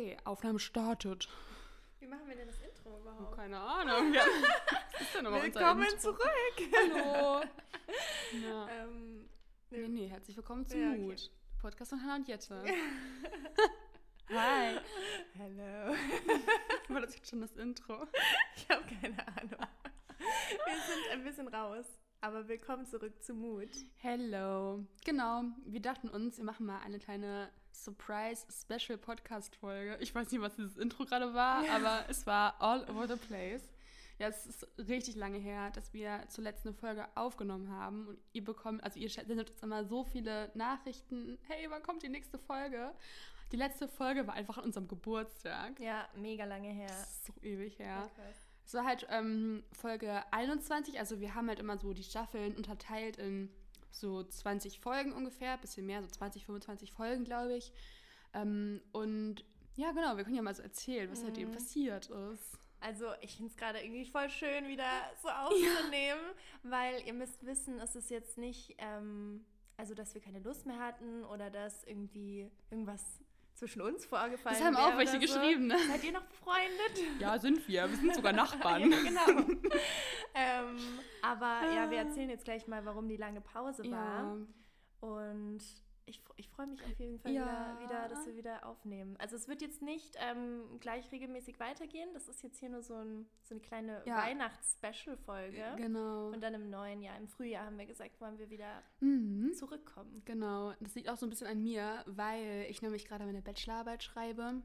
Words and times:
Okay, 0.00 0.16
Aufnahme 0.24 0.58
startet. 0.58 1.28
Wie 1.98 2.06
machen 2.06 2.26
wir 2.26 2.34
denn 2.34 2.46
das 2.46 2.58
Intro 2.60 2.88
Oh, 2.96 3.00
überhaupt? 3.02 3.36
keine 3.36 3.60
Ahnung. 3.60 4.14
Ja. 4.14 4.22
Was 4.94 5.00
ist 5.02 5.14
denn 5.14 5.24
nochmal 5.24 5.44
unser 5.44 5.60
Willkommen 5.60 5.98
zurück! 5.98 6.56
Hallo. 6.74 7.42
Ja. 8.42 8.68
ähm, 8.70 9.28
Nee, 9.68 9.88
nee, 9.88 10.06
herzlich 10.06 10.34
willkommen 10.38 10.64
zu 10.66 10.78
Ja, 10.78 10.88
okay. 10.92 11.00
Mut. 11.00 11.30
Podcast 11.60 11.90
von 11.90 12.00
Hannah 12.00 12.16
und 12.16 12.28
Jette. 12.28 12.64
Hi. 14.30 14.78
Hello. 15.34 15.94
War 16.88 17.00
das 17.02 17.14
jetzt 17.16 17.28
schon 17.28 17.42
das 17.42 17.54
Intro? 17.56 18.06
Ich 18.56 18.66
habe 18.70 18.82
keine 19.02 19.18
Ahnung. 19.36 19.66
Wir 20.16 20.76
sind 20.86 21.10
ein 21.12 21.24
bisschen 21.24 21.48
raus. 21.48 21.84
Aber 22.22 22.48
willkommen 22.48 22.86
zurück 22.86 23.22
zu 23.22 23.34
Mut. 23.34 23.68
Hello. 23.96 24.82
Genau, 25.04 25.42
wir 25.66 25.80
dachten 25.82 26.08
uns, 26.08 26.38
wir 26.38 26.44
machen 26.44 26.64
mal 26.64 26.78
eine 26.80 26.98
kleine 26.98 27.50
Surprise-Special-Podcast-Folge. 27.72 29.98
Ich 30.00 30.14
weiß 30.14 30.30
nicht, 30.30 30.40
was 30.40 30.54
dieses 30.56 30.76
Intro 30.76 31.04
gerade 31.04 31.34
war, 31.34 31.68
aber 31.70 32.04
es 32.08 32.24
war 32.26 32.54
all 32.60 32.88
over 32.90 33.08
the 33.08 33.16
place. 33.16 33.62
Ja, 34.18 34.28
es 34.28 34.46
ist 34.46 34.66
richtig 34.76 35.16
lange 35.16 35.38
her, 35.38 35.70
dass 35.70 35.94
wir 35.94 36.24
zuletzt 36.28 36.66
eine 36.66 36.74
Folge 36.74 37.08
aufgenommen 37.14 37.70
haben 37.70 38.06
und 38.06 38.18
ihr 38.34 38.44
bekommt, 38.44 38.84
also 38.84 39.00
ihr 39.00 39.08
sendet 39.08 39.50
uns 39.50 39.62
immer 39.62 39.86
so 39.86 40.04
viele 40.04 40.50
Nachrichten, 40.54 41.38
hey, 41.48 41.66
wann 41.70 41.82
kommt 41.82 42.02
die 42.02 42.10
nächste 42.10 42.38
Folge? 42.38 42.92
Die 43.50 43.56
letzte 43.56 43.88
Folge 43.88 44.26
war 44.26 44.34
einfach 44.34 44.58
an 44.58 44.64
unserem 44.64 44.88
Geburtstag. 44.88 45.80
Ja, 45.80 46.06
mega 46.16 46.44
lange 46.44 46.68
her. 46.68 46.92
So 47.24 47.32
ewig 47.40 47.78
her. 47.78 48.10
Krass. 48.14 48.36
Es 48.66 48.74
war 48.74 48.84
halt 48.84 49.06
ähm, 49.10 49.64
Folge 49.72 50.22
21, 50.32 51.00
also 51.00 51.18
wir 51.18 51.34
haben 51.34 51.48
halt 51.48 51.58
immer 51.58 51.76
so 51.78 51.92
die 51.92 52.04
Staffeln 52.04 52.54
unterteilt 52.54 53.16
in 53.16 53.50
so 53.90 54.22
20 54.22 54.80
Folgen 54.80 55.12
ungefähr, 55.12 55.58
bisschen 55.58 55.86
mehr, 55.86 56.02
so 56.02 56.08
20, 56.08 56.46
25 56.46 56.92
Folgen, 56.92 57.24
glaube 57.24 57.56
ich. 57.56 57.72
Ähm, 58.34 58.80
und 58.92 59.44
ja, 59.76 59.92
genau, 59.92 60.16
wir 60.16 60.24
können 60.24 60.36
ja 60.36 60.42
mal 60.42 60.54
so 60.54 60.62
erzählen, 60.62 61.10
was 61.10 61.20
seitdem 61.20 61.50
passiert 61.52 62.06
ist. 62.06 62.58
Also 62.80 63.06
ich 63.20 63.36
finde 63.36 63.50
es 63.50 63.56
gerade 63.56 63.80
irgendwie 63.80 64.06
voll 64.06 64.30
schön, 64.30 64.66
wieder 64.68 64.88
so 65.22 65.28
aufzunehmen, 65.28 66.20
weil 66.62 67.02
ihr 67.06 67.12
müsst 67.12 67.44
wissen, 67.44 67.78
es 67.78 67.94
ist 67.94 68.10
jetzt 68.10 68.38
nicht, 68.38 68.74
ähm, 68.78 69.44
also 69.76 69.94
dass 69.94 70.14
wir 70.14 70.20
keine 70.20 70.40
Lust 70.40 70.66
mehr 70.66 70.78
hatten 70.78 71.24
oder 71.24 71.50
dass 71.50 71.84
irgendwie 71.84 72.50
irgendwas 72.70 73.20
zwischen 73.60 73.82
uns 73.82 74.06
vorgefallen 74.06 74.56
Das 74.58 74.64
haben 74.64 74.76
auch 74.76 74.96
welche 74.96 75.18
geschrieben, 75.18 75.66
ne? 75.66 75.76
Seid 75.86 76.02
ihr 76.02 76.12
noch 76.12 76.24
befreundet? 76.24 77.20
Ja, 77.20 77.38
sind 77.38 77.68
wir. 77.68 77.88
Wir 77.90 77.96
sind 77.98 78.14
sogar 78.14 78.32
Nachbarn. 78.42 78.90
ja, 78.90 78.98
genau. 78.98 79.40
ähm, 80.34 80.78
aber 81.20 81.70
ja, 81.74 81.90
wir 81.90 81.98
erzählen 81.98 82.30
jetzt 82.30 82.46
gleich 82.46 82.66
mal, 82.66 82.84
warum 82.86 83.06
die 83.06 83.18
lange 83.18 83.42
Pause 83.42 83.82
war. 83.90 84.38
Ja, 85.02 85.06
Und 85.06 85.60
ich, 86.10 86.20
ich 86.36 86.48
freue 86.48 86.66
mich 86.66 86.82
auf 86.84 86.98
jeden 86.98 87.18
Fall 87.18 87.32
Ja. 87.32 87.76
wieder, 87.78 87.88
wieder, 87.88 88.08
dass 88.08 88.26
wir 88.26 88.36
wieder 88.36 88.66
aufnehmen. 88.66 89.16
Also 89.18 89.36
es 89.36 89.48
wird 89.48 89.62
jetzt 89.62 89.80
nicht 89.82 90.16
ähm, 90.18 90.78
gleich 90.80 91.10
regelmäßig 91.12 91.58
weitergehen. 91.60 92.10
Das 92.12 92.28
ist 92.28 92.42
jetzt 92.42 92.58
hier 92.58 92.68
nur 92.68 92.82
so, 92.82 92.94
ein, 92.94 93.26
so 93.42 93.54
eine 93.54 93.60
kleine 93.62 94.02
Ja. 94.04 94.16
Weihnachts-Special-Folge. 94.18 95.62
genau. 95.76 96.28
Und 96.30 96.40
dann 96.42 96.54
im 96.54 96.70
neuen 96.70 97.02
Jahr, 97.02 97.16
im 97.16 97.28
Frühjahr 97.28 97.66
haben 97.66 97.78
wir 97.78 97.86
gesagt, 97.86 98.20
wollen 98.20 98.38
wir 98.38 98.50
wieder 98.50 98.82
Mhm. 99.00 99.52
zurückkommen. 99.54 100.22
Genau, 100.24 100.72
das 100.80 100.94
liegt 100.94 101.08
auch 101.08 101.16
so 101.16 101.26
ein 101.26 101.30
bisschen 101.30 101.46
an 101.46 101.62
mir, 101.62 102.02
weil 102.06 102.66
ich 102.68 102.82
nämlich 102.82 103.06
gerade 103.06 103.24
meine 103.24 103.42
Bachelorarbeit 103.42 104.02
schreibe 104.02 104.62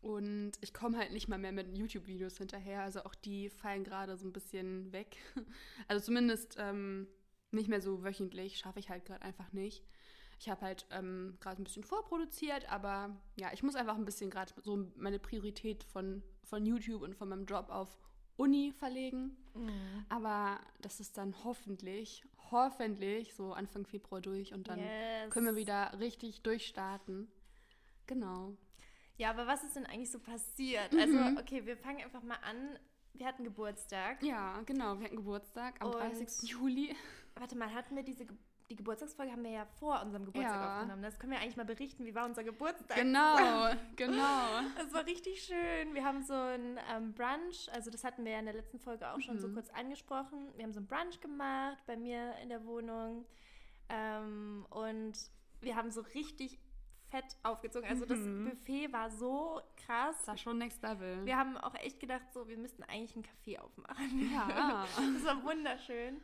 und 0.00 0.52
ich 0.60 0.72
komme 0.72 0.96
halt 0.98 1.12
nicht 1.12 1.28
mal 1.28 1.38
mehr 1.38 1.52
mit 1.52 1.76
YouTube-Videos 1.76 2.38
hinterher. 2.38 2.82
Also 2.82 3.00
auch 3.04 3.14
die 3.14 3.50
fallen 3.50 3.84
gerade 3.84 4.16
so 4.16 4.26
ein 4.26 4.32
bisschen 4.32 4.92
weg. 4.92 5.16
Also 5.88 6.04
zumindest 6.04 6.56
ähm, 6.58 7.08
nicht 7.50 7.68
mehr 7.68 7.80
so 7.80 8.04
wöchentlich, 8.04 8.58
schaffe 8.58 8.78
ich 8.78 8.90
halt 8.90 9.04
gerade 9.06 9.22
einfach 9.22 9.52
nicht. 9.52 9.84
Ich 10.38 10.48
habe 10.48 10.60
halt 10.62 10.86
ähm, 10.90 11.36
gerade 11.40 11.60
ein 11.60 11.64
bisschen 11.64 11.82
vorproduziert, 11.82 12.70
aber 12.70 13.16
ja, 13.36 13.52
ich 13.52 13.62
muss 13.62 13.74
einfach 13.74 13.96
ein 13.96 14.04
bisschen 14.04 14.30
gerade 14.30 14.52
so 14.62 14.86
meine 14.96 15.18
Priorität 15.18 15.82
von, 15.84 16.22
von 16.44 16.64
YouTube 16.64 17.02
und 17.02 17.16
von 17.16 17.28
meinem 17.28 17.44
Job 17.46 17.68
auf 17.70 17.98
Uni 18.36 18.72
verlegen. 18.78 19.36
Aber 20.08 20.60
das 20.80 21.00
ist 21.00 21.18
dann 21.18 21.34
hoffentlich, 21.42 22.22
hoffentlich 22.52 23.34
so 23.34 23.52
Anfang 23.52 23.84
Februar 23.84 24.20
durch 24.20 24.54
und 24.54 24.68
dann 24.68 24.78
Yes. 24.78 25.30
können 25.30 25.46
wir 25.46 25.56
wieder 25.56 25.98
richtig 25.98 26.42
durchstarten. 26.42 27.26
Genau. 28.06 28.56
Ja, 29.16 29.30
aber 29.30 29.48
was 29.48 29.64
ist 29.64 29.74
denn 29.74 29.86
eigentlich 29.86 30.12
so 30.12 30.20
passiert? 30.20 30.92
Mhm. 30.92 30.98
Also, 31.00 31.40
okay, 31.40 31.66
wir 31.66 31.76
fangen 31.76 32.00
einfach 32.04 32.22
mal 32.22 32.38
an. 32.48 32.78
Wir 33.14 33.26
hatten 33.26 33.42
Geburtstag. 33.42 34.22
Ja, 34.22 34.60
genau. 34.62 34.96
Wir 35.00 35.06
hatten 35.06 35.16
Geburtstag 35.16 35.80
am 35.80 35.88
Und- 35.88 35.94
30. 35.96 36.48
Juli. 36.48 36.94
Warte 37.34 37.56
mal, 37.56 37.72
hatten 37.74 37.96
wir 37.96 38.04
diese 38.04 38.24
Ge 38.24 38.36
die 38.70 38.76
Geburtstagsfolge 38.76 39.32
haben 39.32 39.42
wir 39.44 39.50
ja 39.50 39.66
vor 39.78 40.02
unserem 40.02 40.26
Geburtstag 40.26 40.54
Ja. 40.60 40.74
aufgenommen. 40.76 41.02
Das 41.02 41.18
können 41.18 41.32
wir 41.32 41.40
eigentlich 41.40 41.56
mal 41.56 41.64
berichten, 41.64 42.04
wie 42.04 42.14
war 42.14 42.26
unser 42.26 42.44
Geburtstag? 42.44 42.96
Genau, 42.98 43.36
genau. 43.96 44.60
Es 44.84 44.92
war 44.92 45.06
richtig 45.06 45.42
schön. 45.42 45.94
Wir 45.94 46.04
haben 46.04 46.22
so 46.22 46.34
ein 46.34 46.78
ähm, 46.94 47.14
Brunch, 47.14 47.68
also 47.72 47.90
das 47.90 48.04
hatten 48.04 48.24
wir 48.24 48.32
ja 48.32 48.38
in 48.40 48.44
der 48.44 48.54
letzten 48.54 48.78
Folge 48.78 49.10
auch 49.10 49.20
schon 49.20 49.38
so 49.40 49.48
Mhm. 49.48 49.54
kurz 49.54 49.70
angesprochen. 49.70 50.48
Wir 50.56 50.64
haben 50.64 50.72
so 50.74 50.80
ein 50.80 50.86
Brunch 50.86 51.20
gemacht 51.20 51.78
bei 51.86 51.96
mir 51.96 52.34
in 52.42 52.50
der 52.50 52.64
Wohnung 52.66 53.24
ähm, 53.88 54.66
und 54.70 55.14
wir 55.60 55.74
haben 55.76 55.90
so 55.90 56.02
richtig 56.14 56.58
fett 57.10 57.24
aufgezogen. 57.42 57.88
Also 57.88 58.04
das 58.04 58.18
Mhm. 58.18 58.50
Buffet 58.50 58.92
war 58.92 59.10
so 59.10 59.62
krass. 59.86 60.16
Das 60.18 60.26
war 60.28 60.36
schon 60.36 60.58
Next 60.58 60.82
Level. 60.82 61.24
Wir 61.24 61.38
haben 61.38 61.56
auch 61.56 61.74
echt 61.76 62.00
gedacht, 62.00 62.26
so 62.34 62.46
wir 62.48 62.58
müssten 62.58 62.82
eigentlich 62.82 63.14
einen 63.16 63.24
Café 63.24 63.58
aufmachen. 63.60 64.30
Ja. 64.32 64.86
Das 65.14 65.24
war 65.24 65.42
wunderschön. 65.42 66.20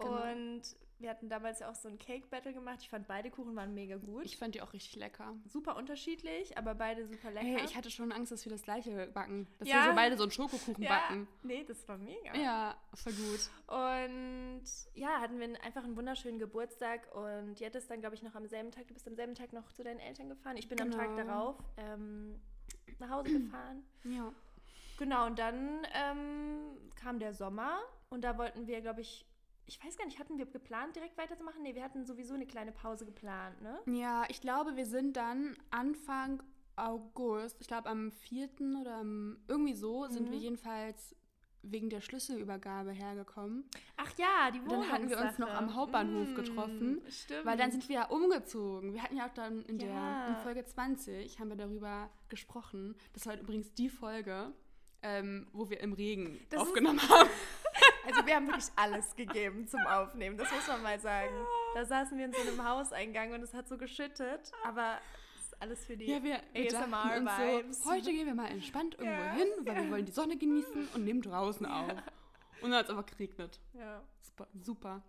Genau. 0.00 0.22
Und 0.32 0.62
wir 1.04 1.10
hatten 1.10 1.28
damals 1.28 1.58
ja 1.60 1.70
auch 1.70 1.74
so 1.74 1.86
ein 1.86 1.98
Cake-Battle 1.98 2.54
gemacht. 2.54 2.78
Ich 2.80 2.88
fand 2.88 3.06
beide 3.06 3.30
Kuchen 3.30 3.54
waren 3.56 3.74
mega 3.74 3.98
gut. 3.98 4.24
Ich 4.24 4.38
fand 4.38 4.54
die 4.54 4.62
auch 4.62 4.72
richtig 4.72 4.96
lecker. 4.96 5.34
super 5.44 5.76
unterschiedlich, 5.76 6.56
aber 6.56 6.74
beide 6.74 7.06
super 7.06 7.30
lecker. 7.30 7.46
Hey, 7.46 7.62
ich 7.62 7.76
hatte 7.76 7.90
schon 7.90 8.10
Angst, 8.10 8.32
dass 8.32 8.42
wir 8.46 8.50
das 8.52 8.62
gleiche 8.62 9.06
backen. 9.08 9.46
Dass 9.58 9.68
Ja. 9.68 9.84
wir 9.84 9.90
so 9.90 9.96
beide 9.96 10.16
so 10.16 10.22
einen 10.22 10.32
Schokokuchen 10.32 10.82
ja, 10.82 10.88
backen. 10.88 11.28
Nee, 11.42 11.62
das 11.68 11.86
war 11.86 11.98
mega. 11.98 12.34
Ja, 12.34 12.74
voll 12.94 13.12
gut. 13.12 13.50
Und 13.68 14.62
ja, 14.94 15.20
hatten 15.20 15.38
wir 15.38 15.62
einfach 15.62 15.84
einen 15.84 15.94
wunderschönen 15.94 16.38
Geburtstag 16.38 17.14
und 17.14 17.60
Jette 17.60 17.76
ist 17.76 17.90
dann, 17.90 18.00
glaube 18.00 18.14
ich, 18.14 18.22
noch 18.22 18.34
am 18.34 18.46
selben 18.46 18.70
Tag, 18.70 18.88
du 18.88 18.94
bist 18.94 19.06
am 19.06 19.14
selben 19.14 19.34
Tag 19.34 19.52
noch 19.52 19.70
zu 19.72 19.84
deinen 19.84 20.00
Eltern 20.00 20.30
gefahren. 20.30 20.56
Ich 20.56 20.68
bin 20.70 20.80
am 20.80 20.90
Tag 20.90 21.14
Genau. 21.16 21.22
darauf 21.26 21.56
ähm, 21.76 22.40
nach 22.98 23.10
Hause 23.10 23.40
gefahren. 23.40 23.84
Ja. 24.04 24.32
Genau, 24.96 25.26
und 25.26 25.38
dann 25.38 25.86
ähm, 25.92 26.78
kam 26.94 27.18
der 27.18 27.34
Sommer 27.34 27.78
und 28.08 28.22
da 28.22 28.38
wollten 28.38 28.66
wir, 28.66 28.80
glaube 28.80 29.02
ich, 29.02 29.26
ich 29.66 29.82
weiß 29.84 29.96
gar 29.96 30.04
nicht, 30.06 30.18
hatten 30.18 30.38
wir 30.38 30.46
geplant, 30.46 30.94
direkt 30.96 31.16
weiterzumachen? 31.16 31.62
Nee, 31.62 31.74
wir 31.74 31.82
hatten 31.84 32.04
sowieso 32.04 32.34
eine 32.34 32.46
kleine 32.46 32.72
Pause 32.72 33.04
geplant, 33.06 33.60
ne? 33.62 33.78
Ja, 33.86 34.24
ich 34.28 34.40
glaube, 34.40 34.76
wir 34.76 34.86
sind 34.86 35.16
dann 35.16 35.56
Anfang 35.70 36.42
August, 36.76 37.56
ich 37.60 37.68
glaube 37.68 37.88
am 37.88 38.10
4. 38.10 38.48
oder 38.80 38.96
am, 38.96 39.38
irgendwie 39.48 39.74
so, 39.74 40.06
sind 40.06 40.26
Mhm. 40.28 40.32
wir 40.32 40.38
jedenfalls 40.38 41.14
wegen 41.66 41.88
der 41.88 42.02
Schlüsselübergabe 42.02 42.90
hergekommen. 42.90 43.64
Ach 43.96 44.12
ja, 44.18 44.50
die 44.50 44.58
Und 44.60 44.70
dann 44.70 44.90
hatten 44.92 45.08
wir 45.08 45.18
uns 45.18 45.38
noch 45.38 45.48
am 45.48 45.74
Hauptbahnhof 45.74 46.28
Mm, 46.28 46.34
getroffen, 46.34 47.02
Stimmt. 47.08 47.46
Weil 47.46 47.56
dann 47.56 47.70
sind 47.70 47.88
wir 47.88 47.94
ja 47.96 48.06
umgezogen. 48.08 48.92
Wir 48.92 49.02
hatten 49.02 49.16
ja 49.16 49.26
auch 49.26 49.32
dann 49.32 49.62
in 49.62 49.78
Ja. 49.78 49.86
der 50.26 50.28
in 50.36 50.42
Folge 50.42 50.64
20 50.66 51.38
haben 51.40 51.48
wir 51.48 51.56
darüber 51.56 52.10
gesprochen. 52.28 52.94
Das 53.14 53.24
war 53.26 53.38
übrigens 53.40 53.72
die 53.72 53.88
Folge, 53.88 54.52
ähm, 55.00 55.46
wo 55.52 55.70
wir 55.70 55.80
im 55.80 55.94
Regen 55.94 56.38
Das 56.50 56.60
ist- 56.60 56.68
aufgenommen 56.68 56.98
haben. 57.08 57.30
Also 58.06 58.26
wir 58.26 58.36
haben 58.36 58.46
wirklich 58.46 58.66
alles 58.76 59.14
gegeben 59.16 59.66
zum 59.66 59.80
Aufnehmen, 59.86 60.36
das 60.36 60.50
muss 60.52 60.66
man 60.68 60.82
mal 60.82 60.98
sagen. 61.00 61.34
Da 61.74 61.84
saßen 61.84 62.16
wir 62.18 62.26
in 62.26 62.32
so 62.32 62.40
einem 62.40 62.64
Hauseingang 62.68 63.32
und 63.32 63.42
es 63.42 63.54
hat 63.54 63.68
so 63.68 63.76
geschüttet, 63.78 64.52
aber 64.64 64.98
es 65.36 65.44
ist 65.46 65.62
alles 65.62 65.84
für 65.86 65.96
die 65.96 66.06
Ja, 66.06 66.22
wir, 66.22 66.40
wir 66.52 66.66
ASMR-Vibes. 66.66 67.82
so, 67.82 67.90
heute 67.90 68.12
gehen 68.12 68.26
wir 68.26 68.34
mal 68.34 68.50
entspannt 68.50 68.94
irgendwo 68.98 69.22
Ja, 69.22 69.32
hin, 69.32 69.48
weil 69.60 69.76
wir 69.84 69.90
wollen 69.90 70.04
die 70.04 70.12
Sonne 70.12 70.36
genießen 70.36 70.88
und 70.94 71.04
nehmen 71.04 71.22
draußen 71.22 71.64
auf. 71.66 71.90
Und 72.60 72.70
dann 72.70 72.78
hat 72.80 72.84
es 72.86 72.90
aber 72.90 73.02
geregnet. 73.04 73.60
Ja. 73.72 74.02
Super. 74.22 74.46
super. 74.62 75.02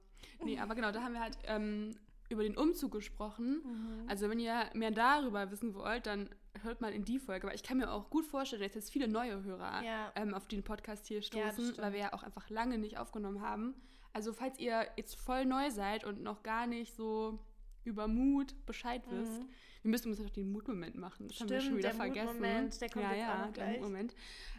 Nee, 0.44 0.60
aber 0.60 0.76
genau, 0.76 0.92
da 0.92 1.02
haben 1.02 1.14
wir 1.14 1.22
halt 1.22 1.38
ähm, 1.46 1.96
über 2.30 2.44
den 2.44 2.58
Umzug 2.58 2.92
gesprochen. 2.94 3.62
Mhm. 3.64 4.10
Also 4.10 4.30
wenn 4.30 4.40
ihr 4.40 4.70
mehr 4.74 4.92
darüber 4.92 5.50
wissen 5.52 5.74
wollt, 5.74 6.06
dann 6.06 6.30
hört 6.64 6.82
mal 6.82 6.94
in 6.94 7.04
die 7.06 7.20
Folge. 7.20 7.48
Aber 7.48 7.56
ich 7.56 7.64
kann 7.64 7.78
mir 7.78 7.92
auch 7.92 8.10
gut 8.10 8.26
vorstellen, 8.26 8.62
dass 8.62 8.74
jetzt 8.76 8.92
viele 8.92 9.08
neue 9.08 9.44
Hörer 9.44 9.84
Ja. 9.84 10.12
ähm, 10.16 10.34
auf 10.34 10.48
den 10.48 10.64
Podcast 10.64 11.08
hier 11.08 11.18
Ja, 11.20 11.24
stoßen, 11.24 11.52
stimmt. 11.66 11.78
weil 11.80 11.94
wir 11.94 12.00
ja 12.00 12.14
auch 12.14 12.24
einfach 12.24 12.50
lange 12.50 12.78
nicht 12.78 12.98
aufgenommen 12.98 13.42
haben. 13.42 13.76
Also 14.14 14.32
falls 14.34 14.58
ihr 14.60 14.88
jetzt 14.98 15.16
voll 15.16 15.46
neu 15.46 15.70
seid 15.72 16.04
und 16.06 16.22
noch 16.24 16.42
gar 16.44 16.68
nicht 16.68 16.96
so 16.96 17.40
über 17.84 18.08
Mut 18.08 18.56
Bescheid 18.66 19.04
wisst, 19.12 19.42
Mhm. 19.44 19.50
wir 19.84 19.92
müssen 19.92 20.10
uns 20.10 20.20
noch 20.20 20.30
den 20.32 20.52
Mutmoment 20.52 20.96
machen. 20.96 21.28
Das 21.28 21.40
haben 21.40 21.50
wir 21.50 21.58
schon 21.60 21.66
Stimmt, 21.66 21.78
wieder 21.80 21.90
der 21.90 21.98
vergessen. 21.98 22.28
Mutmoment, 22.40 22.82
der 22.82 22.90
kommt 22.90 23.04
ja, 23.06 23.12
jetzt 23.12 23.20
ja, 23.20 23.46
auch 23.46 23.52
der. 23.54 23.68
Mutmoment. 23.68 24.16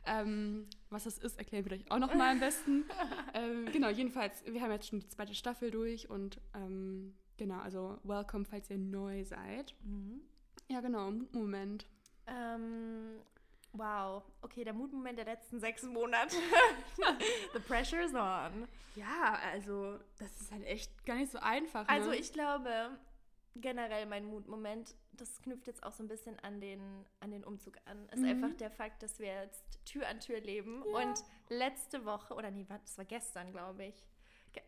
Ähm, 0.06 0.66
was 0.90 1.04
das 1.04 1.18
ist, 1.18 1.36
erklären 1.38 1.64
wir 1.64 1.72
euch 1.72 1.90
auch 1.90 1.98
noch 1.98 2.14
mal 2.14 2.30
am 2.30 2.38
besten. 2.40 2.84
ähm, 3.34 3.66
genau, 3.72 3.88
jedenfalls, 3.88 4.44
wir 4.46 4.60
haben 4.60 4.70
jetzt 4.70 4.86
schon 4.88 5.00
die 5.00 5.08
zweite 5.08 5.34
Staffel 5.34 5.70
durch 5.72 6.08
und 6.08 6.40
ähm, 6.54 7.16
genau, 7.36 7.58
also 7.58 7.98
welcome, 8.04 8.44
falls 8.44 8.70
ihr 8.70 8.78
neu 8.78 9.24
seid. 9.24 9.74
Mhm. 9.82 10.20
Ja, 10.68 10.80
genau, 10.80 11.10
Mutmoment. 11.10 11.86
Ähm, 12.26 13.20
wow. 13.72 14.22
Okay, 14.42 14.64
der 14.64 14.72
Mutmoment 14.72 15.18
der 15.18 15.26
letzten 15.26 15.60
sechs 15.60 15.82
Monate. 15.84 16.36
The 17.52 17.60
pressure's 17.60 18.14
on. 18.14 18.66
Ja, 18.96 19.38
also 19.52 19.98
das 20.18 20.40
ist 20.40 20.50
halt 20.50 20.64
echt 20.64 21.04
gar 21.04 21.16
nicht 21.16 21.30
so 21.30 21.38
einfach. 21.38 21.86
Also 21.88 22.10
ne? 22.10 22.16
ich 22.16 22.32
glaube, 22.32 22.98
generell 23.60 24.06
mein 24.06 24.24
Mutmoment, 24.24 24.94
das 25.12 25.40
knüpft 25.42 25.66
jetzt 25.66 25.82
auch 25.84 25.92
so 25.92 26.02
ein 26.02 26.08
bisschen 26.08 26.38
an 26.40 26.60
den, 26.60 26.80
an 27.20 27.30
den 27.30 27.44
Umzug 27.44 27.76
an, 27.84 28.08
ist 28.08 28.20
mhm. 28.20 28.28
einfach 28.28 28.54
der 28.56 28.70
Fakt, 28.70 29.02
dass 29.02 29.18
wir 29.18 29.32
jetzt 29.42 29.84
Tür 29.84 30.08
an 30.08 30.20
Tür 30.20 30.40
leben. 30.40 30.82
Ja. 30.86 31.02
Und 31.02 31.24
letzte 31.48 32.04
Woche, 32.04 32.34
oder 32.34 32.50
nee, 32.50 32.66
das 32.68 32.98
war 32.98 33.04
gestern, 33.04 33.52
glaube 33.52 33.84
ich, 33.84 34.04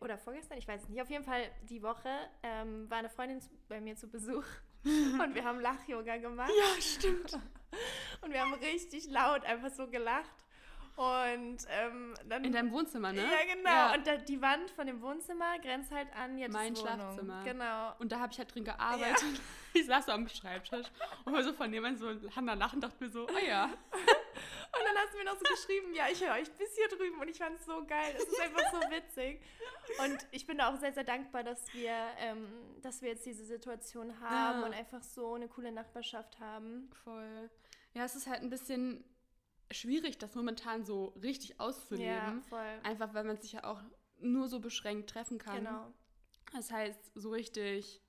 oder 0.01 0.17
vorgestern, 0.17 0.57
ich 0.57 0.67
weiß 0.67 0.83
es 0.83 0.89
nicht. 0.89 1.01
Auf 1.01 1.09
jeden 1.09 1.23
Fall 1.23 1.49
die 1.63 1.81
Woche 1.81 2.09
ähm, 2.43 2.89
war 2.89 2.99
eine 2.99 3.09
Freundin 3.09 3.41
bei 3.67 3.81
mir 3.81 3.95
zu 3.95 4.07
Besuch 4.07 4.45
und 5.23 5.35
wir 5.35 5.43
haben 5.43 5.59
Lach-Yoga 5.59 6.17
gemacht. 6.17 6.51
Ja, 6.57 6.81
stimmt. 6.81 7.37
Und 8.21 8.33
wir 8.33 8.41
haben 8.41 8.53
richtig 8.55 9.09
laut 9.11 9.45
einfach 9.45 9.69
so 9.69 9.87
gelacht. 9.87 10.33
Und 10.99 11.59
ähm, 11.69 12.13
dann. 12.27 12.43
In 12.43 12.51
deinem 12.51 12.71
Wohnzimmer, 12.71 13.13
ne? 13.13 13.21
Ja, 13.21 13.55
genau. 13.55 13.69
Ja. 13.69 13.93
Und 13.93 14.05
da, 14.05 14.17
die 14.17 14.41
Wand 14.41 14.69
von 14.71 14.85
dem 14.85 15.01
Wohnzimmer 15.01 15.57
grenzt 15.59 15.91
halt 15.91 16.09
an 16.13 16.37
jetzt 16.37 16.51
Mein 16.51 16.75
Wohnung. 16.75 16.97
Schlafzimmer. 16.97 17.43
Genau. 17.45 17.93
Und 17.99 18.11
da 18.11 18.19
habe 18.19 18.33
ich 18.33 18.37
halt 18.37 18.53
drin 18.53 18.65
gearbeitet. 18.65 19.21
Ja. 19.21 19.39
Ich 19.71 19.85
saß 19.85 20.07
so 20.07 20.13
am 20.13 20.27
Schreibtisch 20.27 20.87
und 21.25 21.31
war 21.31 21.43
so 21.43 21.53
von 21.53 21.71
jemandem 21.71 22.19
so, 22.21 22.35
Hanna 22.35 22.55
lachen, 22.55 22.81
dachte 22.81 23.03
mir 23.03 23.11
so, 23.11 23.27
oh 23.27 23.47
ja. 23.47 23.69
Hast 25.09 25.17
mir 25.17 25.25
noch 25.25 25.37
so 25.37 25.43
geschrieben, 25.43 25.93
ja, 25.93 26.05
ich 26.11 26.23
höre 26.23 26.33
euch 26.33 26.51
bis 26.51 26.75
hier 26.75 26.87
drüben 26.87 27.19
und 27.19 27.27
ich 27.27 27.37
fand 27.37 27.59
es 27.59 27.65
so 27.65 27.85
geil. 27.85 28.15
Es 28.15 28.23
ist 28.23 28.39
einfach 28.39 28.63
so 28.71 28.79
witzig. 28.91 29.41
Und 30.03 30.17
ich 30.31 30.45
bin 30.45 30.57
da 30.57 30.73
auch 30.73 30.79
sehr, 30.79 30.93
sehr 30.93 31.03
dankbar, 31.03 31.43
dass 31.43 31.73
wir, 31.73 31.95
ähm, 32.17 32.47
dass 32.81 33.01
wir 33.01 33.09
jetzt 33.09 33.25
diese 33.25 33.45
Situation 33.45 34.19
haben 34.19 34.61
ja. 34.61 34.65
und 34.65 34.73
einfach 34.73 35.03
so 35.03 35.33
eine 35.33 35.47
coole 35.47 35.71
Nachbarschaft 35.71 36.39
haben. 36.39 36.89
Voll. 37.03 37.49
Ja, 37.93 38.05
es 38.05 38.15
ist 38.15 38.27
halt 38.27 38.41
ein 38.41 38.49
bisschen 38.49 39.03
schwierig, 39.71 40.17
das 40.17 40.35
momentan 40.35 40.85
so 40.85 41.07
richtig 41.21 41.59
auszuleben. 41.59 42.07
Ja, 42.07 42.41
voll. 42.49 42.79
Einfach 42.83 43.13
weil 43.13 43.23
man 43.23 43.37
sich 43.37 43.53
ja 43.53 43.63
auch 43.63 43.81
nur 44.19 44.47
so 44.47 44.59
beschränkt 44.59 45.09
treffen 45.09 45.37
kann. 45.37 45.57
Genau. 45.57 45.93
Das 46.53 46.71
heißt, 46.71 47.11
so 47.15 47.29
richtig, 47.29 48.01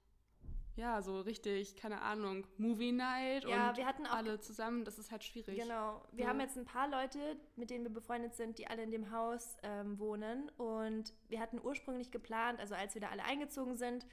ja, 0.81 1.03
so 1.03 1.21
richtig, 1.21 1.77
keine 1.77 2.00
Ahnung, 2.00 2.47
Movie 2.56 2.93
Night 2.93 3.44
ja, 3.44 3.69
und 3.69 3.77
wir 3.77 3.87
hatten 3.87 4.06
auch, 4.06 4.15
alle 4.15 4.41
zusammen, 4.41 4.85
das 4.85 4.99
ist 4.99 5.11
halt 5.11 5.23
schwierig. 5.23 5.61
Genau. 5.61 6.03
Wir 6.12 6.25
ja. 6.25 6.31
haben 6.31 6.41
jetzt 6.41 6.56
ein 6.56 6.65
paar 6.65 6.88
Leute, 6.88 7.19
mit 7.56 7.69
denen 7.69 7.85
wir 7.85 7.93
befreundet 7.93 8.35
sind, 8.35 8.59
die 8.59 8.67
alle 8.67 8.82
in 8.82 8.91
dem 8.91 9.11
Haus 9.11 9.59
ähm, 9.62 9.99
wohnen. 9.99 10.50
Und 10.56 11.12
wir 11.29 11.38
hatten 11.38 11.61
ursprünglich 11.62 12.11
geplant, 12.11 12.61
also 12.61 12.75
als 12.75 12.94
wir 12.94 13.03
da 13.03 13.09
alle 13.11 13.25
eingezogen 13.25 13.77
sind, 13.77 14.06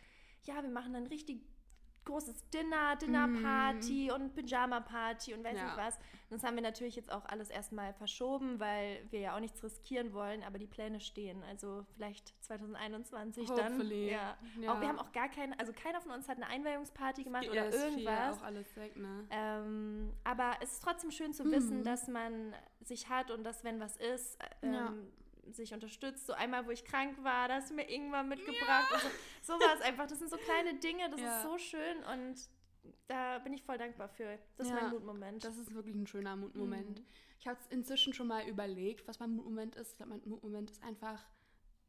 ja, 0.43 0.61
wir 0.61 0.69
machen 0.69 0.93
dann 0.93 1.07
richtig 1.07 1.41
großes 2.07 2.49
Dinner, 2.49 2.95
Dinnerparty 2.95 4.09
mm. 4.09 4.13
und 4.13 4.33
Pyjama-Party 4.33 5.33
und 5.33 5.43
weiß 5.43 5.57
ja. 5.57 5.65
nicht 5.65 5.77
was. 5.77 5.99
Das 6.29 6.43
haben 6.43 6.55
wir 6.55 6.63
natürlich 6.63 6.95
jetzt 6.95 7.11
auch 7.11 7.25
alles 7.25 7.49
erstmal 7.49 7.93
verschoben, 7.93 8.59
weil 8.59 9.05
wir 9.11 9.19
ja 9.19 9.35
auch 9.35 9.39
nichts 9.39 9.63
riskieren 9.63 10.13
wollen, 10.13 10.43
aber 10.43 10.57
die 10.57 10.67
Pläne 10.67 10.99
stehen. 10.99 11.43
Also 11.43 11.85
vielleicht 11.93 12.33
2021 12.43 13.49
Hopefully. 13.49 14.09
dann. 14.09 14.59
Ja. 14.59 14.63
ja. 14.63 14.73
Auch 14.73 14.81
wir 14.81 14.87
haben 14.87 14.99
auch 14.99 15.11
gar 15.11 15.29
keine, 15.29 15.57
also 15.59 15.71
keiner 15.73 16.01
von 16.01 16.11
uns 16.11 16.27
hat 16.27 16.37
eine 16.37 16.47
Einweihungsparty 16.47 17.23
gemacht 17.23 17.43
ja, 17.45 17.51
oder 17.51 17.73
irgendwas. 17.73 18.39
auch 18.39 18.43
alles 18.43 18.75
weg, 18.75 18.95
ne? 18.97 19.27
Ähm, 19.29 20.13
aber 20.23 20.55
es 20.61 20.73
ist 20.73 20.83
trotzdem 20.83 21.11
schön 21.11 21.33
zu 21.33 21.43
mm. 21.43 21.51
wissen, 21.51 21.83
dass 21.83 22.07
man 22.07 22.53
sich 22.81 23.09
hat 23.09 23.31
und 23.31 23.43
dass, 23.43 23.63
wenn 23.63 23.79
was 23.79 23.97
ist, 23.97 24.37
ähm, 24.61 25.11
sich 25.53 25.73
unterstützt. 25.73 26.25
So 26.25 26.33
einmal, 26.33 26.65
wo 26.65 26.71
ich 26.71 26.85
krank 26.85 27.23
war, 27.23 27.47
da 27.47 27.55
hast 27.55 27.69
du 27.69 27.75
mir 27.75 27.89
irgendwann 27.89 28.29
mitgebracht. 28.29 28.91
Ja. 28.91 28.99
So, 29.41 29.53
so 29.53 29.59
war 29.59 29.75
es 29.75 29.81
einfach. 29.81 30.07
Das 30.07 30.19
sind 30.19 30.29
so 30.29 30.37
kleine 30.37 30.75
Dinge, 30.75 31.09
das 31.09 31.21
ja. 31.21 31.37
ist 31.37 31.43
so 31.43 31.57
schön 31.57 32.03
und 32.11 32.35
da 33.07 33.39
bin 33.39 33.53
ich 33.53 33.63
voll 33.63 33.77
dankbar 33.77 34.09
für. 34.09 34.37
Das 34.57 34.67
ist 34.67 34.73
mein 34.73 34.89
Mutmoment. 34.89 35.43
Das 35.43 35.57
ist 35.57 35.73
wirklich 35.73 35.95
ein 35.95 36.07
schöner 36.07 36.35
Mutmoment. 36.35 36.99
Mhm. 36.99 37.05
Ich 37.39 37.47
habe 37.47 37.59
es 37.59 37.67
inzwischen 37.67 38.13
schon 38.13 38.27
mal 38.27 38.47
überlegt, 38.47 39.07
was 39.07 39.19
mein 39.19 39.31
Mutmoment 39.31 39.75
ist. 39.75 39.91
Ich 39.91 39.97
glaube, 39.97 40.11
mein 40.11 40.21
Mutmoment 40.25 40.71
ist 40.71 40.83
einfach 40.83 41.23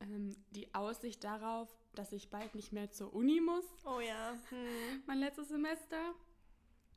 ähm, 0.01 0.37
die 0.51 0.75
Aussicht 0.75 1.25
darauf, 1.25 1.69
dass 1.95 2.13
ich 2.13 2.31
bald 2.31 2.55
nicht 2.55 2.73
mehr 2.73 2.91
zur 2.91 3.13
Uni 3.15 3.41
muss. 3.41 3.65
Oh 3.85 4.01
ja. 4.01 4.37
Hm. 4.51 5.03
Mein 5.07 5.19
letztes 5.19 5.49
Semester. 5.49 6.15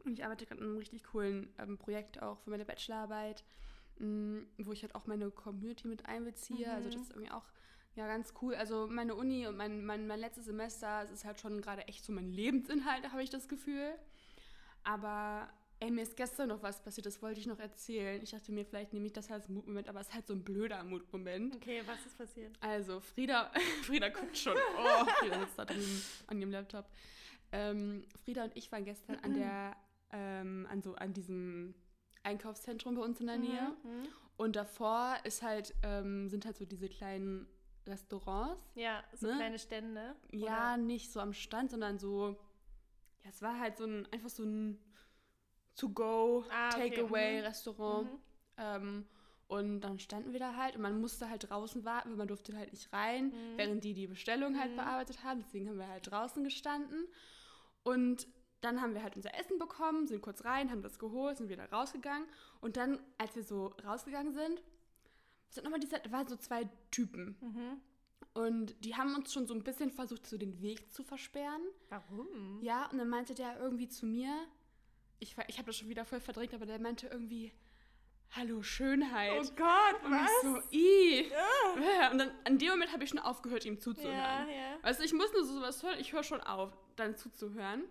Und 0.04 0.14
ich 0.14 0.26
arbeite 0.26 0.46
gerade 0.46 0.62
an 0.62 0.68
einem 0.68 0.78
richtig 0.78 1.04
coolen 1.04 1.54
ähm, 1.60 1.78
Projekt 1.78 2.22
auch 2.22 2.40
für 2.40 2.50
meine 2.50 2.66
Bachelorarbeit. 2.66 3.44
Mm, 4.02 4.48
wo 4.58 4.74
ich 4.74 4.82
halt 4.82 4.96
auch 4.96 5.06
meine 5.06 5.30
Community 5.30 5.88
mit 5.88 6.08
einbeziehe. 6.08 6.68
Mhm. 6.68 6.74
Also 6.74 6.90
das 6.90 7.02
ist 7.02 7.12
irgendwie 7.12 7.32
auch 7.32 7.46
ja 7.96 8.08
ganz 8.08 8.34
cool. 8.42 8.56
Also 8.56 8.88
meine 8.88 9.16
Uni 9.16 9.46
und 9.46 9.58
mein, 9.58 9.86
mein, 9.86 10.08
mein 10.08 10.20
letztes 10.20 10.46
Semester, 10.46 11.04
es 11.04 11.12
ist 11.12 11.26
halt 11.26 11.40
schon 11.40 11.62
gerade 11.62 11.88
echt 11.88 12.04
so 12.04 12.12
mein 12.12 12.32
Lebensinhalt, 12.32 13.12
habe 13.12 13.22
ich 13.22 13.30
das 13.30 13.48
Gefühl. 13.48 13.94
Aber 14.84 15.48
ey, 15.80 15.92
mir 15.92 16.02
ist 16.02 16.18
gestern 16.18 16.50
noch 16.50 16.64
was 16.64 16.82
passiert, 16.82 17.06
das 17.06 17.22
wollte 17.22 17.40
ich 17.40 17.46
noch 17.46 17.60
erzählen. 17.60 18.22
Ich 18.24 18.32
dachte 18.32 18.52
mir, 18.52 18.66
vielleicht 18.66 18.92
nehme 18.94 19.06
ich 19.06 19.14
das 19.14 19.30
als 19.30 19.50
Mutmoment, 19.50 19.88
aber 19.88 20.00
es 20.00 20.08
ist 20.08 20.14
halt 20.16 20.26
so 20.26 20.34
ein 20.34 20.44
blöder 20.44 20.84
Mutmoment. 20.84 21.56
Okay, 21.56 21.84
was 21.86 22.04
ist 22.06 22.18
passiert? 22.18 22.56
Also, 22.60 23.00
Frieda, 23.02 23.52
Frieda 23.84 24.10
guckt 24.10 24.36
schon. 24.36 24.56
Oh, 24.56 25.06
Frieda 25.20 25.40
sitzt 25.40 25.60
da 25.60 25.66
drüben 25.66 26.02
an 26.28 26.40
ihrem 26.40 26.52
Laptop. 26.52 26.86
Ähm, 27.52 28.06
Frieda 28.24 28.46
und 28.46 28.56
ich 28.58 28.72
waren 28.72 28.86
gestern 28.86 29.18
an 29.18 29.36
der, 29.36 29.76
ähm, 30.12 30.68
an 30.72 30.82
so, 30.82 30.96
an 30.96 31.14
diesem 31.14 31.76
Einkaufszentrum 32.24 32.96
bei 32.96 33.02
uns 33.02 33.20
in 33.20 33.28
der 33.28 33.38
mhm, 33.38 33.44
Nähe. 33.44 33.76
Mhm. 33.84 34.08
Und 34.38 34.56
davor 34.56 35.18
ist 35.24 35.42
halt, 35.42 35.74
ähm, 35.84 36.28
sind 36.30 36.46
halt 36.46 36.58
so 36.58 36.66
diese 36.66 36.90
kleinen 36.90 37.48
Restaurants. 37.86 38.62
Ja, 38.76 39.04
so 39.14 39.28
ne? 39.28 39.36
kleine 39.36 39.60
Stände. 39.60 40.16
Oder? 40.30 40.38
Ja, 40.38 40.78
nicht 40.78 41.12
so 41.12 41.20
am 41.20 41.34
Stand, 41.34 41.72
sondern 41.72 42.00
so, 42.00 42.38
ja, 43.24 43.30
es 43.30 43.42
war 43.42 43.60
halt 43.60 43.78
so 43.78 43.86
ein, 43.86 44.08
einfach 44.12 44.30
so 44.30 44.44
ein 44.44 44.80
To-Go, 45.76 46.46
ah, 46.50 46.70
okay. 46.70 46.90
Takeaway-Restaurant. 46.90 48.06
Mhm. 48.06 48.12
mhm. 48.12 48.22
Ähm, 48.58 49.06
und 49.48 49.82
dann 49.82 50.00
standen 50.00 50.32
wir 50.32 50.40
da 50.40 50.56
halt 50.56 50.78
und 50.78 50.82
man 50.82 51.02
musste 51.02 51.30
halt 51.30 51.50
draußen 51.50 51.84
warten, 51.84 52.12
weil 52.12 52.16
man 52.16 52.30
durfte 52.30 52.56
halt 52.56 52.72
nicht 52.72 52.94
rein, 52.94 53.26
mhm. 53.26 53.58
während 53.58 53.84
die 53.84 53.94
die 53.94 54.08
Bestellung 54.08 54.58
halt 54.58 54.72
mhm. 54.72 54.78
bearbeitet 54.78 55.26
haben. 55.26 55.42
Deswegen 55.42 55.68
haben 55.68 55.78
wir 55.78 55.90
halt 55.90 56.10
draußen 56.10 56.42
gestanden. 56.42 57.06
Und 57.84 58.28
dann 58.62 58.82
haben 58.82 58.94
wir 58.94 59.04
halt 59.04 59.16
unser 59.16 59.34
Essen 59.38 59.58
bekommen, 59.58 60.08
sind 60.08 60.22
kurz 60.22 60.46
rein, 60.46 60.72
haben 60.72 60.82
das 60.82 61.00
geholt, 61.00 61.38
sind 61.38 61.50
wieder 61.50 61.70
rausgegangen. 61.72 62.28
Und 62.62 62.78
dann, 62.78 63.00
als 63.18 63.36
wir 63.36 63.44
so 63.44 63.68
rausgegangen 63.84 64.34
sind, 64.34 64.62
sind 65.50 65.64
nochmal 65.64 65.80
diese, 65.80 66.00
waren 66.12 66.28
so 66.28 66.36
zwei 66.36 66.70
Typen. 66.92 67.36
Mhm. 67.42 67.82
Und 68.34 68.86
die 68.86 68.96
haben 68.96 69.14
uns 69.16 69.34
schon 69.34 69.48
so 69.48 69.54
ein 69.54 69.64
bisschen 69.64 69.92
versucht, 69.92 70.26
so 70.26 70.38
den 70.38 70.62
Weg 70.62 70.94
zu 70.94 71.04
versperren. 71.04 71.62
Warum? 71.90 72.62
Ja, 72.62 72.90
und 72.90 72.98
dann 72.98 73.10
meinte 73.10 73.36
der 73.36 73.60
irgendwie 73.60 73.90
zu 73.90 74.06
mir, 74.06 74.34
ich, 75.20 75.36
ich 75.48 75.58
habe 75.58 75.68
das 75.68 75.78
schon 75.78 75.90
wieder 75.90 76.06
voll 76.06 76.22
verdrängt, 76.22 76.54
aber 76.54 76.66
der 76.66 76.80
meinte 76.80 77.08
irgendwie, 77.08 77.52
Hallo 78.34 78.64
Schönheit. 78.64 79.34
Oh 79.34 79.56
Gott, 79.58 80.04
und 80.06 80.12
was? 80.12 80.42
so, 80.42 80.62
i. 80.72 81.30
Ja. 81.30 82.12
Und 82.12 82.18
dann 82.18 82.32
an 82.46 82.58
dem 82.58 82.70
Moment 82.70 82.94
habe 82.94 83.04
ich 83.04 83.10
schon 83.10 83.20
aufgehört, 83.20 83.66
ihm 83.66 83.82
zuzuhören. 83.82 84.16
Ja, 84.16 84.46
ja. 84.46 84.78
Also 84.84 85.04
ich 85.04 85.12
muss 85.12 85.34
nur 85.34 85.44
so 85.44 85.56
sowas 85.56 85.84
hören, 85.84 86.00
ich 86.00 86.14
höre 86.14 86.24
schon 86.24 86.40
auf, 86.40 86.72
dann 86.96 87.18
zuzuhören. 87.18 87.84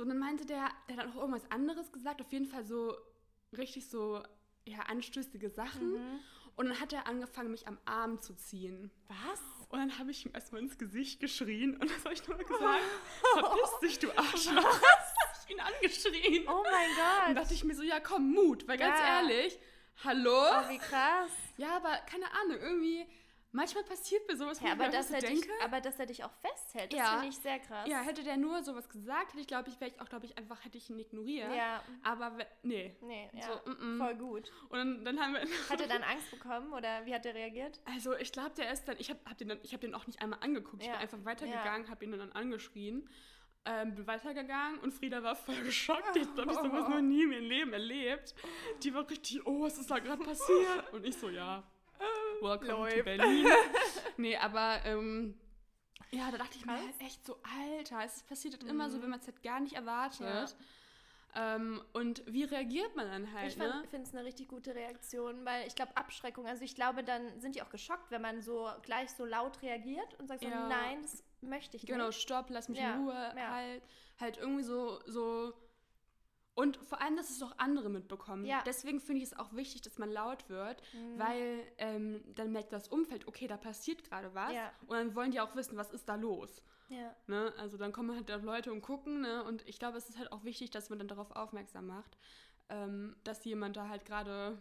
So, 0.00 0.04
und 0.04 0.08
dann 0.08 0.18
meinte 0.18 0.46
der, 0.46 0.70
der 0.88 0.96
hat 0.96 1.08
auch 1.08 1.16
irgendwas 1.16 1.50
anderes 1.50 1.92
gesagt, 1.92 2.22
auf 2.22 2.32
jeden 2.32 2.46
Fall 2.46 2.64
so 2.64 2.96
richtig 3.54 3.86
so, 3.90 4.22
ja, 4.64 4.78
anstößige 4.88 5.50
Sachen. 5.50 5.90
Mhm. 5.90 6.20
Und 6.56 6.70
dann 6.70 6.80
hat 6.80 6.94
er 6.94 7.06
angefangen, 7.06 7.50
mich 7.50 7.68
am 7.68 7.76
Arm 7.84 8.18
zu 8.18 8.34
ziehen. 8.34 8.90
Was? 9.08 9.42
Und 9.68 9.78
dann 9.78 9.98
habe 9.98 10.10
ich 10.10 10.24
ihm 10.24 10.32
erstmal 10.32 10.62
ins 10.62 10.78
Gesicht 10.78 11.20
geschrien 11.20 11.76
und 11.76 11.90
das 11.90 12.02
habe 12.02 12.14
ich 12.14 12.26
nochmal 12.26 12.46
gesagt, 12.46 12.82
verpiss 13.34 13.80
dich, 13.82 13.98
du 13.98 14.10
Arschloch. 14.16 14.64
Was? 14.64 15.44
ich 15.44 15.54
ihn 15.54 15.60
angeschrien. 15.60 16.48
Oh 16.48 16.62
mein 16.62 16.88
Gott. 16.96 17.28
Und 17.28 17.34
dachte 17.34 17.52
ich 17.52 17.64
mir 17.64 17.74
so, 17.74 17.82
ja 17.82 18.00
komm, 18.00 18.32
Mut, 18.32 18.66
weil 18.66 18.78
ganz 18.78 18.98
ja. 19.00 19.20
ehrlich, 19.20 19.58
hallo? 20.02 20.32
Oh, 20.32 20.70
wie 20.70 20.78
krass. 20.78 21.30
Ja, 21.58 21.76
aber 21.76 21.94
keine 22.10 22.32
Ahnung, 22.40 22.56
irgendwie 22.58 23.06
Manchmal 23.52 23.82
passiert 23.82 24.26
mir 24.28 24.36
sowas, 24.36 24.62
wo 24.62 24.66
ja, 24.66 24.72
aber 24.72 24.86
ich 24.86 24.92
dass 24.92 25.10
er 25.10 25.20
denke. 25.20 25.40
Dich, 25.40 25.64
aber 25.64 25.80
dass 25.80 25.98
er 25.98 26.06
dich 26.06 26.22
auch 26.22 26.30
festhält, 26.40 26.92
das 26.92 26.98
ja. 26.98 27.12
finde 27.12 27.28
ich 27.28 27.36
sehr 27.36 27.58
krass. 27.58 27.88
Ja, 27.88 28.00
hätte 28.00 28.22
der 28.22 28.36
nur 28.36 28.62
sowas 28.62 28.88
gesagt, 28.88 29.32
hätte 29.32 29.40
ich, 29.40 29.48
glaube 29.48 29.68
ich, 29.68 29.80
wäre 29.80 29.90
ich 29.90 30.00
auch, 30.00 30.08
glaube 30.08 30.26
ich, 30.26 30.38
einfach, 30.38 30.64
hätte 30.64 30.78
ich 30.78 30.88
ihn 30.88 30.98
ignoriert. 30.98 31.52
Ja. 31.52 31.82
Aber, 32.04 32.32
nee. 32.62 32.96
Nee, 33.00 33.28
ja. 33.32 33.42
So, 33.42 33.70
mm 33.70 33.74
-mm. 33.74 33.98
Voll 33.98 34.14
gut. 34.14 34.52
Und 34.68 34.78
dann, 34.78 35.04
dann 35.04 35.20
haben 35.20 35.34
wir... 35.34 35.40
Hat 35.68 35.80
er 35.80 35.88
dann 35.88 36.04
Angst 36.04 36.30
bekommen 36.30 36.72
oder 36.72 37.04
wie 37.06 37.14
hat 37.14 37.26
er 37.26 37.34
reagiert? 37.34 37.80
Also, 37.86 38.14
ich 38.16 38.30
glaube, 38.30 38.52
der 38.56 38.72
ist 38.72 38.84
dann, 38.86 38.96
ich 38.98 39.10
habe 39.10 39.18
hab 39.28 39.36
den, 39.38 39.50
hab 39.50 39.80
den 39.80 39.94
auch 39.94 40.06
nicht 40.06 40.22
einmal 40.22 40.38
angeguckt. 40.42 40.82
Ja. 40.84 40.90
Ich 40.90 40.92
bin 40.92 41.02
einfach 41.02 41.24
weitergegangen, 41.24 41.84
ja. 41.84 41.90
habe 41.90 42.04
ihn 42.04 42.12
dann 42.12 42.32
angeschrien. 42.32 43.08
Ähm, 43.66 43.94
bin 43.94 44.06
weitergegangen 44.06 44.78
und 44.80 44.94
Frieda 44.94 45.22
war 45.22 45.36
voll 45.36 45.60
geschockt. 45.62 46.16
Ich 46.16 46.34
glaube, 46.34 46.52
ich 46.52 46.56
sowas 46.56 46.88
noch 46.88 47.00
nie 47.02 47.24
in 47.24 47.32
ihrem 47.32 47.44
Leben 47.44 47.72
erlebt. 47.74 48.34
Die 48.82 48.94
war 48.94 49.08
richtig, 49.10 49.44
oh, 49.44 49.62
was 49.62 49.76
ist 49.76 49.90
da 49.90 49.98
gerade 49.98 50.22
passiert? 50.22 50.92
Und 50.92 51.04
ich 51.04 51.14
so, 51.16 51.28
ja, 51.28 51.69
Welcome 52.40 52.68
Läuft. 52.72 52.98
to 52.98 53.04
Berlin. 53.04 53.46
nee, 54.16 54.36
aber 54.36 54.80
ähm, 54.84 55.38
ja, 56.10 56.30
da 56.30 56.38
dachte 56.38 56.56
ich 56.56 56.66
mir 56.66 56.72
halt 56.72 57.00
echt 57.00 57.24
so, 57.24 57.38
Alter, 57.42 58.00
es 58.04 58.22
passiert 58.24 58.62
mhm. 58.62 58.70
immer 58.70 58.90
so, 58.90 58.98
mhm. 58.98 59.02
wenn 59.02 59.10
man 59.10 59.20
es 59.20 59.26
halt 59.26 59.42
gar 59.42 59.60
nicht 59.60 59.74
erwartet. 59.74 60.20
Ja. 60.20 60.46
Ähm, 61.32 61.80
und 61.92 62.24
wie 62.26 62.42
reagiert 62.42 62.96
man 62.96 63.08
dann 63.08 63.32
halt? 63.32 63.52
Ich 63.52 63.56
ne? 63.56 63.84
finde 63.88 64.06
es 64.08 64.14
eine 64.14 64.24
richtig 64.24 64.48
gute 64.48 64.74
Reaktion, 64.74 65.44
weil 65.44 65.66
ich 65.68 65.76
glaube, 65.76 65.96
Abschreckung, 65.96 66.46
also 66.46 66.64
ich 66.64 66.74
glaube, 66.74 67.04
dann 67.04 67.38
sind 67.40 67.54
die 67.54 67.62
auch 67.62 67.70
geschockt, 67.70 68.10
wenn 68.10 68.22
man 68.22 68.42
so 68.42 68.68
gleich 68.82 69.10
so 69.10 69.24
laut 69.24 69.62
reagiert 69.62 70.18
und 70.18 70.26
sagt 70.26 70.42
so, 70.42 70.48
ja. 70.48 70.68
nein, 70.68 71.02
das 71.02 71.22
möchte 71.40 71.76
ich 71.76 71.86
genau, 71.86 72.08
nicht. 72.08 72.26
Genau, 72.26 72.36
stopp, 72.38 72.50
lass 72.50 72.68
mich 72.68 72.80
ja. 72.80 72.94
in 72.94 73.04
Ruhe, 73.04 73.34
halt, 73.36 73.82
halt 74.18 74.38
irgendwie 74.38 74.64
so, 74.64 74.98
so 75.06 75.52
Und 76.54 76.76
vor 76.78 77.00
allem, 77.00 77.16
dass 77.16 77.30
es 77.30 77.42
auch 77.42 77.54
andere 77.58 77.88
mitbekommen. 77.88 78.44
Ja. 78.44 78.62
Deswegen 78.66 79.00
finde 79.00 79.22
ich 79.22 79.28
es 79.30 79.38
auch 79.38 79.52
wichtig, 79.54 79.82
dass 79.82 79.98
man 79.98 80.10
laut 80.10 80.48
wird, 80.48 80.82
Mhm. 80.92 81.18
weil 81.18 81.72
ähm, 81.78 82.22
dann 82.34 82.52
merkt 82.52 82.72
das 82.72 82.88
Umfeld, 82.88 83.26
okay, 83.28 83.46
da 83.46 83.56
passiert 83.56 84.04
gerade 84.04 84.34
was. 84.34 84.52
Ja. 84.52 84.70
Und 84.82 84.90
dann 84.96 85.14
wollen 85.14 85.30
die 85.30 85.40
auch 85.40 85.54
wissen, 85.56 85.76
was 85.76 85.90
ist 85.90 86.08
da 86.08 86.16
los. 86.16 86.62
Ja. 86.88 87.14
Ne? 87.28 87.54
Also 87.56 87.76
dann 87.76 87.92
kommen 87.92 88.14
halt 88.14 88.28
da 88.28 88.36
Leute 88.36 88.72
und 88.72 88.82
gucken. 88.82 89.20
Ne? 89.20 89.44
Und 89.44 89.66
ich 89.68 89.78
glaube, 89.78 89.96
es 89.96 90.08
ist 90.08 90.18
halt 90.18 90.32
auch 90.32 90.44
wichtig, 90.44 90.70
dass 90.70 90.90
man 90.90 90.98
dann 90.98 91.08
darauf 91.08 91.30
aufmerksam 91.30 91.86
macht, 91.86 92.18
ähm, 92.68 93.16
dass 93.24 93.44
jemand 93.44 93.76
da 93.76 93.88
halt 93.88 94.04
gerade 94.04 94.60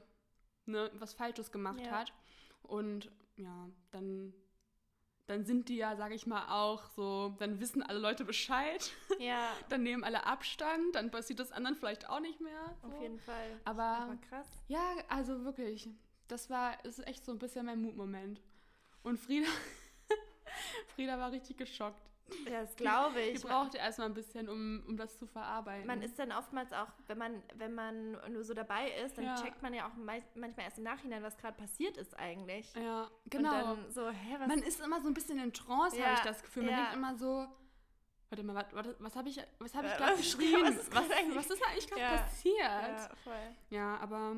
ne, 0.67 0.91
was 0.93 1.13
Falsches 1.15 1.51
gemacht 1.51 1.89
hat. 1.91 2.13
Und 2.61 3.11
ja, 3.37 3.67
dann, 3.91 4.33
dann 5.29 5.45
sind 5.45 5.69
die 5.69 5.75
ja, 5.75 5.95
sage 5.95 6.15
ich 6.15 6.25
mal, 6.25 6.47
auch 6.49 6.89
so, 6.89 7.35
dann 7.37 7.59
wissen 7.59 7.83
alle 7.83 7.99
Leute 7.99 8.25
Bescheid. 8.25 8.91
Ja, 9.19 9.51
dann 9.67 9.83
nehmen 9.83 10.05
alle 10.05 10.25
Abstand, 10.25 10.95
dann 10.95 11.11
passiert 11.11 11.39
das 11.39 11.51
anderen 11.51 11.75
vielleicht 11.75 12.07
auch 12.09 12.21
nicht 12.21 12.39
mehr. 12.39 12.77
So. 12.81 12.87
auf 12.87 13.01
jeden 13.01 13.19
Fall. 13.19 13.59
Aber 13.65 14.17
krass. 14.29 14.47
ja, 14.69 14.79
also 15.09 15.43
wirklich, 15.43 15.89
das 16.29 16.49
war, 16.49 16.83
ist 16.85 17.05
echt 17.05 17.25
so 17.25 17.33
ein 17.33 17.37
bisschen 17.37 17.65
mein 17.65 17.81
Mutmoment. 17.81 18.41
Und 19.03 19.19
Frieda, 19.19 19.49
Frieda 20.95 21.19
war 21.19 21.31
richtig 21.31 21.57
geschockt. 21.57 22.08
Das 22.49 22.75
glaube 22.75 23.15
Die 23.21 23.29
ich. 23.31 23.41
brauchte 23.43 23.77
erstmal 23.77 24.07
ein 24.07 24.13
bisschen, 24.13 24.49
um, 24.49 24.83
um 24.87 24.97
das 24.97 25.17
zu 25.17 25.25
verarbeiten. 25.27 25.87
Man 25.87 26.01
ist 26.01 26.17
dann 26.19 26.31
oftmals 26.31 26.71
auch, 26.73 26.87
wenn 27.07 27.17
man, 27.17 27.43
wenn 27.55 27.73
man 27.75 28.11
nur 28.31 28.43
so 28.43 28.53
dabei 28.53 28.89
ist, 29.03 29.17
dann 29.17 29.25
Ja. 29.25 29.35
checkt 29.35 29.61
man 29.61 29.73
ja 29.73 29.87
auch 29.87 29.93
manchmal 29.95 30.65
erst 30.65 30.77
im 30.77 30.83
Nachhinein, 30.83 31.23
was 31.23 31.37
gerade 31.37 31.57
passiert 31.57 31.97
ist 31.97 32.17
eigentlich. 32.19 32.73
ja, 32.75 33.09
genau. 33.29 33.49
Und 33.73 33.77
dann 33.83 33.91
so, 33.91 34.09
hä, 34.09 34.35
was? 34.39 34.47
man 34.47 34.59
ist 34.59 34.79
immer 34.81 35.01
so 35.01 35.07
ein 35.07 35.13
bisschen 35.13 35.39
in 35.39 35.53
Trance, 35.53 35.97
Ja, 35.97 36.05
habe 36.05 36.13
ich 36.15 36.19
das 36.21 36.41
Gefühl. 36.41 36.63
Man 36.63 36.71
ja. 36.73 36.77
denkt 36.81 36.93
immer 36.95 37.15
so, 37.15 37.47
warte 38.29 38.43
mal, 38.43 38.55
was, 38.55 38.65
was, 38.73 38.95
was 38.99 39.15
habe 39.15 39.29
ich, 39.29 39.39
was 39.59 39.73
hab 39.75 39.85
ich 39.85 39.91
Äh, 39.91 39.97
gerade 39.97 40.15
geschrieben? 40.17 40.63
was 40.63 40.75
ist 40.75 40.95
was, 40.95 41.05
ist 41.49 41.63
eigentlich 41.67 41.87
gerade 41.89 42.01
passiert? 42.23 42.57
ja, 42.59 43.09
voll. 43.23 43.55
Ja, 43.69 43.97
aber 43.97 44.35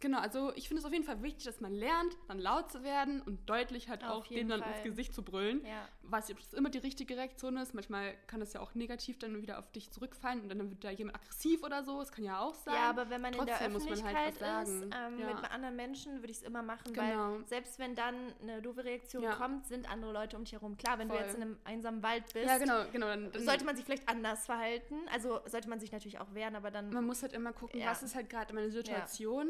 genau, 0.00 0.18
also 0.18 0.52
ich 0.54 0.68
finde 0.68 0.80
es 0.80 0.84
auf 0.86 0.92
jeden 0.92 1.04
Fall 1.04 1.22
wichtig, 1.22 1.44
dass 1.44 1.60
man 1.60 1.72
lernt, 1.72 2.16
dann 2.28 2.38
laut 2.38 2.70
zu 2.72 2.82
werden 2.82 3.20
und 3.22 3.48
deutlich 3.48 3.88
halt 3.88 4.02
Auf 4.04 4.10
auch 4.10 4.26
denen 4.26 4.48
dann 4.48 4.62
Fall. 4.62 4.72
ins 4.72 4.82
Gesicht 4.82 5.14
zu 5.14 5.22
brüllen. 5.22 5.64
Ja. 5.64 5.88
Weiß 6.02 6.30
ob 6.30 6.38
das 6.40 6.52
immer 6.54 6.70
die 6.70 6.78
richtige 6.78 7.16
Reaktion 7.16 7.56
ist. 7.56 7.74
Manchmal 7.74 8.14
kann 8.26 8.40
das 8.40 8.52
ja 8.52 8.60
auch 8.60 8.74
negativ 8.74 9.18
dann 9.18 9.40
wieder 9.42 9.58
auf 9.58 9.70
dich 9.70 9.90
zurückfallen 9.90 10.40
und 10.42 10.48
dann 10.48 10.70
wird 10.70 10.82
da 10.82 10.90
jemand 10.90 11.16
aggressiv 11.16 11.62
oder 11.62 11.84
so. 11.84 11.98
Das 12.00 12.10
kann 12.12 12.24
ja 12.24 12.40
auch 12.40 12.54
sein. 12.54 12.74
Ja, 12.74 12.90
aber 12.90 13.10
wenn 13.10 13.20
man 13.20 13.32
in 13.34 13.46
der 13.46 13.56
Trotzdem 13.56 13.72
muss 13.72 13.84
man 13.88 14.02
halt 14.02 14.16
Öffentlichkeit 14.16 14.40
was 14.40 14.68
ist, 14.68 14.82
ähm, 14.84 15.18
Ja. 15.20 15.26
mit 15.34 15.50
anderen 15.52 15.76
Menschen, 15.76 16.14
würde 16.16 16.30
ich 16.30 16.38
es 16.38 16.42
immer 16.42 16.62
machen, 16.62 16.92
Genau. 16.92 17.34
weil 17.34 17.46
selbst 17.46 17.78
wenn 17.78 17.94
dann 17.94 18.14
eine 18.42 18.60
doofe 18.62 18.84
Reaktion 18.84 19.22
Ja. 19.22 19.34
kommt, 19.34 19.66
sind 19.66 19.90
andere 19.90 20.12
Leute 20.12 20.36
um 20.36 20.44
dich 20.44 20.52
herum. 20.52 20.76
Klar, 20.76 20.98
wenn 20.98 21.08
Voll. 21.08 21.18
du 21.18 21.24
jetzt 21.24 21.36
in 21.36 21.42
einem 21.42 21.58
einsamen 21.64 22.02
Wald 22.02 22.24
bist, 22.32 22.46
ja, 22.46 22.58
genau, 22.58 22.84
genau. 22.92 23.06
Dann, 23.06 23.30
dann 23.32 23.44
sollte 23.44 23.64
man 23.64 23.76
sich 23.76 23.84
vielleicht 23.84 24.08
anders 24.08 24.46
verhalten. 24.46 24.96
Also 25.12 25.40
sollte 25.46 25.68
man 25.68 25.78
sich 25.80 25.92
natürlich 25.92 26.18
auch 26.18 26.34
wehren, 26.34 26.56
aber 26.56 26.70
dann. 26.70 26.90
man 26.90 27.04
muss 27.04 27.22
halt 27.22 27.32
immer 27.32 27.52
gucken, 27.52 27.80
was 27.84 28.02
ist 28.02 28.14
halt 28.14 28.28
gerade 28.30 28.54
meine 28.54 28.70
Situation 28.70 29.48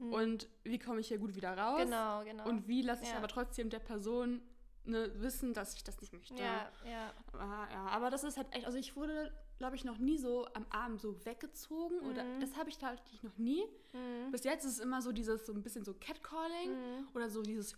Hm. 0.00 0.12
und 0.12 0.48
wie 0.64 0.78
komme 0.78 0.98
ich 1.00 1.08
hier 1.08 1.18
gut 1.18 1.34
wieder 1.36 1.56
raus. 1.56 1.78
Genau, 1.78 2.24
genau. 2.24 2.46
Und 2.48 2.66
wie 2.66 2.82
lasse 2.82 3.02
ich 3.04 3.10
Ja. 3.10 3.18
aber 3.18 3.28
trotzdem 3.28 3.70
der 3.70 3.78
Person 3.80 4.42
ne, 4.84 5.10
wissen, 5.20 5.52
dass 5.54 5.74
ich 5.74 5.84
das 5.84 6.00
nicht 6.00 6.12
möchte. 6.12 6.34
ja, 6.34 6.68
ja. 6.84 7.12
Ah, 7.34 7.68
ja, 7.70 7.86
aber 7.90 8.08
das 8.10 8.24
ist 8.24 8.36
halt 8.38 8.48
echt, 8.52 8.64
also 8.66 8.78
ich 8.78 8.96
wurde, 8.96 9.30
glaube 9.58 9.76
ich, 9.76 9.84
noch 9.84 9.98
nie 9.98 10.16
so 10.16 10.46
am 10.54 10.64
Abend 10.70 11.00
so 11.02 11.22
weggezogen 11.26 12.00
oder 12.00 12.24
Mhm. 12.24 12.40
das 12.40 12.56
habe 12.56 12.70
ich 12.70 12.78
tatsächlich 12.78 13.22
noch 13.22 13.36
nie. 13.36 13.62
Mhm. 13.92 14.30
Bis 14.32 14.42
jetzt 14.44 14.64
ist 14.64 14.72
es 14.72 14.78
immer 14.80 15.02
so 15.02 15.12
dieses, 15.12 15.44
so 15.44 15.52
ein 15.52 15.62
bisschen 15.62 15.84
so 15.84 15.92
Catcalling 15.94 16.70
Mhm. 17.02 17.08
oder 17.14 17.28
so 17.28 17.42
dieses, 17.42 17.76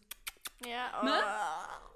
Ja, 0.65 1.01
oh. 1.03 1.05
Ne? 1.05 1.21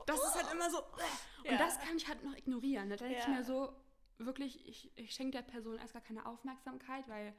das 0.07 0.17
ist 0.19 0.35
halt 0.35 0.53
immer 0.53 0.69
so, 0.71 0.79
und 0.79 1.53
Ja. 1.53 1.57
das 1.59 1.79
kann 1.79 1.97
ich 1.97 2.09
halt 2.09 2.25
noch 2.25 2.37
ignorieren. 2.37 2.91
Da 2.91 2.97
denke 2.97 3.17
ich 3.21 3.29
mir 3.29 3.45
so, 3.45 3.73
wirklich, 4.19 4.67
ich, 4.69 4.91
ich 4.97 5.13
schenke 5.15 5.33
der 5.33 5.43
Person 5.43 5.79
erst 5.79 5.93
gar 5.93 6.03
keine 6.03 6.27
Aufmerksamkeit, 6.27 7.09
weil 7.09 7.35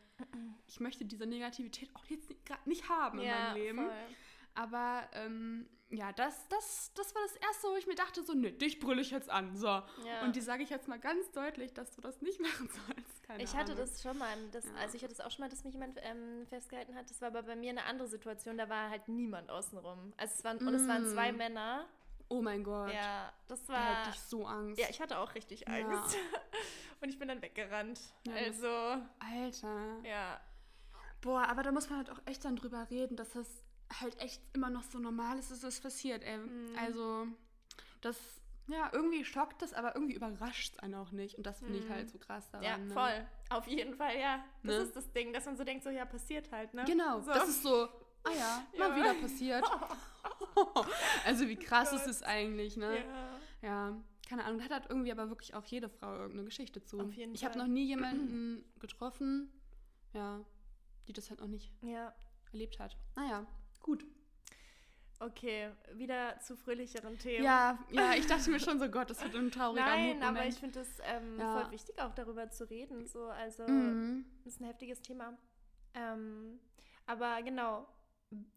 ich 0.68 0.80
möchte 0.80 1.06
diese 1.06 1.26
Negativität 1.26 1.90
auch 1.96 2.06
jetzt 2.06 2.30
gerade 2.46 2.68
nicht 2.70 2.88
haben 2.90 3.20
in 3.20 3.26
ja, 3.26 3.36
meinem 3.50 3.56
Leben. 3.56 3.78
Voll. 3.86 3.92
Aber 4.54 5.08
ähm, 5.14 5.68
ja, 5.90 6.12
das, 6.14 6.48
das, 6.50 6.92
das 6.96 7.14
war 7.14 7.22
das 7.22 7.36
Erste, 7.38 7.68
wo 7.68 7.76
ich 7.76 7.86
mir 7.86 7.94
dachte, 7.96 8.24
so, 8.24 8.34
ne, 8.34 8.52
dich 8.52 8.80
brülle 8.80 9.02
ich 9.02 9.12
jetzt 9.12 9.30
an. 9.30 9.56
So. 9.56 9.68
Ja. 9.68 10.24
Und 10.24 10.36
die 10.36 10.42
sage 10.42 10.64
ich 10.64 10.70
jetzt 10.72 10.88
mal 10.88 11.00
ganz 11.00 11.32
deutlich, 11.32 11.74
dass 11.76 11.92
du 11.92 12.02
das 12.02 12.22
nicht 12.22 12.40
machen 12.42 12.68
sollst. 12.70 13.24
Keine 13.24 13.44
Ich 13.44 13.56
hatte 13.56 13.74
Ahnung. 13.74 13.86
das 13.86 14.02
schon 14.02 14.18
mal, 14.18 14.36
das, 14.52 14.66
Ja. 14.66 14.72
also 14.82 14.96
ich 14.96 15.04
hatte 15.04 15.14
es 15.14 15.22
auch 15.22 15.30
schon 15.30 15.44
mal, 15.44 15.50
dass 15.50 15.64
mich 15.64 15.74
jemand 15.74 16.00
ähm, 16.02 16.46
festgehalten 16.48 16.96
hat. 16.96 17.08
Das 17.10 17.22
war 17.22 17.28
aber 17.28 17.44
bei 17.44 17.56
mir 17.56 17.70
eine 17.70 17.84
andere 17.86 18.08
Situation, 18.08 18.58
da 18.58 18.68
war 18.68 18.90
halt 18.90 19.08
niemand 19.08 19.50
außenrum. 19.52 20.14
Also 20.18 20.34
es 20.38 20.44
waren, 20.44 20.58
Und 20.58 20.74
es 20.74 20.88
waren 20.88 21.06
zwei 21.08 21.32
Mm. 21.32 21.38
Männer. 21.38 21.86
Oh 22.30 22.42
mein 22.42 22.64
Gott. 22.64 22.92
Ja, 22.94 23.32
das 23.48 23.64
Da 23.66 23.74
war. 23.74 23.96
hätte 24.00 24.10
ich 24.12 24.20
so 24.20 24.46
Angst. 24.46 24.80
Ja, 24.80 24.88
ich 24.90 25.00
hatte 25.02 25.18
auch 25.20 25.34
richtig 25.36 25.62
Ja. 25.62 25.68
Angst. 25.76 26.18
Und 27.02 27.10
ich 27.10 27.20
bin 27.20 27.28
dann 27.28 27.42
weggerannt. 27.42 28.00
Ja, 28.26 28.34
also, 28.34 28.68
Alter. 29.20 30.04
ja. 30.04 30.40
Boah, 31.22 31.44
aber 31.48 31.64
da 31.64 31.72
muss 31.72 31.90
man 31.90 32.00
halt 32.00 32.10
auch 32.10 32.20
echt 32.26 32.44
dann 32.46 32.56
drüber 32.56 32.88
reden, 32.90 33.16
dass 33.16 33.32
das 33.32 33.48
halt 34.02 34.20
echt 34.20 34.42
immer 34.54 34.70
noch 34.70 34.84
so 34.84 35.00
normal 35.00 35.38
ist, 35.40 35.52
dass 35.52 35.62
das 35.62 35.80
passiert. 35.80 36.24
Ey. 36.24 36.38
Mhm. 36.38 36.76
Also, 36.80 37.28
das, 38.02 38.18
ja, 38.68 38.90
irgendwie 38.92 39.24
schockt 39.24 39.62
das, 39.62 39.74
aber 39.74 39.96
irgendwie 39.96 40.16
überrascht 40.16 40.74
es 40.74 40.80
einen 40.80 40.96
auch 40.96 41.12
nicht. 41.12 41.36
Und 41.38 41.46
das 41.46 41.60
finde 41.60 41.80
ich 41.80 41.86
Mhm. 41.86 41.94
halt 41.94 42.10
so 42.10 42.18
krass 42.18 42.50
daran. 42.52 42.66
Ja, 42.66 42.78
ne? 42.78 42.94
voll. 42.94 43.26
Auf 43.50 43.68
jeden 43.68 43.96
Fall, 43.96 44.18
ja. 44.20 44.44
Das 44.64 44.76
Ne? 44.76 44.82
ist 44.82 44.96
das 44.96 45.12
Ding, 45.14 45.32
dass 45.34 45.46
man 45.46 45.56
so 45.56 45.64
denkt, 45.64 45.84
so, 45.84 45.90
ja, 45.90 46.04
passiert 46.06 46.52
halt, 46.52 46.74
ne? 46.74 46.84
Genau, 46.86 47.22
So. 47.22 47.32
das 47.32 47.48
ist 47.48 47.64
so, 47.64 47.88
ah 48.28 48.34
ja, 48.38 48.64
Ja. 48.74 48.90
mal 48.90 48.96
wieder 48.96 49.14
passiert. 49.16 49.64
also 51.26 51.48
wie 51.48 51.56
krass 51.56 51.92
ist 51.94 52.02
Gott. 52.06 52.10
es 52.12 52.24
eigentlich, 52.24 52.78
ne? 52.78 52.98
Ja. 52.98 53.40
Ja, 53.62 53.98
keine 54.30 54.46
Ahnung. 54.46 54.60
Da 54.60 54.66
hat 54.66 54.72
halt 54.72 54.86
irgendwie 54.90 55.12
aber 55.12 55.30
wirklich 55.30 55.54
auch 55.56 55.66
jede 55.66 55.90
Frau 55.90 56.14
irgendeine 56.14 56.46
Geschichte 56.46 56.84
zu. 56.84 57.00
Auf 57.00 57.14
jeden 57.14 57.34
ich 57.34 57.44
habe 57.46 57.58
noch 57.58 57.68
nie 57.68 57.86
jemanden 57.86 58.64
getroffen, 58.80 59.52
ja, 60.14 60.40
die 61.08 61.14
das 61.14 61.30
halt 61.30 61.40
noch 61.40 61.48
nicht 61.48 61.72
ja. 61.82 62.14
erlebt 62.52 62.80
hat. 62.80 62.98
Naja, 63.16 63.46
gut. 63.82 64.06
Okay, 65.20 65.72
wieder 65.94 66.40
zu 66.42 66.56
fröhlicheren 66.56 67.18
Themen. 67.18 67.44
Ja, 67.44 67.80
ja, 67.90 68.14
ich 68.14 68.28
dachte 68.28 68.52
mir 68.52 68.60
schon 68.60 68.78
so, 68.78 68.88
Gott, 68.88 69.10
das 69.10 69.24
wird 69.24 69.34
ein 69.34 69.50
trauriger 69.50 69.84
Nein, 69.84 70.10
Mutmoment. 70.10 70.38
aber 70.38 70.46
ich 70.48 70.54
finde 70.56 70.82
es 70.82 71.00
ähm, 71.02 71.40
Ja. 71.40 71.60
voll 71.60 71.72
wichtig, 71.72 72.00
auch 72.00 72.14
darüber 72.14 72.48
zu 72.52 72.70
reden. 72.70 73.08
So. 73.08 73.24
Also, 73.26 73.64
Mhm. 73.68 74.26
das 74.44 74.54
ist 74.54 74.62
ein 74.62 74.66
heftiges 74.66 75.02
Thema. 75.02 75.36
Ähm, 75.96 76.60
aber 77.08 77.42
genau, 77.42 77.88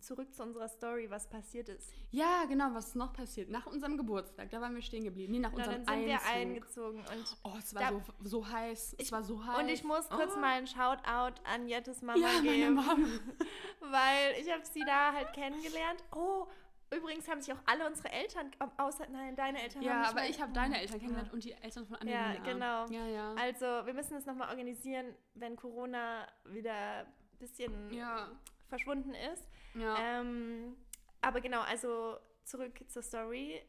zurück 0.01 0.35
zu 0.35 0.43
unserer 0.43 0.69
Story, 0.69 1.09
was 1.11 1.29
passiert 1.29 1.69
ist. 1.69 1.93
Ja, 2.11 2.45
genau, 2.47 2.75
was 2.75 2.89
ist 2.89 2.97
noch 2.97 3.13
passiert? 3.13 3.51
Nach 3.51 3.67
unserem 3.67 3.97
Geburtstag, 3.97 4.51
da 4.51 4.61
waren 4.61 4.75
wir 4.75 4.83
stehen 4.83 5.05
geblieben. 5.05 5.33
Nee, 5.33 5.39
nach 5.39 5.53
Na, 5.53 5.59
unserem 5.65 5.85
dann 5.87 5.97
sind 5.99 6.07
wir 6.07 6.15
Einzug. 6.15 6.35
eingezogen. 6.37 6.99
Und, 7.01 7.37
Oh, 7.45 7.53
es 7.59 7.75
war 7.75 7.91
so, 7.93 8.03
so 8.25 8.49
heiß. 8.49 8.95
es 8.99 9.07
Ich- 9.07 9.13
war 9.13 9.23
so 9.23 9.45
heiß. 9.45 9.59
und 9.59 9.69
ich 9.69 9.85
muss 9.85 10.09
kurz 10.09 10.33
oh. 10.37 10.41
mal 10.41 10.55
ein 10.59 10.67
Shoutout 10.67 11.41
an 11.45 11.69
Jettes 11.69 12.03
Mama 12.03 12.19
ja, 12.19 12.29
meine 12.39 12.43
geben. 12.51 12.75
Mama. 12.75 12.97
weil 13.81 14.35
ich 14.41 14.51
habe 14.53 14.65
sie 14.65 14.81
da 14.85 15.13
halt 15.13 15.33
kennengelernt. 15.35 16.03
Oh, 16.17 16.47
übrigens 16.93 17.29
haben 17.29 17.41
sich 17.41 17.53
auch 17.55 17.61
alle 17.67 17.87
unsere 17.87 18.11
Eltern, 18.11 18.51
außer, 18.77 19.07
nein, 19.09 19.37
deine 19.37 19.63
Eltern 19.63 19.83
haben 19.83 19.87
Ja, 19.87 20.09
aber 20.11 20.29
ich 20.29 20.41
habe 20.43 20.53
deine 20.53 20.81
Eltern 20.81 20.95
Ja. 20.97 21.01
kennengelernt 21.01 21.33
und 21.33 21.45
die 21.45 21.53
Eltern 21.53 21.87
von 21.87 21.97
Ja, 22.09 22.25
Annelina. 22.25 22.45
genau. 22.45 22.87
Ja, 22.91 23.07
ja. 23.07 23.35
Also, 23.35 23.87
wir 23.87 23.95
müssen 23.95 24.15
das 24.15 24.27
nochmal 24.27 24.49
organisieren, 24.49 25.15
wenn 25.35 25.55
Corona 25.55 26.27
wieder 26.47 26.75
ein 27.05 27.39
bisschen 27.39 27.93
Ja. 27.93 28.29
Verschwunden 28.71 29.15
ist. 29.15 29.47
ja. 29.75 30.21
Ähm, 30.21 30.77
aber 31.21 31.41
genau, 31.43 31.61
also 31.61 32.17
zurück 32.45 32.81
zur 32.89 33.03
Story. 33.03 33.61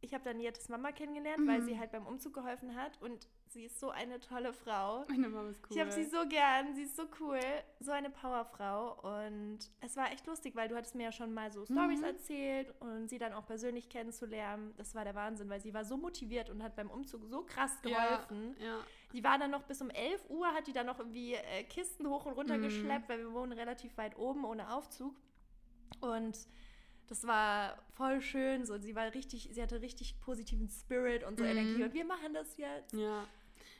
Ich 0.00 0.14
habe 0.14 0.22
dann 0.22 0.38
Jettes 0.38 0.68
Mama 0.68 0.92
kennengelernt, 0.92 1.44
weil 1.46 1.60
Mhm. 1.60 1.64
sie 1.64 1.78
halt 1.78 1.90
beim 1.90 2.06
Umzug 2.06 2.32
geholfen 2.34 2.76
hat 2.76 3.02
und 3.02 3.26
sie 3.48 3.64
ist 3.64 3.80
so 3.80 3.90
eine 3.90 4.20
tolle 4.20 4.52
Frau. 4.52 5.04
Meine 5.08 5.28
Mama 5.28 5.48
ist 5.50 5.60
cool. 5.64 5.76
Ich 5.76 5.80
habe 5.80 5.90
sie 5.90 6.04
so 6.04 6.24
gern, 6.28 6.74
sie 6.76 6.82
ist 6.84 6.94
so 6.96 7.02
cool, 7.18 7.40
so 7.80 7.90
eine 7.90 8.08
Powerfrau 8.08 8.92
und 9.02 9.58
es 9.80 9.96
war 9.96 10.12
echt 10.12 10.24
lustig, 10.28 10.54
weil 10.54 10.68
du 10.68 10.76
hattest 10.76 10.94
mir 10.94 11.02
ja 11.04 11.12
schon 11.12 11.34
mal 11.34 11.50
so 11.50 11.64
Stories 11.64 11.98
Mhm. 12.00 12.04
erzählt 12.06 12.74
und 12.80 13.08
sie 13.08 13.18
dann 13.18 13.32
auch 13.32 13.44
persönlich 13.46 13.88
kennenzulernen, 13.88 14.72
das 14.76 14.94
war 14.94 15.04
der 15.04 15.16
Wahnsinn, 15.16 15.48
weil 15.50 15.60
sie 15.60 15.74
war 15.74 15.84
so 15.84 15.96
motiviert 15.96 16.48
und 16.48 16.62
hat 16.62 16.76
beim 16.76 16.90
Umzug 16.90 17.24
so 17.24 17.42
krass 17.42 17.82
geholfen. 17.82 18.54
Ja, 18.60 18.64
ja. 18.66 18.80
Die 19.12 19.24
war 19.24 19.36
dann 19.38 19.50
noch 19.50 19.64
bis 19.64 19.82
um 19.82 19.90
11 19.90 20.28
Uhr, 20.30 20.46
hat 20.54 20.68
die 20.68 20.72
dann 20.72 20.86
noch 20.86 21.00
irgendwie 21.00 21.34
äh, 21.34 21.64
Kisten 21.64 22.06
hoch 22.06 22.24
und 22.26 22.34
runter 22.34 22.58
Mhm. 22.58 22.62
geschleppt, 22.62 23.08
weil 23.08 23.18
wir 23.18 23.32
wohnen 23.32 23.52
relativ 23.52 23.96
weit 23.98 24.16
oben 24.16 24.44
ohne 24.44 24.72
Aufzug. 24.72 25.16
Und 26.00 26.38
das 27.08 27.26
war 27.26 27.76
voll 27.94 28.20
schön. 28.20 28.64
So, 28.64 28.78
sie 28.78 28.94
war 28.94 29.12
richtig, 29.14 29.48
sie 29.52 29.62
hatte 29.62 29.80
richtig 29.80 30.20
positiven 30.20 30.68
Spirit 30.68 31.24
und 31.24 31.38
so 31.38 31.44
Mhm. 31.44 31.50
Energie. 31.50 31.82
Und 31.82 31.94
wir 31.94 32.04
machen 32.04 32.34
das 32.34 32.56
jetzt. 32.56 32.92
Ja. 32.94 33.26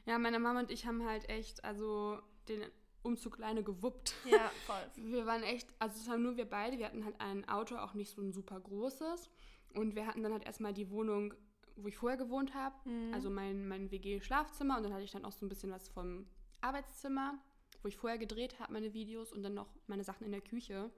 Ja, 0.07 0.19
meine 0.19 0.39
Mama 0.39 0.61
und 0.61 0.71
ich 0.71 0.87
haben 0.87 1.05
halt 1.07 1.29
echt, 1.29 1.63
also 1.65 2.19
den 2.49 2.63
Umzug 3.03 3.39
alleine 3.39 3.63
gewuppt. 3.63 4.15
Ja, 4.25 4.51
voll. 4.67 4.77
Wir 4.97 5.27
waren 5.27 5.43
echt, 5.43 5.69
also 5.79 6.01
es 6.01 6.09
waren 6.09 6.23
nur 6.23 6.37
wir 6.37 6.47
beide, 6.47 6.79
wir 6.79 6.87
hatten 6.87 7.05
halt 7.05 7.21
ein 7.21 7.49
Auto, 7.49 7.77
auch 7.77 7.95
nicht 7.95 8.11
so 8.11 8.21
ein 8.23 8.33
super 8.33 8.59
großes. 8.59 9.31
Und 9.75 9.95
wir 9.95 10.07
hatten 10.07 10.23
dann 10.23 10.33
halt 10.33 10.45
erstmal 10.47 10.73
die 10.73 10.91
Wohnung, 10.91 11.35
wo 11.77 11.89
ich 11.89 11.97
vorher 11.97 12.19
gewohnt 12.19 12.55
habe, 12.55 12.75
Mhm. 12.89 13.15
also 13.15 13.31
mein, 13.31 13.69
mein 13.69 13.91
WG-Schlafzimmer 13.91 14.79
und 14.79 14.83
dann 14.83 14.93
hatte 14.95 15.05
ich 15.05 15.13
dann 15.13 15.25
auch 15.25 15.33
so 15.33 15.45
ein 15.47 15.49
bisschen 15.49 15.71
was 15.71 15.89
vom 15.89 16.27
Arbeitszimmer, 16.61 17.39
wo 17.83 17.89
ich 17.89 17.97
vorher 17.97 18.19
gedreht 18.19 18.59
habe, 18.59 18.73
meine 18.73 18.93
Videos 18.95 19.33
und 19.33 19.43
dann 19.43 19.55
noch 19.55 19.69
meine 19.87 20.03
Sachen 20.05 20.25
in 20.25 20.33
der 20.33 20.41
Küche. 20.41 20.91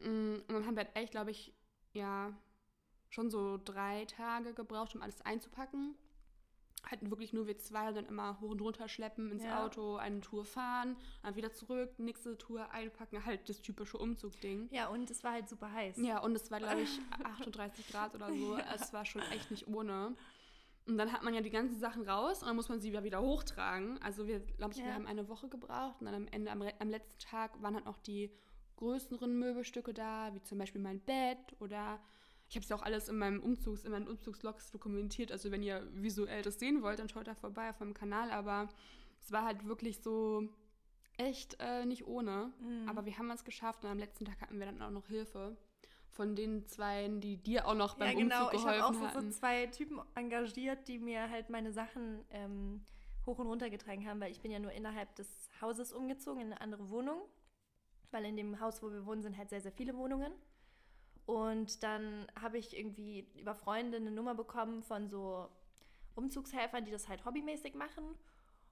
Mm, 0.00 0.34
Und 0.46 0.48
dann 0.50 0.66
haben 0.66 0.76
wir 0.76 0.84
halt 0.84 0.96
echt, 0.96 1.12
glaube 1.12 1.30
ich, 1.30 1.52
ja, 1.92 2.32
schon 3.08 3.30
so 3.30 3.58
drei 3.64 4.04
Tage 4.06 4.52
gebraucht, 4.54 4.94
um 4.94 5.02
alles 5.02 5.20
einzupacken. 5.22 5.94
halt 6.88 7.10
wirklich 7.10 7.32
nur 7.32 7.48
wir 7.48 7.58
zwei 7.58 7.90
dann 7.92 8.06
immer 8.06 8.40
hoch 8.40 8.50
und 8.50 8.60
runter 8.60 8.88
schleppen 8.88 9.32
ins 9.32 9.42
Ja. 9.42 9.64
Auto, 9.64 9.96
eine 9.96 10.20
Tour 10.20 10.44
fahren, 10.44 10.96
dann 11.24 11.34
wieder 11.34 11.50
zurück, 11.52 11.98
nächste 11.98 12.38
Tour 12.38 12.70
einpacken, 12.70 13.24
halt 13.24 13.48
das 13.48 13.60
typische 13.60 13.98
Umzugding. 13.98 14.68
Ja, 14.70 14.86
und 14.86 15.10
es 15.10 15.24
war 15.24 15.32
halt 15.32 15.48
super 15.48 15.72
heiß. 15.72 15.96
Ja, 15.96 16.20
und 16.20 16.36
es 16.36 16.48
war, 16.52 16.60
glaube 16.60 16.82
ich, 16.82 17.00
38 17.24 17.88
Grad 17.88 18.14
oder 18.14 18.32
so. 18.32 18.56
Es 18.72 18.92
war 18.92 19.04
schon 19.04 19.22
echt 19.32 19.50
nicht 19.50 19.66
ohne. 19.66 20.14
Und 20.86 20.96
dann 20.98 21.10
hat 21.12 21.24
man 21.24 21.34
ja 21.34 21.40
die 21.40 21.50
ganzen 21.50 21.76
Sachen 21.80 22.08
raus 22.08 22.42
und 22.42 22.46
dann 22.46 22.54
muss 22.54 22.68
man 22.68 22.78
sie 22.80 22.92
ja 22.92 23.02
wieder 23.02 23.20
hochtragen. 23.20 24.00
Also 24.02 24.28
wir, 24.28 24.38
glaube 24.38 24.74
ich, 24.74 24.78
wir 24.78 24.86
Ja. 24.86 24.94
haben 24.94 25.06
eine 25.08 25.28
Woche 25.28 25.48
gebraucht 25.48 25.96
und 25.98 26.06
dann 26.06 26.14
am 26.14 26.28
Ende, 26.28 26.52
am, 26.52 26.62
am 26.62 26.88
letzten 26.88 27.18
Tag 27.18 27.60
waren 27.62 27.74
halt 27.74 27.86
noch 27.86 27.98
die 27.98 28.30
größeren 28.76 29.38
Möbelstücke 29.38 29.92
da, 29.92 30.32
wie 30.34 30.42
zum 30.42 30.58
Beispiel 30.58 30.80
mein 30.80 31.00
Bett 31.00 31.38
oder 31.60 32.00
ich 32.48 32.54
habe 32.54 32.62
es 32.62 32.68
ja 32.68 32.76
auch 32.76 32.82
alles 32.82 33.08
in 33.08 33.18
meinem 33.18 33.40
Umzugs, 33.40 33.84
in 33.84 33.90
meinen 33.90 34.06
Umzugslogs 34.06 34.70
dokumentiert. 34.70 35.32
Also 35.32 35.50
wenn 35.50 35.62
ihr 35.62 35.86
visuell 35.92 36.42
das 36.42 36.58
sehen 36.58 36.82
wollt, 36.82 37.00
dann 37.00 37.08
schaut 37.08 37.26
da 37.26 37.34
vorbei 37.34 37.70
auf 37.70 37.80
meinem 37.80 37.94
Kanal. 37.94 38.30
Aber 38.30 38.68
es 39.20 39.32
war 39.32 39.44
halt 39.44 39.66
wirklich 39.66 40.00
so 40.00 40.48
echt 41.16 41.56
äh, 41.58 41.84
nicht 41.84 42.06
ohne. 42.06 42.52
Mhm. 42.60 42.88
Aber 42.88 43.04
wir 43.04 43.18
haben 43.18 43.30
es 43.30 43.44
geschafft 43.44 43.84
und 43.84 43.90
am 43.90 43.98
letzten 43.98 44.24
Tag 44.24 44.40
hatten 44.40 44.58
wir 44.58 44.66
dann 44.66 44.80
auch 44.80 44.90
noch 44.90 45.08
Hilfe 45.08 45.56
von 46.10 46.36
den 46.36 46.66
zwei, 46.66 47.08
die 47.08 47.36
dir 47.36 47.66
auch 47.66 47.74
noch 47.74 47.96
beim 47.96 48.08
ja, 48.08 48.14
genau. 48.14 48.44
Umzug 48.44 48.54
Ich 48.54 48.66
habe 48.66 48.76
geholfen 48.78 49.06
auch 49.06 49.12
so, 49.12 49.20
so 49.20 49.30
zwei 49.30 49.66
Typen 49.66 50.00
engagiert, 50.14 50.86
die 50.88 50.98
mir 50.98 51.28
halt 51.28 51.50
meine 51.50 51.72
Sachen 51.72 52.24
ähm, 52.30 52.84
hoch 53.26 53.38
und 53.38 53.48
runter 53.48 53.68
getragen 53.70 54.06
haben, 54.08 54.20
weil 54.20 54.30
ich 54.30 54.40
bin 54.40 54.50
ja 54.50 54.58
nur 54.58 54.72
innerhalb 54.72 55.14
des 55.16 55.28
Hauses 55.60 55.92
umgezogen 55.92 56.40
in 56.40 56.52
eine 56.52 56.60
andere 56.60 56.88
Wohnung, 56.90 57.20
weil 58.12 58.24
in 58.24 58.36
dem 58.36 58.60
Haus, 58.60 58.82
wo 58.82 58.90
wir 58.90 59.06
wohnen, 59.06 59.22
sind 59.22 59.36
halt 59.36 59.50
sehr, 59.50 59.60
sehr 59.60 59.72
viele 59.72 59.96
Wohnungen. 59.96 60.32
Und 61.26 61.82
dann 61.82 62.26
habe 62.40 62.58
ich 62.58 62.76
irgendwie 62.76 63.28
über 63.36 63.54
Freunde 63.54 63.96
eine 63.96 64.10
Nummer 64.12 64.34
bekommen 64.34 64.82
von 64.82 65.08
so 65.08 65.48
Umzugshelfern, 66.14 66.84
die 66.84 66.92
das 66.92 67.08
halt 67.08 67.24
hobbymäßig 67.24 67.74
machen. 67.74 68.04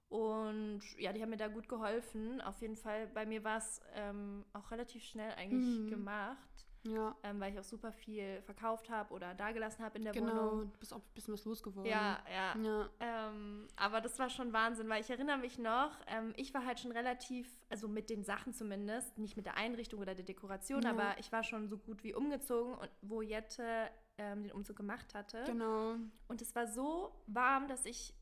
Und 0.09 0.81
ja, 0.97 1.11
die 1.11 1.21
haben 1.21 1.31
mir 1.31 1.37
da 1.37 1.47
gut 1.47 1.67
geholfen. 1.67 2.39
Auf 2.41 2.61
jeden 2.61 2.77
Fall, 2.77 3.07
bei 3.07 3.25
mir 3.25 3.43
war 3.43 3.57
es 3.57 3.81
ähm, 3.93 4.45
auch 4.53 4.71
relativ 4.71 5.03
schnell 5.03 5.33
eigentlich 5.33 5.65
Mhm. 5.65 5.89
gemacht 5.89 6.65
Ja, 6.85 7.15
ähm, 7.23 7.39
weil 7.39 7.53
ich 7.53 7.59
auch 7.59 7.63
super 7.63 7.91
viel 7.91 8.41
verkauft 8.43 8.89
habe 8.89 9.13
oder 9.13 9.33
dagelassen 9.33 9.83
habe 9.83 9.97
in 9.97 10.03
der 10.03 10.13
genau. 10.13 10.51
Wohnung. 10.51 10.71
Du 10.71 10.79
bist 10.79 10.93
auch 10.93 10.97
ein 10.99 11.13
bisschen 11.13 11.33
was 11.33 11.45
losgeworden. 11.45 11.89
Ja, 11.89 12.19
ja. 12.31 12.55
Ja. 12.61 12.89
Ähm, 12.99 13.67
aber 13.75 14.01
das 14.01 14.17
war 14.19 14.29
schon 14.29 14.53
Wahnsinn, 14.53 14.87
weil 14.89 15.01
ich 15.01 15.09
erinnere 15.09 15.37
mich 15.37 15.57
noch, 15.57 15.91
ähm, 16.07 16.33
ich 16.37 16.53
war 16.53 16.65
halt 16.65 16.79
schon 16.79 16.91
relativ, 16.91 17.49
also 17.69 17.87
mit 17.87 18.09
den 18.09 18.23
Sachen 18.23 18.53
zumindest, 18.53 19.17
nicht 19.17 19.35
mit 19.35 19.45
der 19.45 19.57
Einrichtung 19.57 19.99
oder 19.99 20.15
der 20.15 20.25
Dekoration, 20.25 20.83
Ja. 20.83 20.91
aber 20.91 21.17
ich 21.19 21.31
war 21.31 21.43
schon 21.43 21.67
so 21.67 21.77
gut 21.77 22.03
wie 22.03 22.13
umgezogen, 22.13 22.75
und, 22.75 22.89
wo 23.01 23.21
Jette 23.21 23.89
ähm, 24.17 24.43
den 24.43 24.51
Umzug 24.51 24.77
gemacht 24.77 25.13
hatte. 25.13 25.43
Genau. 25.45 25.95
Und 26.27 26.41
es 26.41 26.55
war 26.55 26.67
so 26.67 27.11
warm, 27.27 27.67
dass 27.67 27.85
ich 27.85 28.13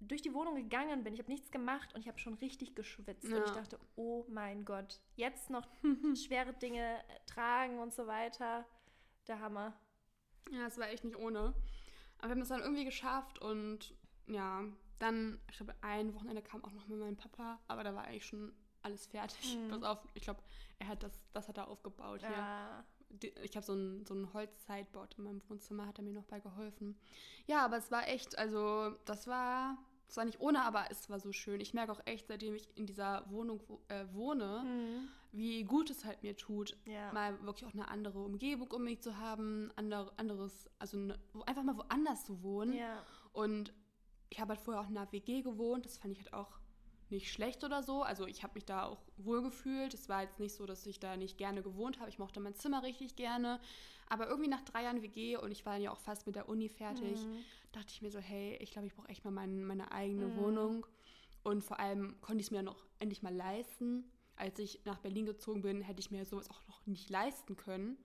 durch 0.00 0.22
die 0.22 0.34
Wohnung 0.34 0.54
gegangen 0.56 1.02
bin. 1.04 1.14
Ich 1.14 1.20
habe 1.20 1.30
nichts 1.30 1.50
gemacht 1.50 1.94
und 1.94 2.00
ich 2.00 2.08
habe 2.08 2.18
schon 2.18 2.34
richtig 2.34 2.74
geschwitzt. 2.74 3.24
Und 3.24 3.30
Ja. 3.32 3.44
ich 3.44 3.50
dachte, 3.52 3.78
oh 3.96 4.24
mein 4.28 4.64
Gott, 4.64 5.00
jetzt 5.14 5.50
noch 5.50 5.66
schwere 6.14 6.52
Dinge 6.54 7.02
tragen 7.26 7.78
und 7.78 7.94
so 7.94 8.06
weiter. 8.06 8.66
Der 9.26 9.40
Hammer. 9.40 9.72
Ja, 10.50 10.66
es 10.66 10.78
war 10.78 10.88
echt 10.88 11.04
nicht 11.04 11.16
ohne. 11.16 11.54
Aber 12.18 12.28
wir 12.28 12.30
haben 12.30 12.40
es 12.42 12.48
dann 12.48 12.60
irgendwie 12.60 12.84
geschafft 12.84 13.40
und 13.40 13.94
ja, 14.26 14.64
dann, 14.98 15.40
ich 15.50 15.56
glaube, 15.56 15.74
ein 15.82 16.14
Wochenende 16.14 16.42
kam 16.42 16.64
auch 16.64 16.72
noch 16.72 16.86
mit 16.88 16.98
meinem 16.98 17.16
Papa, 17.16 17.60
aber 17.68 17.84
da 17.84 17.94
war 17.94 18.04
eigentlich 18.04 18.24
schon 18.26 18.54
alles 18.82 19.06
fertig. 19.06 19.56
Mhm. 19.56 19.68
Pass 19.68 19.82
auf, 19.82 19.98
ich 20.14 20.22
glaube, 20.22 20.42
er 20.78 20.88
hat 20.88 21.02
das, 21.02 21.12
das 21.32 21.48
hat 21.48 21.58
er 21.58 21.68
aufgebaut 21.68 22.20
hier. 22.20 22.30
Ja. 22.30 22.84
Die- 22.95 22.95
Ich 23.42 23.56
habe 23.56 23.64
so 23.64 23.72
ein, 23.74 24.04
so 24.04 24.14
ein 24.14 24.32
Holz-Sideboard 24.32 25.14
in 25.18 25.24
meinem 25.24 25.42
Wohnzimmer, 25.48 25.86
hat 25.86 25.98
er 25.98 26.04
mir 26.04 26.12
noch 26.12 26.24
bei 26.24 26.40
geholfen. 26.40 26.98
Ja, 27.46 27.64
aber 27.64 27.76
es 27.78 27.90
war 27.90 28.06
echt, 28.08 28.36
also 28.38 28.94
das 29.04 29.26
war, 29.26 29.78
es 30.08 30.16
war 30.16 30.24
nicht 30.24 30.40
ohne, 30.40 30.62
aber 30.64 30.84
es 30.90 31.08
war 31.08 31.18
so 31.20 31.32
schön. 31.32 31.60
Ich 31.60 31.72
merke 31.72 31.92
auch 31.92 32.00
echt, 32.04 32.26
seitdem 32.28 32.54
ich 32.54 32.68
in 32.76 32.86
dieser 32.86 33.24
Wohnung 33.30 33.60
wo, 33.68 33.80
äh, 33.88 34.04
wohne, 34.12 34.62
Mhm. 34.64 35.08
wie 35.32 35.64
gut 35.64 35.90
es 35.90 36.04
halt 36.04 36.22
mir 36.22 36.36
tut, 36.36 36.76
Ja. 36.84 37.12
mal 37.12 37.40
wirklich 37.44 37.66
auch 37.68 37.74
eine 37.74 37.88
andere 37.88 38.18
Umgebung 38.22 38.70
um 38.72 38.84
mich 38.84 39.00
zu 39.00 39.16
haben, 39.18 39.70
ander, 39.76 40.12
anderes, 40.16 40.68
also 40.78 40.96
ne, 40.98 41.18
einfach 41.46 41.62
mal 41.62 41.76
woanders 41.76 42.24
zu 42.26 42.42
wohnen. 42.42 42.74
ja. 42.74 43.02
Und 43.32 43.72
ich 44.28 44.40
habe 44.40 44.54
halt 44.54 44.60
vorher 44.60 44.82
auch 44.82 44.88
in 44.90 44.96
einer 44.96 45.10
WG 45.12 45.42
gewohnt, 45.42 45.84
das 45.86 45.98
fand 45.98 46.12
ich 46.12 46.18
halt 46.18 46.32
auch 46.32 46.58
nicht 47.10 47.30
schlecht 47.32 47.64
oder 47.64 47.82
so. 47.82 48.02
Also 48.02 48.26
ich 48.26 48.42
habe 48.42 48.54
mich 48.54 48.64
da 48.64 48.84
auch 48.84 49.00
wohl 49.16 49.42
gefühlt. 49.42 49.94
Es 49.94 50.08
war 50.08 50.22
jetzt 50.22 50.38
nicht 50.40 50.54
so, 50.54 50.66
dass 50.66 50.86
ich 50.86 50.98
da 51.00 51.16
nicht 51.16 51.38
gerne 51.38 51.62
gewohnt 51.62 51.98
habe. 52.00 52.08
Ich 52.10 52.18
mochte 52.18 52.40
mein 52.40 52.54
Zimmer 52.54 52.82
richtig 52.82 53.16
gerne. 53.16 53.60
Aber 54.08 54.28
irgendwie 54.28 54.48
nach 54.50 54.62
drei 54.62 54.84
Jahren 54.84 55.02
WG 55.02 55.36
und 55.36 55.50
ich 55.50 55.66
war 55.66 55.72
dann 55.74 55.82
ja 55.82 55.90
auch 55.90 55.98
fast 55.98 56.26
mit 56.26 56.36
der 56.36 56.48
Uni 56.48 56.68
fertig, 56.68 57.20
Mhm. 57.24 57.44
dachte 57.72 57.88
ich 57.90 58.02
mir 58.02 58.10
so, 58.10 58.20
hey, 58.20 58.56
ich 58.60 58.70
glaube, 58.70 58.86
ich 58.86 58.94
brauche 58.94 59.08
echt 59.08 59.24
mal 59.24 59.30
mein, 59.32 59.64
meine 59.64 59.90
eigene 59.92 60.28
Mhm. 60.28 60.36
Wohnung. 60.36 60.86
Und 61.42 61.62
vor 61.62 61.78
allem 61.80 62.20
konnte 62.20 62.40
ich 62.40 62.46
es 62.48 62.50
mir 62.50 62.62
noch 62.62 62.84
endlich 62.98 63.22
mal 63.22 63.34
leisten. 63.34 64.10
Als 64.36 64.58
ich 64.58 64.80
nach 64.84 64.98
Berlin 64.98 65.26
gezogen 65.26 65.62
bin, 65.62 65.80
hätte 65.80 66.00
ich 66.00 66.10
mir 66.10 66.24
sowas 66.24 66.50
auch 66.50 66.66
noch 66.68 66.86
nicht 66.86 67.08
leisten 67.10 67.56
können. 67.56 67.96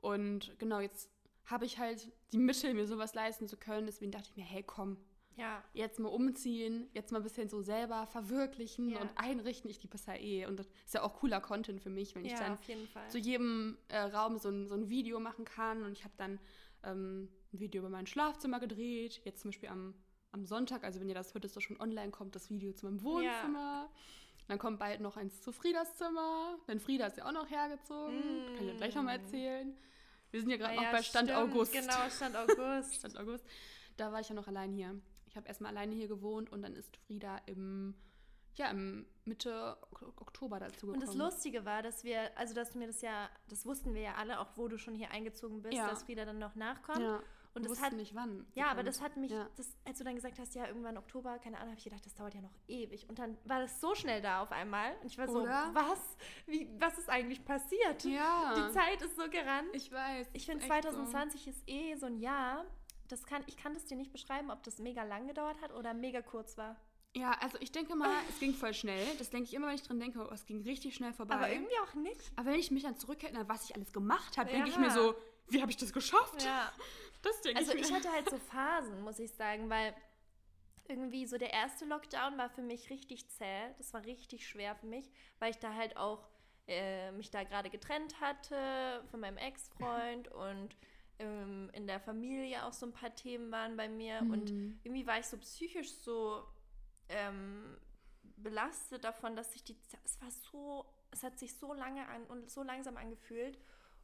Und 0.00 0.58
genau, 0.58 0.80
jetzt 0.80 1.10
habe 1.46 1.64
ich 1.66 1.78
halt 1.78 2.10
die 2.32 2.38
Mittel, 2.38 2.72
mir 2.74 2.86
sowas 2.86 3.14
leisten 3.14 3.48
zu 3.48 3.56
können. 3.56 3.86
Deswegen 3.86 4.12
dachte 4.12 4.28
ich 4.30 4.36
mir, 4.36 4.44
hey, 4.44 4.62
komm, 4.62 4.96
Ja. 5.36 5.62
jetzt 5.72 5.98
mal 5.98 6.08
umziehen, 6.08 6.88
jetzt 6.92 7.10
mal 7.12 7.18
ein 7.18 7.22
bisschen 7.24 7.48
so 7.48 7.60
selber 7.62 8.06
verwirklichen 8.06 8.90
Ja. 8.90 9.00
und 9.00 9.10
einrichten. 9.16 9.70
Ich 9.70 9.82
liebe 9.82 9.96
es 9.96 10.06
ja 10.06 10.14
eh. 10.14 10.46
Und 10.46 10.58
das 10.58 10.66
ist 10.84 10.94
ja 10.94 11.02
auch 11.02 11.14
cooler 11.14 11.40
Content 11.40 11.80
für 11.80 11.90
mich, 11.90 12.14
wenn 12.14 12.24
ich 12.24 12.32
ja, 12.32 12.38
dann 12.40 12.58
jeden 12.66 12.86
Fall. 12.88 13.08
zu 13.10 13.18
jedem 13.18 13.76
äh, 13.88 13.98
Raum 13.98 14.38
so 14.38 14.48
ein, 14.48 14.66
so 14.68 14.74
ein 14.74 14.88
Video 14.88 15.18
machen 15.20 15.44
kann. 15.44 15.82
Und 15.82 15.92
ich 15.92 16.04
habe 16.04 16.14
dann 16.16 16.38
ähm, 16.82 17.28
ein 17.52 17.60
Video 17.60 17.80
über 17.80 17.90
mein 17.90 18.06
Schlafzimmer 18.06 18.60
gedreht. 18.60 19.20
Jetzt 19.24 19.40
zum 19.42 19.50
Beispiel 19.50 19.68
am, 19.70 19.94
am 20.32 20.44
Sonntag, 20.44 20.84
also 20.84 21.00
wenn 21.00 21.08
ihr 21.08 21.14
das 21.14 21.34
hört, 21.34 21.44
ist 21.44 21.56
das 21.56 21.62
schon 21.62 21.80
online, 21.80 22.10
kommt 22.10 22.34
das 22.36 22.50
Video 22.50 22.72
zu 22.72 22.86
meinem 22.86 23.02
Wohnzimmer. 23.02 23.90
Dann 24.46 24.58
kommt 24.58 24.78
bald 24.78 25.00
noch 25.00 25.16
eins 25.16 25.40
zu 25.40 25.52
Friedas 25.52 25.96
Zimmer. 25.96 26.58
Denn 26.68 26.78
Frieda 26.78 27.06
ist 27.06 27.16
ja 27.16 27.26
auch 27.26 27.32
noch 27.32 27.48
hergezogen. 27.50 28.20
Kann 28.56 28.64
ich 28.66 28.72
ja 28.72 28.76
gleich 28.76 28.94
nochmal 28.94 29.18
Mm. 29.18 29.22
erzählen. 29.22 29.76
Wir 30.30 30.40
sind 30.40 30.50
ja 30.50 30.56
gerade 30.58 30.72
Ah 30.72 30.76
noch 30.76 30.82
ja, 30.82 30.92
bei 30.92 31.02
Stand 31.02 31.30
stimmt, 31.30 31.42
August. 31.50 31.72
Genau, 31.72 32.10
Stand 32.10 32.36
August. 32.36 32.94
Stand 32.94 33.16
August. 33.18 33.46
Da 33.96 34.12
war 34.12 34.20
ich 34.20 34.28
ja 34.28 34.34
noch 34.34 34.46
allein 34.48 34.72
hier. 34.72 35.00
Ich 35.34 35.36
habe 35.36 35.48
erstmal 35.48 35.72
alleine 35.76 35.96
hier 35.96 36.06
gewohnt 36.06 36.52
und 36.52 36.62
dann 36.62 36.76
ist 36.76 36.96
Frieda 36.96 37.38
im, 37.46 37.92
ja, 38.54 38.70
im 38.70 39.04
Mitte 39.24 39.76
Ok- 39.90 40.12
Oktober 40.20 40.60
dazu 40.60 40.86
Und 40.86 41.00
gekommen. 41.00 41.06
das 41.06 41.16
Lustige 41.16 41.64
war, 41.64 41.82
dass 41.82 42.04
wir, 42.04 42.30
also 42.38 42.54
dass 42.54 42.70
du 42.70 42.78
mir 42.78 42.86
das 42.86 43.00
ja, 43.02 43.28
das 43.48 43.66
wussten 43.66 43.94
wir 43.94 44.02
ja 44.02 44.14
alle, 44.14 44.38
auch 44.38 44.50
wo 44.54 44.68
du 44.68 44.78
schon 44.78 44.94
hier 44.94 45.10
eingezogen 45.10 45.60
bist, 45.60 45.74
Ja. 45.76 45.88
dass 45.88 46.04
Frieda 46.04 46.24
dann 46.24 46.38
noch 46.38 46.54
nachkommt. 46.54 47.00
Ja, 47.00 47.20
Und 47.52 47.68
das 47.68 47.82
hat, 47.82 47.94
nicht 47.94 48.14
wann. 48.14 48.46
ja, 48.54 48.66
aber 48.70 48.84
das 48.84 49.00
hat 49.00 49.16
mich, 49.16 49.32
Ja. 49.32 49.48
das, 49.56 49.76
als 49.84 49.98
du 49.98 50.04
dann 50.04 50.14
gesagt 50.14 50.38
hast, 50.38 50.54
ja, 50.54 50.68
irgendwann 50.68 50.96
Oktober, 50.98 51.36
keine 51.40 51.56
Ahnung, 51.56 51.70
habe 51.70 51.78
ich 51.78 51.84
gedacht, 51.84 52.06
das 52.06 52.14
dauert 52.14 52.34
ja 52.34 52.40
noch 52.40 52.54
ewig. 52.68 53.08
Und 53.08 53.18
dann 53.18 53.36
war 53.44 53.58
das 53.58 53.80
so 53.80 53.96
schnell 53.96 54.22
da 54.22 54.40
auf 54.40 54.52
einmal. 54.52 54.94
Und 55.02 55.06
ich 55.06 55.18
war 55.18 55.26
so, 55.26 55.40
Oder? 55.42 55.70
was? 55.72 56.16
Wie, 56.46 56.70
was 56.78 56.96
ist 56.96 57.08
eigentlich 57.10 57.44
passiert? 57.44 58.04
Ja. 58.04 58.54
Die 58.54 58.72
Zeit 58.72 59.02
ist 59.02 59.16
so 59.16 59.28
gerannt. 59.28 59.70
Ich 59.72 59.90
weiß. 59.90 60.28
Ich 60.32 60.46
finde 60.46 60.60
echt 60.62 60.68
2020 60.70 61.48
ist 61.48 61.68
eh 61.68 61.96
so 61.96 62.06
ein 62.06 62.18
Jahr. 62.20 62.64
Das 63.08 63.24
kann, 63.26 63.42
ich 63.46 63.56
kann 63.56 63.74
das 63.74 63.84
dir 63.86 63.96
nicht 63.96 64.12
beschreiben, 64.12 64.50
ob 64.50 64.62
das 64.62 64.78
mega 64.78 65.02
lang 65.02 65.26
gedauert 65.26 65.60
hat 65.60 65.72
oder 65.74 65.92
mega 65.94 66.22
kurz 66.22 66.56
war. 66.56 66.76
Ja, 67.16 67.32
also 67.40 67.58
ich 67.60 67.70
denke 67.70 67.94
mal, 67.94 68.10
es 68.28 68.40
ging 68.40 68.54
voll 68.54 68.74
schnell. 68.74 69.06
Das 69.18 69.30
denke 69.30 69.44
ich 69.48 69.54
immer, 69.54 69.68
wenn 69.68 69.76
ich 69.76 69.82
dran 69.84 70.00
denke, 70.00 70.26
oh, 70.28 70.32
es 70.32 70.46
ging 70.46 70.62
richtig 70.62 70.96
schnell 70.96 71.12
vorbei. 71.12 71.34
Aber 71.36 71.50
irgendwie 71.52 71.78
auch 71.84 71.94
nicht. 71.94 72.32
Aber 72.34 72.50
wenn 72.50 72.58
ich 72.58 72.70
mich 72.72 72.82
dann 72.82 72.96
zurückerinnere, 72.98 73.48
was 73.48 73.64
ich 73.68 73.76
alles 73.76 73.92
gemacht 73.92 74.36
habe, 74.36 74.50
denke 74.50 74.68
ich 74.68 74.74
Ja. 74.74 74.80
mir 74.80 74.90
so, 74.90 75.14
wie 75.48 75.60
habe 75.60 75.70
ich 75.70 75.76
das 75.76 75.92
geschafft? 75.92 76.42
Ja. 76.42 76.72
Das 77.22 77.40
denke 77.40 77.58
Also 77.58 77.72
ich 77.72 77.80
ich 77.80 77.88
mir. 77.90 77.96
hatte 77.96 78.12
halt 78.12 78.28
so 78.28 78.36
Phasen, 78.38 79.00
muss 79.00 79.18
ich 79.18 79.30
sagen, 79.32 79.70
weil 79.70 79.94
irgendwie 80.88 81.24
so 81.26 81.38
der 81.38 81.54
erste 81.54 81.86
Lockdown 81.86 82.36
war 82.36 82.50
für 82.50 82.60
mich 82.60 82.90
richtig 82.90 83.30
zäh. 83.30 83.72
Das 83.78 83.94
war 83.94 84.04
richtig 84.04 84.46
schwer 84.46 84.74
für 84.76 84.84
mich, 84.86 85.10
weil 85.38 85.50
ich 85.50 85.58
da 85.58 85.72
halt 85.72 85.96
auch 85.96 86.28
äh, 86.66 87.10
mich 87.12 87.30
da 87.30 87.42
gerade 87.44 87.70
getrennt 87.70 88.20
hatte 88.20 89.02
von 89.10 89.20
meinem 89.20 89.38
Ex-Freund 89.38 90.28
und 90.28 90.76
ähm, 91.18 91.70
in 91.72 91.86
der 91.86 92.00
Familie 92.00 92.64
auch 92.64 92.72
so 92.72 92.86
ein 92.86 92.92
paar 92.92 93.14
Themen 93.14 93.50
waren 93.52 93.76
bei 93.76 93.88
mir 93.88 94.26
und 94.30 94.50
Mhm. 94.52 94.80
irgendwie 94.82 95.06
war 95.06 95.18
ich 95.18 95.26
so 95.26 95.36
psychisch 95.38 95.90
so 95.92 96.44
ähm, 97.08 97.78
belastet 98.36 99.04
davon, 99.04 99.36
dass 99.36 99.52
sich 99.52 99.62
die, 99.64 99.76
es 100.04 100.20
war 100.20 100.30
so, 100.30 100.86
es 101.10 101.22
hat 101.22 101.38
sich 101.38 101.56
so 101.58 101.72
lange 101.74 102.08
an 102.08 102.24
und 102.24 102.50
so 102.50 102.62
langsam 102.62 102.96
angefühlt. 102.96 103.58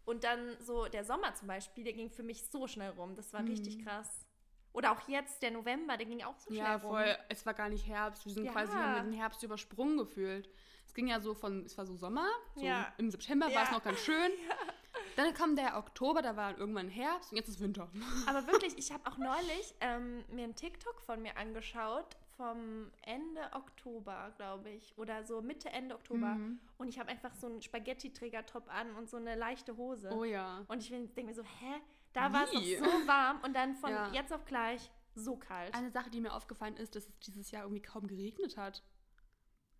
Und 0.04 0.24
dann 0.24 0.56
so 0.60 0.86
der 0.86 1.04
Sommer 1.04 1.34
zum 1.34 1.48
Beispiel, 1.48 1.84
der 1.84 1.92
ging 1.92 2.10
für 2.10 2.22
mich 2.22 2.44
so 2.50 2.66
schnell 2.66 2.90
rum. 2.90 3.14
Das 3.14 3.32
war 3.32 3.44
richtig 3.44 3.78
Mhm. 3.78 3.84
krass. 3.84 4.26
Oder 4.72 4.92
auch 4.92 5.08
jetzt, 5.08 5.42
der 5.42 5.50
November, 5.50 5.96
der 5.96 6.06
ging 6.06 6.22
auch 6.22 6.38
so 6.38 6.50
schnell 6.50 6.58
Ja, 6.64 6.76
rum. 6.76 6.90
voll. 6.92 7.16
Es 7.28 7.44
war 7.44 7.54
gar 7.54 7.68
nicht 7.68 7.86
Herbst. 7.86 8.24
Wir 8.24 8.32
sind 8.32 8.46
Ja. 8.46 8.52
quasi, 8.52 8.72
haben 8.72 8.94
wir 8.94 9.02
den 9.02 9.12
Herbst 9.12 9.42
übersprungen 9.42 9.98
gefühlt. 9.98 10.48
Es 10.86 10.94
ging 10.94 11.08
ja 11.08 11.20
so 11.20 11.34
von, 11.34 11.64
es 11.66 11.76
war 11.76 11.86
so 11.86 11.96
Sommer, 11.96 12.28
so 12.54 12.64
Ja. 12.66 12.92
im 12.98 13.10
September 13.10 13.46
war 13.46 13.52
Ja. 13.52 13.62
es 13.64 13.70
noch 13.72 13.82
ganz 13.82 13.98
schön. 14.00 14.30
Dann 15.16 15.34
kam 15.34 15.56
der 15.56 15.76
Oktober, 15.76 16.22
da 16.22 16.36
war 16.36 16.56
irgendwann 16.58 16.88
Herbst 16.88 17.32
und 17.32 17.36
jetzt 17.36 17.48
ist 17.48 17.60
Winter. 17.60 17.90
Aber 18.26 18.46
wirklich, 18.46 18.76
ich 18.78 18.92
habe 18.92 19.06
auch 19.10 19.18
neulich 19.18 19.74
ähm, 19.80 20.24
mir 20.30 20.44
einen 20.44 20.54
TikTok 20.54 21.00
von 21.00 21.22
mir 21.22 21.36
angeschaut 21.36 22.16
vom 22.36 22.90
Ende 23.02 23.42
Oktober, 23.52 24.32
glaube 24.36 24.70
ich, 24.70 24.96
oder 24.96 25.24
so 25.24 25.42
Mitte, 25.42 25.68
Ende 25.68 25.94
Oktober. 25.94 26.36
Mhm. 26.36 26.58
Und 26.78 26.88
ich 26.88 26.98
habe 26.98 27.10
einfach 27.10 27.34
so 27.34 27.46
einen 27.46 27.60
Spaghetti-Träger-Top 27.60 28.72
an 28.72 28.94
und 28.96 29.10
so 29.10 29.18
eine 29.18 29.34
leichte 29.34 29.76
Hose. 29.76 30.10
Oh 30.10 30.24
ja. 30.24 30.64
Und 30.68 30.82
ich 30.82 30.88
denke 30.88 31.24
mir 31.24 31.34
so, 31.34 31.42
hä? 31.42 31.80
Da 32.12 32.32
war 32.32 32.44
es 32.44 32.50
so 32.52 32.84
warm 33.06 33.40
und 33.42 33.54
dann 33.54 33.76
von 33.76 33.90
Ja. 33.90 34.10
jetzt 34.12 34.32
auf 34.32 34.44
gleich 34.44 34.90
so 35.14 35.36
kalt. 35.36 35.74
Eine 35.74 35.90
Sache, 35.90 36.10
die 36.10 36.20
mir 36.20 36.32
aufgefallen 36.32 36.76
ist, 36.76 36.96
dass 36.96 37.06
es 37.06 37.18
dieses 37.20 37.50
Jahr 37.50 37.64
irgendwie 37.64 37.82
kaum 37.82 38.06
geregnet 38.06 38.56
hat. 38.56 38.82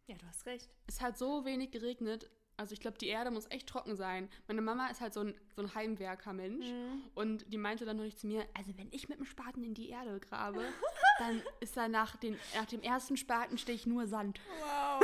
Ja, 0.06 0.16
du 0.16 0.26
hast 0.26 0.46
recht. 0.46 0.70
Es 0.86 1.00
hat 1.00 1.16
so 1.16 1.44
wenig 1.44 1.70
geregnet. 1.70 2.30
Also 2.60 2.74
ich 2.74 2.80
glaube, 2.80 2.98
die 2.98 3.08
Erde 3.08 3.30
muss 3.30 3.50
echt 3.50 3.66
trocken 3.66 3.96
sein. 3.96 4.28
Meine 4.46 4.60
Mama 4.60 4.88
ist 4.88 5.00
halt 5.00 5.14
so 5.14 5.20
ein, 5.20 5.34
so 5.56 5.62
ein 5.62 5.74
Heimwerker-Mensch. 5.74 6.66
Mhm. 6.66 7.02
Und 7.14 7.50
die 7.50 7.56
meinte 7.56 7.86
dann 7.86 7.96
noch 7.96 8.04
nicht 8.04 8.18
zu 8.18 8.26
mir, 8.26 8.46
also 8.54 8.76
wenn 8.76 8.88
ich 8.92 9.08
mit 9.08 9.18
dem 9.18 9.24
Spaten 9.24 9.64
in 9.64 9.72
die 9.72 9.88
Erde 9.88 10.20
grabe, 10.20 10.60
dann 11.18 11.42
ist 11.60 11.74
da 11.76 11.88
nach, 11.88 12.16
den, 12.16 12.36
nach 12.54 12.66
dem 12.66 12.82
ersten 12.82 13.16
Spaten 13.16 13.56
stehe 13.56 13.76
ich 13.76 13.86
nur 13.86 14.06
Sand. 14.06 14.38
Wow. 14.60 15.00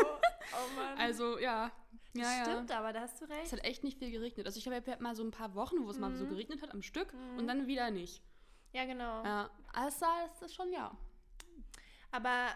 Oh 0.53 0.77
Mann. 0.77 0.99
Also 0.99 1.39
ja. 1.39 1.73
das 2.15 2.23
ja, 2.23 2.45
stimmt, 2.45 2.69
ja. 2.71 2.79
aber 2.79 2.93
da 2.93 3.01
hast 3.01 3.21
du 3.23 3.25
recht. 3.25 3.47
Es 3.47 3.53
hat 3.53 3.65
echt 3.65 3.85
nicht 3.85 3.99
viel 3.99 4.11
geregnet. 4.11 4.45
Also 4.47 4.59
ich 4.59 4.67
habe 4.67 4.83
ja 4.87 4.97
mal 5.01 5.17
so 5.17 5.23
ein 5.25 5.31
paar 5.31 5.55
Wochen, 5.55 5.77
wo 5.85 5.89
es 5.91 5.99
mal 5.99 6.15
so 6.15 6.25
Mhm. 6.25 6.29
geregnet 6.29 6.61
hat 6.63 6.73
am 6.73 6.83
Stück 6.83 7.15
Mhm. 7.15 7.39
und 7.39 7.47
dann 7.47 7.67
wieder 7.67 7.91
nicht. 7.91 8.23
Ja, 8.75 8.85
genau. 8.85 9.25
Ja, 9.25 9.51
also 9.73 10.05
ist 10.31 10.43
das 10.43 10.53
schon 10.55 10.71
ja. 10.73 10.95
Aber 12.11 12.49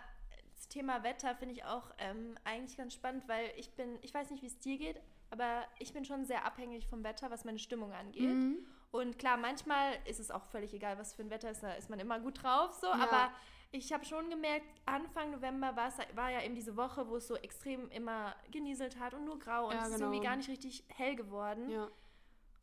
das 0.61 0.69
Thema 0.69 1.03
Wetter 1.03 1.35
finde 1.35 1.55
ich 1.55 1.65
auch 1.65 1.91
ähm, 1.97 2.35
eigentlich 2.45 2.77
ganz 2.77 2.93
spannend, 2.93 3.27
weil 3.29 3.51
ich 3.57 3.71
bin, 3.77 3.99
ich 4.03 4.13
weiß 4.13 4.31
nicht, 4.31 4.43
wie 4.43 4.47
es 4.47 4.59
dir 4.59 4.77
geht, 4.77 5.01
aber 5.31 5.65
ich 5.79 5.95
bin 5.95 6.05
schon 6.05 6.27
sehr 6.27 6.45
abhängig 6.45 6.87
vom 6.87 7.03
Wetter, 7.03 7.31
was 7.31 7.47
meine 7.47 7.59
Stimmung 7.59 7.95
angeht. 7.95 8.29
Mhm. 8.29 8.67
Und 8.91 9.19
klar, 9.19 9.39
manchmal 9.39 9.95
ist 10.05 10.21
es 10.21 10.31
auch 10.31 10.45
völlig 10.45 10.75
egal, 10.75 10.99
was 10.99 11.15
für 11.15 11.23
ein 11.23 11.31
Wetter 11.31 11.51
ist, 11.51 11.63
da 11.63 11.73
ist 11.73 11.89
man 11.89 11.99
immer 11.99 12.21
gut 12.21 12.43
drauf, 12.43 12.75
so, 12.75 12.89
Ja. 12.89 12.93
aber 12.93 13.33
ich 13.73 13.91
habe 13.95 14.05
schon 14.05 14.29
gemerkt, 14.29 14.67
Anfang 14.85 15.31
November 15.31 15.75
war 15.77 15.89
es 15.89 15.97
war 16.15 16.31
ja 16.31 16.43
eben 16.43 16.55
diese 16.55 16.77
Woche, 16.77 17.09
wo 17.09 17.17
es 17.17 17.27
so 17.27 17.37
extrem 17.37 17.89
immer 17.89 18.35
genieselt 18.51 18.99
hat 19.01 19.15
und 19.15 19.25
nur 19.25 19.39
grau 19.39 19.69
und 19.69 19.73
Ja, 19.73 19.81
es 19.81 19.89
ist 19.89 19.95
genau. 19.95 20.09
irgendwie 20.09 20.27
gar 20.27 20.37
nicht 20.37 20.51
richtig 20.51 20.85
hell 20.89 21.17
geworden. 21.17 21.71
Ja. 21.71 21.89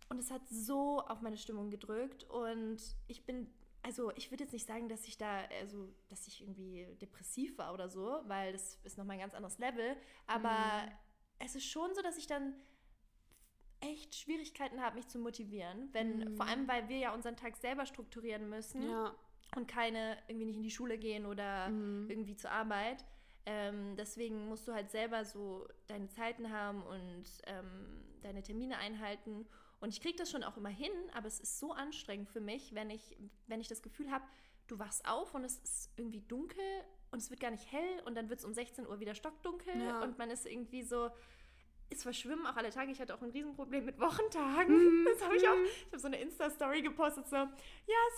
Und 0.10 0.20
es 0.20 0.30
hat 0.30 0.48
so 0.48 1.00
auf 1.00 1.22
meine 1.22 1.38
Stimmung 1.38 1.72
gedrückt 1.72 2.26
und 2.26 2.78
ich 3.08 3.26
bin, 3.26 3.52
also 3.88 4.12
ich 4.18 4.30
würde 4.32 4.44
jetzt 4.44 4.52
nicht 4.52 4.68
sagen, 4.68 4.90
dass 4.90 5.06
ich 5.08 5.18
da, 5.18 5.46
also 5.62 5.88
dass 6.10 6.28
ich 6.28 6.42
irgendwie 6.42 6.86
depressiv 7.02 7.58
war 7.58 7.74
oder 7.74 7.88
so, 7.88 8.20
weil 8.26 8.52
das 8.52 8.76
ist 8.84 8.98
nochmal 8.98 9.14
ein 9.16 9.22
ganz 9.22 9.34
anderes 9.34 9.58
Level, 9.60 9.96
aber 10.28 10.84
Mhm. 10.86 10.92
es 11.40 11.56
ist 11.56 11.66
schon 11.66 11.96
so, 11.96 12.02
dass 12.02 12.18
ich 12.18 12.28
dann 12.28 12.54
echt 13.80 14.14
Schwierigkeiten 14.16 14.82
habe, 14.82 14.96
mich 14.96 15.08
zu 15.08 15.20
motivieren, 15.20 15.88
wenn, 15.94 16.18
Mhm. 16.18 16.36
vor 16.36 16.48
allem, 16.48 16.68
weil 16.68 16.90
wir 16.90 16.98
ja 16.98 17.14
unseren 17.14 17.38
Tag 17.38 17.56
selber 17.56 17.86
strukturieren 17.86 18.50
müssen 18.50 18.82
Ja. 18.82 19.16
und 19.56 19.68
keine 19.68 20.18
irgendwie 20.28 20.48
nicht 20.48 20.58
in 20.58 20.64
die 20.64 20.72
Schule 20.72 20.98
gehen 20.98 21.26
oder 21.26 21.70
Mhm. 21.70 22.10
irgendwie 22.10 22.36
zur 22.36 22.52
Arbeit. 22.52 23.06
Ähm, 23.46 23.96
deswegen 23.96 24.50
musst 24.50 24.68
du 24.68 24.74
halt 24.74 24.92
selber 24.92 25.24
so 25.24 25.66
deine 25.88 26.10
Zeiten 26.10 26.52
haben 26.52 26.84
und 26.84 27.24
ähm, 27.46 28.04
deine 28.22 28.44
Termine 28.44 28.78
einhalten. 28.80 29.48
Und 29.80 29.90
ich 29.90 30.02
kriege 30.02 30.18
das 30.18 30.32
schon 30.32 30.44
auch 30.44 30.58
immer 30.58 30.70
hin, 30.70 30.92
aber 31.14 31.28
es 31.28 31.40
ist 31.40 31.60
so 31.60 31.72
anstrengend 31.72 32.30
für 32.30 32.40
mich, 32.42 32.74
wenn 32.74 32.90
ich, 32.90 33.16
wenn 33.48 33.62
ich 33.62 33.68
das 33.68 33.82
Gefühl 33.82 34.10
habe, 34.12 34.26
du 34.68 34.80
wachst 34.80 35.08
auf 35.08 35.34
und 35.36 35.44
es 35.44 35.58
ist 35.60 35.92
irgendwie 35.98 36.22
dunkel 36.22 36.64
und 37.12 37.20
es 37.20 37.30
wird 37.30 37.40
gar 37.40 37.52
nicht 37.52 37.72
hell 37.72 38.02
und 38.06 38.16
dann 38.16 38.30
wird 38.30 38.40
es 38.40 38.46
um 38.46 38.54
16 38.54 38.88
Uhr 38.88 39.00
wieder 39.00 39.14
stockdunkel 39.16 39.74
Ja. 39.80 40.02
und 40.02 40.18
man 40.18 40.30
ist 40.32 40.46
irgendwie 40.46 40.82
so, 40.84 41.10
es 41.90 42.04
verschwimmen 42.04 42.46
auch 42.46 42.58
alle 42.58 42.70
Tage. 42.70 42.92
Ich 42.92 43.00
hatte 43.00 43.16
auch 43.16 43.22
ein 43.22 43.30
Riesenproblem 43.30 43.86
mit 43.86 43.98
Wochentagen. 44.00 44.76
Mhm. 45.04 45.06
Das 45.06 45.24
habe 45.24 45.38
ich 45.38 45.48
auch. 45.48 45.56
Ich 45.56 45.86
habe 45.88 46.00
so 46.00 46.08
eine 46.08 46.20
Insta-Story 46.20 46.82
gepostet, 46.82 47.28
so, 47.30 47.36
ja, 47.38 47.48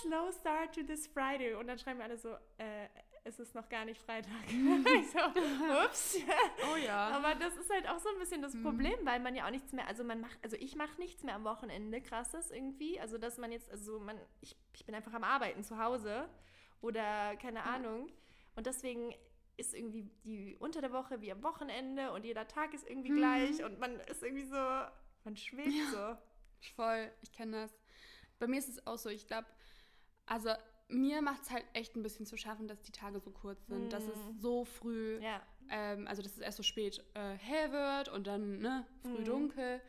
slow 0.02 0.32
start 0.32 0.74
to 0.74 0.82
this 0.82 1.06
Friday. 1.06 1.54
Und 1.54 1.68
dann 1.68 1.78
schreiben 1.78 2.00
mir 2.00 2.06
alle 2.06 2.18
so, 2.18 2.30
äh, 2.58 2.88
es 3.30 3.40
ist 3.40 3.56
noch 3.56 3.70
gar 3.70 3.86
nicht 3.86 4.02
Freitag. 4.02 4.32
ich 4.48 5.12
so, 5.12 5.20
ups. 5.86 6.18
Oh 6.72 6.76
ja. 6.76 7.08
Aber 7.10 7.36
das 7.36 7.56
ist 7.56 7.70
halt 7.72 7.88
auch 7.88 8.00
so 8.00 8.10
ein 8.10 8.20
bisschen 8.20 8.42
das 8.42 8.54
Mhm. 8.54 8.64
Problem, 8.64 8.96
weil 9.04 9.20
man 9.22 9.36
ja 9.36 9.46
auch 9.46 9.52
nichts 9.52 9.72
mehr, 9.72 9.88
also 9.88 10.04
man 10.04 10.20
macht, 10.20 10.38
also 10.44 10.58
ich 10.58 10.76
mache 10.76 11.00
nichts 11.00 11.24
mehr 11.24 11.36
am 11.36 11.44
Wochenende, 11.46 12.02
krasses 12.02 12.52
irgendwie. 12.52 13.00
Also 13.00 13.18
dass 13.18 13.38
man 13.38 13.52
jetzt, 13.52 13.70
also 13.72 14.00
man, 14.00 14.20
ich, 14.42 14.58
ich 14.74 14.86
bin 14.86 14.94
einfach 14.96 15.14
am 15.14 15.24
Arbeiten 15.24 15.64
zu 15.64 15.78
Hause 15.78 16.28
oder 16.82 17.36
keine 17.38 17.64
Ahnung. 17.64 18.12
Und 18.56 18.66
deswegen 18.66 19.14
ist 19.58 19.74
irgendwie 19.74 20.04
die 20.24 20.58
unter 20.60 20.82
der 20.82 20.92
Woche 20.94 21.22
wie 21.22 21.32
am 21.32 21.44
Wochenende 21.44 22.12
und 22.12 22.26
jeder 22.26 22.48
Tag 22.48 22.74
ist 22.74 22.88
irgendwie 22.90 23.12
Mhm. 23.12 23.18
gleich 23.18 23.64
und 23.64 23.80
man 23.80 24.00
ist 24.02 24.24
irgendwie 24.24 24.46
so, 24.46 24.56
man 25.24 25.36
schwebt 25.36 25.74
so. 25.92 26.18
Voll, 26.76 27.12
ich 27.22 27.32
kenne 27.32 27.62
das. 27.64 27.74
Bei 28.40 28.48
mir 28.48 28.58
ist 28.60 28.70
es 28.70 28.86
auch 28.88 28.98
so, 28.98 29.10
ich 29.10 29.28
glaube, 29.28 29.48
also 30.26 30.50
mir 30.90 31.22
macht 31.22 31.44
es 31.44 31.52
halt 31.52 31.66
echt 31.74 31.96
ein 31.96 32.04
bisschen 32.04 32.26
zu 32.26 32.36
schaffen, 32.38 32.68
dass 32.68 32.82
die 32.82 32.92
Tage 32.92 33.20
so 33.20 33.32
kurz 33.32 33.66
sind, 33.68 33.94
dass 33.94 34.06
Mm. 34.06 34.10
es 34.10 34.42
so 34.42 34.66
früh, 34.66 35.20
Ja. 35.22 35.42
ähm, 35.70 36.08
also 36.08 36.22
dass 36.22 36.34
es 36.34 36.40
erst 36.40 36.58
so 36.58 36.64
spät 36.64 37.04
äh, 37.14 37.36
hell 37.36 37.72
wird 37.72 38.10
und 38.10 38.28
dann 38.28 38.60
ne, 38.60 38.86
früh 39.04 39.20
Mhm. 39.20 39.26
dunkel. 39.26 39.82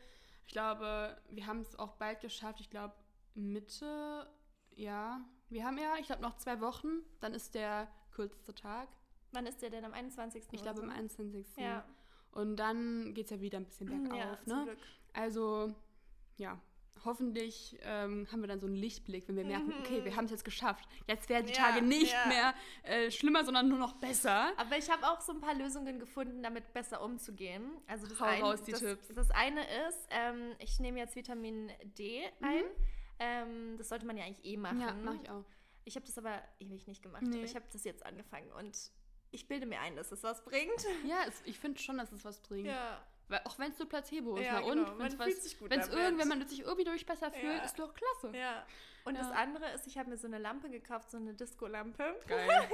Ich 0.45 0.53
glaube, 0.53 1.17
wir 1.29 1.47
haben 1.47 1.61
es 1.61 1.77
auch 1.79 1.93
bald 1.93 2.19
geschafft. 2.21 2.59
Ich 2.61 2.69
glaube, 2.69 2.93
Mitte, 3.33 4.29
ja, 4.75 5.21
wir 5.49 5.65
haben 5.65 5.77
ja, 5.77 5.95
ich 5.99 6.05
glaube, 6.05 6.21
noch 6.21 6.37
zwei 6.37 6.61
Wochen, 6.61 7.01
dann 7.19 7.33
ist 7.33 7.55
der 7.55 7.87
kürzeste 8.11 8.53
Tag. 8.53 8.87
Wann 9.31 9.45
ist 9.45 9.61
der 9.61 9.69
denn 9.69 9.85
am 9.85 9.93
21. 9.93 10.43
Ich 10.51 10.61
glaube, 10.61 10.81
am 10.81 10.89
21. 10.89 11.55
Ja. 11.57 11.85
Und 12.31 12.57
dann 12.57 13.13
geht 13.13 13.25
es 13.25 13.31
ja 13.31 13.41
wieder 13.41 13.57
ein 13.59 13.65
bisschen 13.65 13.87
bergauf, 13.87 14.17
ja, 14.17 14.39
zum 14.45 14.57
ne? 14.59 14.63
Glück. 14.65 14.79
Also, 15.13 15.73
ja, 16.37 16.59
hoffentlich 17.05 17.77
ähm, 17.83 18.27
haben 18.31 18.41
wir 18.41 18.47
dann 18.47 18.59
so 18.59 18.67
einen 18.67 18.75
Lichtblick, 18.75 19.27
wenn 19.27 19.35
wir 19.35 19.45
merken, 19.45 19.73
okay, 19.79 20.03
wir 20.03 20.15
haben 20.15 20.25
es 20.25 20.31
jetzt 20.31 20.45
geschafft. 20.45 20.87
Jetzt 21.07 21.29
werden 21.29 21.45
die 21.47 21.51
Mhm. 21.53 21.57
Ja, 21.57 21.63
Tage 21.71 21.81
nicht 21.85 22.11
ja. 22.13 22.25
mehr 22.27 22.53
äh, 22.83 23.11
schlimmer, 23.11 23.43
sondern 23.43 23.67
nur 23.69 23.77
noch 23.77 23.93
besser. 23.93 24.51
Aber 24.57 24.77
ich 24.77 24.89
habe 24.89 25.05
auch 25.07 25.21
so 25.21 25.33
ein 25.33 25.41
paar 25.41 25.53
Lösungen 25.55 25.99
gefunden, 25.99 26.41
damit 26.43 26.73
besser 26.73 27.01
umzugehen. 27.03 27.71
Also 27.87 28.07
das, 28.07 28.19
Hau 28.19 28.25
ein, 28.25 28.41
raus, 28.41 28.61
die 28.63 28.71
das, 28.71 28.81
Tipps. 28.81 29.07
das 29.13 29.31
eine 29.31 29.61
ist, 29.87 30.07
ähm, 30.09 30.55
ich 30.59 30.79
nehme 30.79 30.99
jetzt 30.99 31.15
Vitamin 31.15 31.71
D 31.97 32.23
ein. 32.41 32.63
Ähm, 33.19 33.77
das 33.77 33.89
sollte 33.89 34.05
man 34.05 34.17
ja 34.17 34.25
eigentlich 34.25 34.45
eh 34.45 34.57
machen. 34.57 34.77
Mhm. 34.77 34.81
Ja, 34.83 34.93
mache 34.93 35.19
ich 35.23 35.29
auch. 35.29 35.45
Ich 35.85 35.95
habe 35.95 36.05
das 36.05 36.17
aber 36.17 36.41
ewig 36.59 36.87
nicht 36.87 37.01
gemacht. 37.01 37.23
Nee. 37.23 37.43
Ich 37.43 37.55
habe 37.55 37.65
das 37.71 37.83
jetzt 37.83 38.05
angefangen 38.05 38.51
und 38.51 38.77
ich 39.31 39.47
bilde 39.47 39.65
mir 39.65 39.79
ein, 39.79 39.95
dass 39.95 40.11
es 40.11 40.23
was 40.23 40.43
bringt. 40.43 40.85
Ja, 41.07 41.23
es, 41.27 41.41
ich 41.45 41.57
finde 41.57 41.79
schon, 41.79 41.97
dass 41.97 42.11
es 42.11 42.23
was 42.25 42.39
bringt. 42.41 42.67
Ja, 42.67 43.01
auch 43.45 43.57
wenn 43.59 43.71
es 43.71 43.79
nur 43.79 43.87
Placebo 43.89 44.37
ist. 44.37 44.45
Ja, 44.45 44.53
na 44.53 44.59
genau. 44.61 44.71
und? 44.71 44.97
Man 44.97 45.11
Wenn 45.11 45.17
fühlt 45.17 45.37
es 45.37 45.43
sich 45.43 45.57
gut 45.59 45.69
wenn's 45.69 45.87
irgend, 45.87 46.19
wenn 46.19 46.27
man 46.27 46.47
sich 46.47 46.59
irgendwie 46.61 46.83
durch 46.83 47.05
besser 47.05 47.31
fühlt, 47.31 47.57
Ja. 47.57 47.63
ist 47.63 47.77
doch 47.79 47.93
klasse. 47.93 48.35
ja. 48.37 48.65
Und 49.03 49.17
das 49.17 49.27
Ja. 49.29 49.33
andere 49.35 49.67
ist, 49.71 49.87
ich 49.87 49.97
habe 49.97 50.09
mir 50.11 50.17
so 50.17 50.27
eine 50.27 50.37
Lampe 50.37 50.69
gekauft, 50.69 51.09
so 51.09 51.17
eine 51.17 51.33
Disco-Lampe. 51.33 52.19
Geil. 52.27 52.49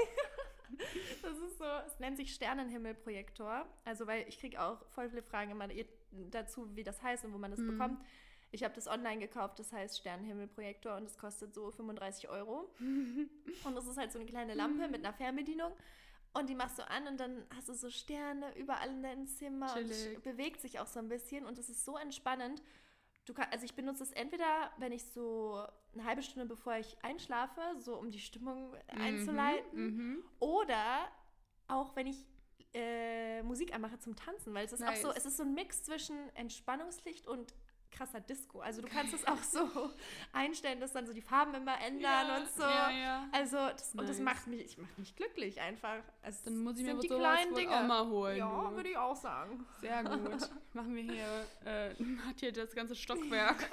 Das 1.21 1.37
ist 1.37 1.57
so, 1.59 1.63
es 1.85 1.97
nennt 1.99 2.17
sich 2.17 2.33
Sternenhimmelprojektor. 2.33 3.65
Also, 3.85 4.05
weil 4.05 4.27
ich 4.27 4.37
kriege 4.39 4.61
auch 4.61 4.85
voll 4.89 5.09
viele 5.09 5.21
Fragen 5.23 5.51
immer 5.51 5.67
dazu, 6.11 6.67
wie 6.75 6.83
das 6.83 7.01
heißt 7.01 7.23
und 7.23 7.33
wo 7.33 7.37
man 7.37 7.51
das 7.51 7.59
Mhm. 7.61 7.67
bekommt. 7.77 8.05
Ich 8.51 8.63
habe 8.65 8.73
das 8.73 8.87
online 8.87 9.19
gekauft, 9.19 9.59
das 9.59 9.71
heißt 9.71 9.97
Sternenhimmelprojektor 9.99 10.95
und 10.97 11.05
das 11.05 11.17
kostet 11.17 11.53
so 11.53 11.71
35 11.71 12.27
Euro. 12.29 12.69
und 12.79 13.75
das 13.75 13.87
ist 13.87 13.97
halt 13.97 14.11
so 14.11 14.19
eine 14.19 14.27
kleine 14.27 14.53
Lampe 14.55 14.87
mit 14.89 15.05
einer 15.05 15.13
Fernbedienung. 15.13 15.71
Und 16.33 16.49
die 16.49 16.55
machst 16.55 16.77
du 16.77 16.87
an 16.87 17.07
und 17.07 17.19
dann 17.19 17.45
hast 17.55 17.69
du 17.69 17.73
so 17.73 17.89
Sterne 17.89 18.55
überall 18.55 18.89
in 18.89 19.01
deinem 19.01 19.27
Zimmer 19.27 19.73
Chillig. 19.73 20.15
und 20.15 20.23
bewegt 20.23 20.61
sich 20.61 20.79
auch 20.79 20.87
so 20.87 20.99
ein 20.99 21.07
bisschen 21.07 21.45
und 21.45 21.57
es 21.57 21.69
ist 21.69 21.83
so 21.83 21.97
entspannend. 21.97 22.61
Du 23.25 23.33
kann, 23.33 23.47
also 23.51 23.65
ich 23.65 23.75
benutze 23.75 24.03
es 24.03 24.11
entweder, 24.11 24.71
wenn 24.77 24.91
ich 24.91 25.03
so 25.03 25.65
eine 25.93 26.05
halbe 26.05 26.21
Stunde 26.21 26.45
bevor 26.45 26.75
ich 26.77 26.95
einschlafe, 27.03 27.61
so 27.79 27.97
um 27.97 28.11
die 28.11 28.19
Stimmung 28.19 28.75
einzuleiten. 28.87 29.95
Mhm. 29.95 30.23
Oder 30.39 31.09
auch 31.67 31.95
wenn 31.95 32.07
ich 32.07 32.25
äh, 32.73 33.41
Musik 33.43 33.73
anmache 33.73 33.99
zum 33.99 34.15
Tanzen, 34.15 34.53
weil 34.53 34.65
es 34.65 34.73
ist 34.73 34.83
auch 34.83 34.95
so, 34.95 35.07
Nice. 35.07 35.17
es 35.17 35.25
ist 35.25 35.37
so 35.37 35.43
ein 35.43 35.53
Mix 35.53 35.83
zwischen 35.83 36.29
Entspannungslicht 36.35 37.27
und 37.27 37.53
krasser 37.91 38.19
Disco. 38.19 38.59
Also 38.59 38.81
du 38.81 38.87
kannst 38.87 39.13
es 39.13 39.25
auch 39.27 39.41
so 39.43 39.91
einstellen, 40.33 40.79
dass 40.79 40.93
dann 40.93 41.05
so 41.07 41.13
die 41.13 41.21
Farben 41.21 41.53
immer 41.53 41.79
ändern 41.81 42.01
Ja, 42.27 42.37
und 42.37 42.49
so. 42.49 42.61
ja, 42.63 42.89
ja. 42.91 43.27
Also 43.31 43.57
das, 43.57 43.91
und 43.93 44.01
das 44.09 44.17
Nice. 44.19 44.19
macht 44.35 44.47
mich, 44.47 44.61
ich 44.61 44.77
macht 44.77 44.97
mich 44.99 45.15
glücklich 45.15 45.59
einfach. 45.61 45.99
Also 46.21 46.39
Dann 46.45 46.57
muss 46.59 46.77
ich 46.77 46.85
mir 46.85 46.97
die 46.99 47.07
kleinen 47.07 47.53
Dinge. 47.55 47.79
auch 47.79 47.87
mal 47.87 48.05
holen. 48.07 48.37
Ja, 48.37 48.71
würde 48.75 48.89
ich 48.89 48.97
auch 48.97 49.15
sagen. 49.15 49.65
Sehr 49.81 50.03
gut. 50.03 50.49
Machen 50.73 50.95
wir 50.95 51.03
hier, 51.03 51.45
äh, 51.65 51.89
hat 52.27 52.39
hier 52.39 52.51
das 52.51 52.73
ganze 52.75 52.95
Stockwerk. 52.95 53.69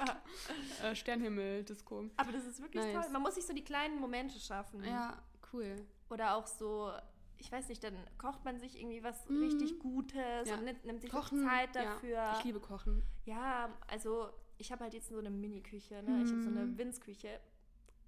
äh, 0.83 0.95
Sternhimmel-Disco. 0.95 2.05
Aber 2.17 2.31
das 2.31 2.45
ist 2.45 2.61
wirklich 2.61 2.83
Nice. 2.83 2.93
toll. 3.03 3.11
Man 3.11 3.21
muss 3.21 3.35
sich 3.35 3.45
so 3.45 3.53
die 3.53 3.63
kleinen 3.63 3.99
Momente 3.99 4.39
schaffen. 4.39 4.83
Ja, 4.83 5.17
cool. 5.53 5.75
Oder 6.09 6.35
auch 6.35 6.47
so, 6.47 6.91
ich 7.37 7.51
weiß 7.51 7.67
nicht, 7.69 7.83
dann 7.83 7.95
kocht 8.17 8.43
man 8.45 8.59
sich 8.59 8.79
irgendwie 8.79 9.03
was 9.03 9.27
Mhm. 9.29 9.39
richtig 9.39 9.79
Gutes 9.79 10.47
Ja. 10.47 10.55
und 10.55 10.63
nimmt, 10.65 10.85
nimmt 10.85 11.01
sich 11.01 11.11
Kochen. 11.11 11.43
Zeit 11.43 11.75
Ja, 11.75 11.83
dafür. 11.83 12.33
ich 12.37 12.43
liebe 12.43 12.59
Kochen. 12.59 13.03
Ja, 13.25 13.69
also 13.87 14.29
ich 14.57 14.71
habe 14.71 14.83
halt 14.83 14.93
jetzt 14.93 15.09
so 15.09 15.17
eine 15.19 15.29
Mini-Küche, 15.29 16.01
ne? 16.03 16.21
Ich 16.23 16.31
habe 16.31 16.41
so 16.41 16.49
eine 16.49 16.65
Mhm. 16.65 16.77
Winz-Küche. 16.77 17.39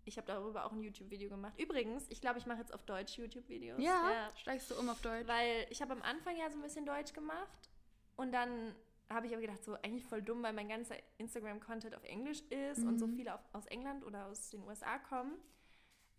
Ich 0.06 0.16
habe 0.18 0.26
darüber 0.28 0.64
auch 0.66 0.72
ein 0.72 0.82
YouTube-Video 0.82 1.30
gemacht. 1.30 1.60
Übrigens, 1.60 2.06
ich 2.10 2.22
glaube, 2.22 2.40
ich 2.40 2.46
mache 2.46 2.60
jetzt 2.60 2.74
auf 2.74 2.84
Deutsch 2.86 3.18
YouTube-Videos. 3.18 3.84
Ja, 3.84 4.32
steigst 4.38 4.72
du 4.72 4.76
um 4.76 4.88
auf 4.88 5.02
Deutsch? 5.02 5.28
Weil 5.28 5.68
ich 5.70 5.82
habe 5.82 5.92
am 5.92 6.02
Anfang 6.02 6.38
ja 6.38 6.50
so 6.50 6.58
ein 6.58 6.62
bisschen 6.62 6.86
Deutsch 6.86 7.12
gemacht 7.12 7.70
und 8.16 8.32
dann 8.32 8.74
habe 9.10 9.26
ich 9.28 9.34
aber 9.34 9.42
gedacht, 9.42 9.64
so 9.64 9.74
eigentlich 9.76 10.06
voll 10.06 10.22
dumm, 10.22 10.44
weil 10.44 10.54
mein 10.54 10.70
ganzer 10.70 10.96
Instagram-Content 11.18 11.96
auf 11.96 12.04
Englisch 12.06 12.42
ist 12.50 12.86
und 12.86 12.98
so 13.00 13.08
Mhm. 13.08 13.16
viele 13.16 13.34
auf, 13.36 13.42
aus 13.54 13.66
England 13.68 14.06
oder 14.06 14.28
aus 14.28 14.50
den 14.50 14.64
USA 14.64 14.98
kommen. 15.00 15.34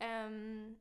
Ähm, 0.00 0.76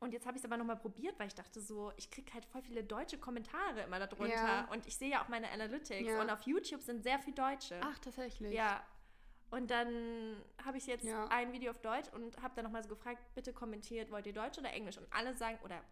und 0.00 0.12
jetzt 0.12 0.26
habe 0.26 0.36
ich 0.36 0.42
es 0.42 0.44
aber 0.46 0.56
nochmal 0.56 0.76
probiert, 0.76 1.18
weil 1.18 1.26
ich 1.28 1.34
dachte 1.34 1.60
so, 1.60 1.92
ich 1.96 2.10
kriege 2.10 2.32
halt 2.34 2.44
voll 2.46 2.62
viele 2.62 2.82
deutsche 2.82 3.18
Kommentare 3.18 3.82
immer 3.82 3.98
darunter. 3.98 4.34
Ja. 4.34 4.68
Und 4.72 4.86
ich 4.86 4.96
sehe 4.96 5.10
ja 5.10 5.22
auch 5.22 5.28
meine 5.28 5.50
Analytics 5.50 6.08
Ja. 6.10 6.20
und 6.20 6.30
auf 6.30 6.42
YouTube 6.42 6.82
sind 6.82 7.02
sehr 7.02 7.18
viel 7.18 7.34
Deutsche. 7.34 7.78
Ach, 7.82 7.98
tatsächlich. 7.98 8.52
Ja. 8.52 8.82
Und 9.50 9.70
dann 9.70 10.36
habe 10.64 10.78
ich 10.78 10.86
jetzt 10.86 11.04
Ja. 11.04 11.26
ein 11.28 11.52
Video 11.52 11.70
auf 11.70 11.78
Deutsch 11.80 12.08
und 12.14 12.40
habe 12.42 12.54
dann 12.54 12.64
nochmal 12.64 12.82
so 12.82 12.88
gefragt, 12.88 13.20
bitte 13.34 13.52
kommentiert, 13.52 14.10
wollt 14.10 14.26
ihr 14.26 14.32
Deutsch 14.32 14.58
oder 14.58 14.72
Englisch? 14.72 14.96
Und 14.96 15.06
alle 15.12 15.34
sagen, 15.34 15.58
oder 15.64 15.82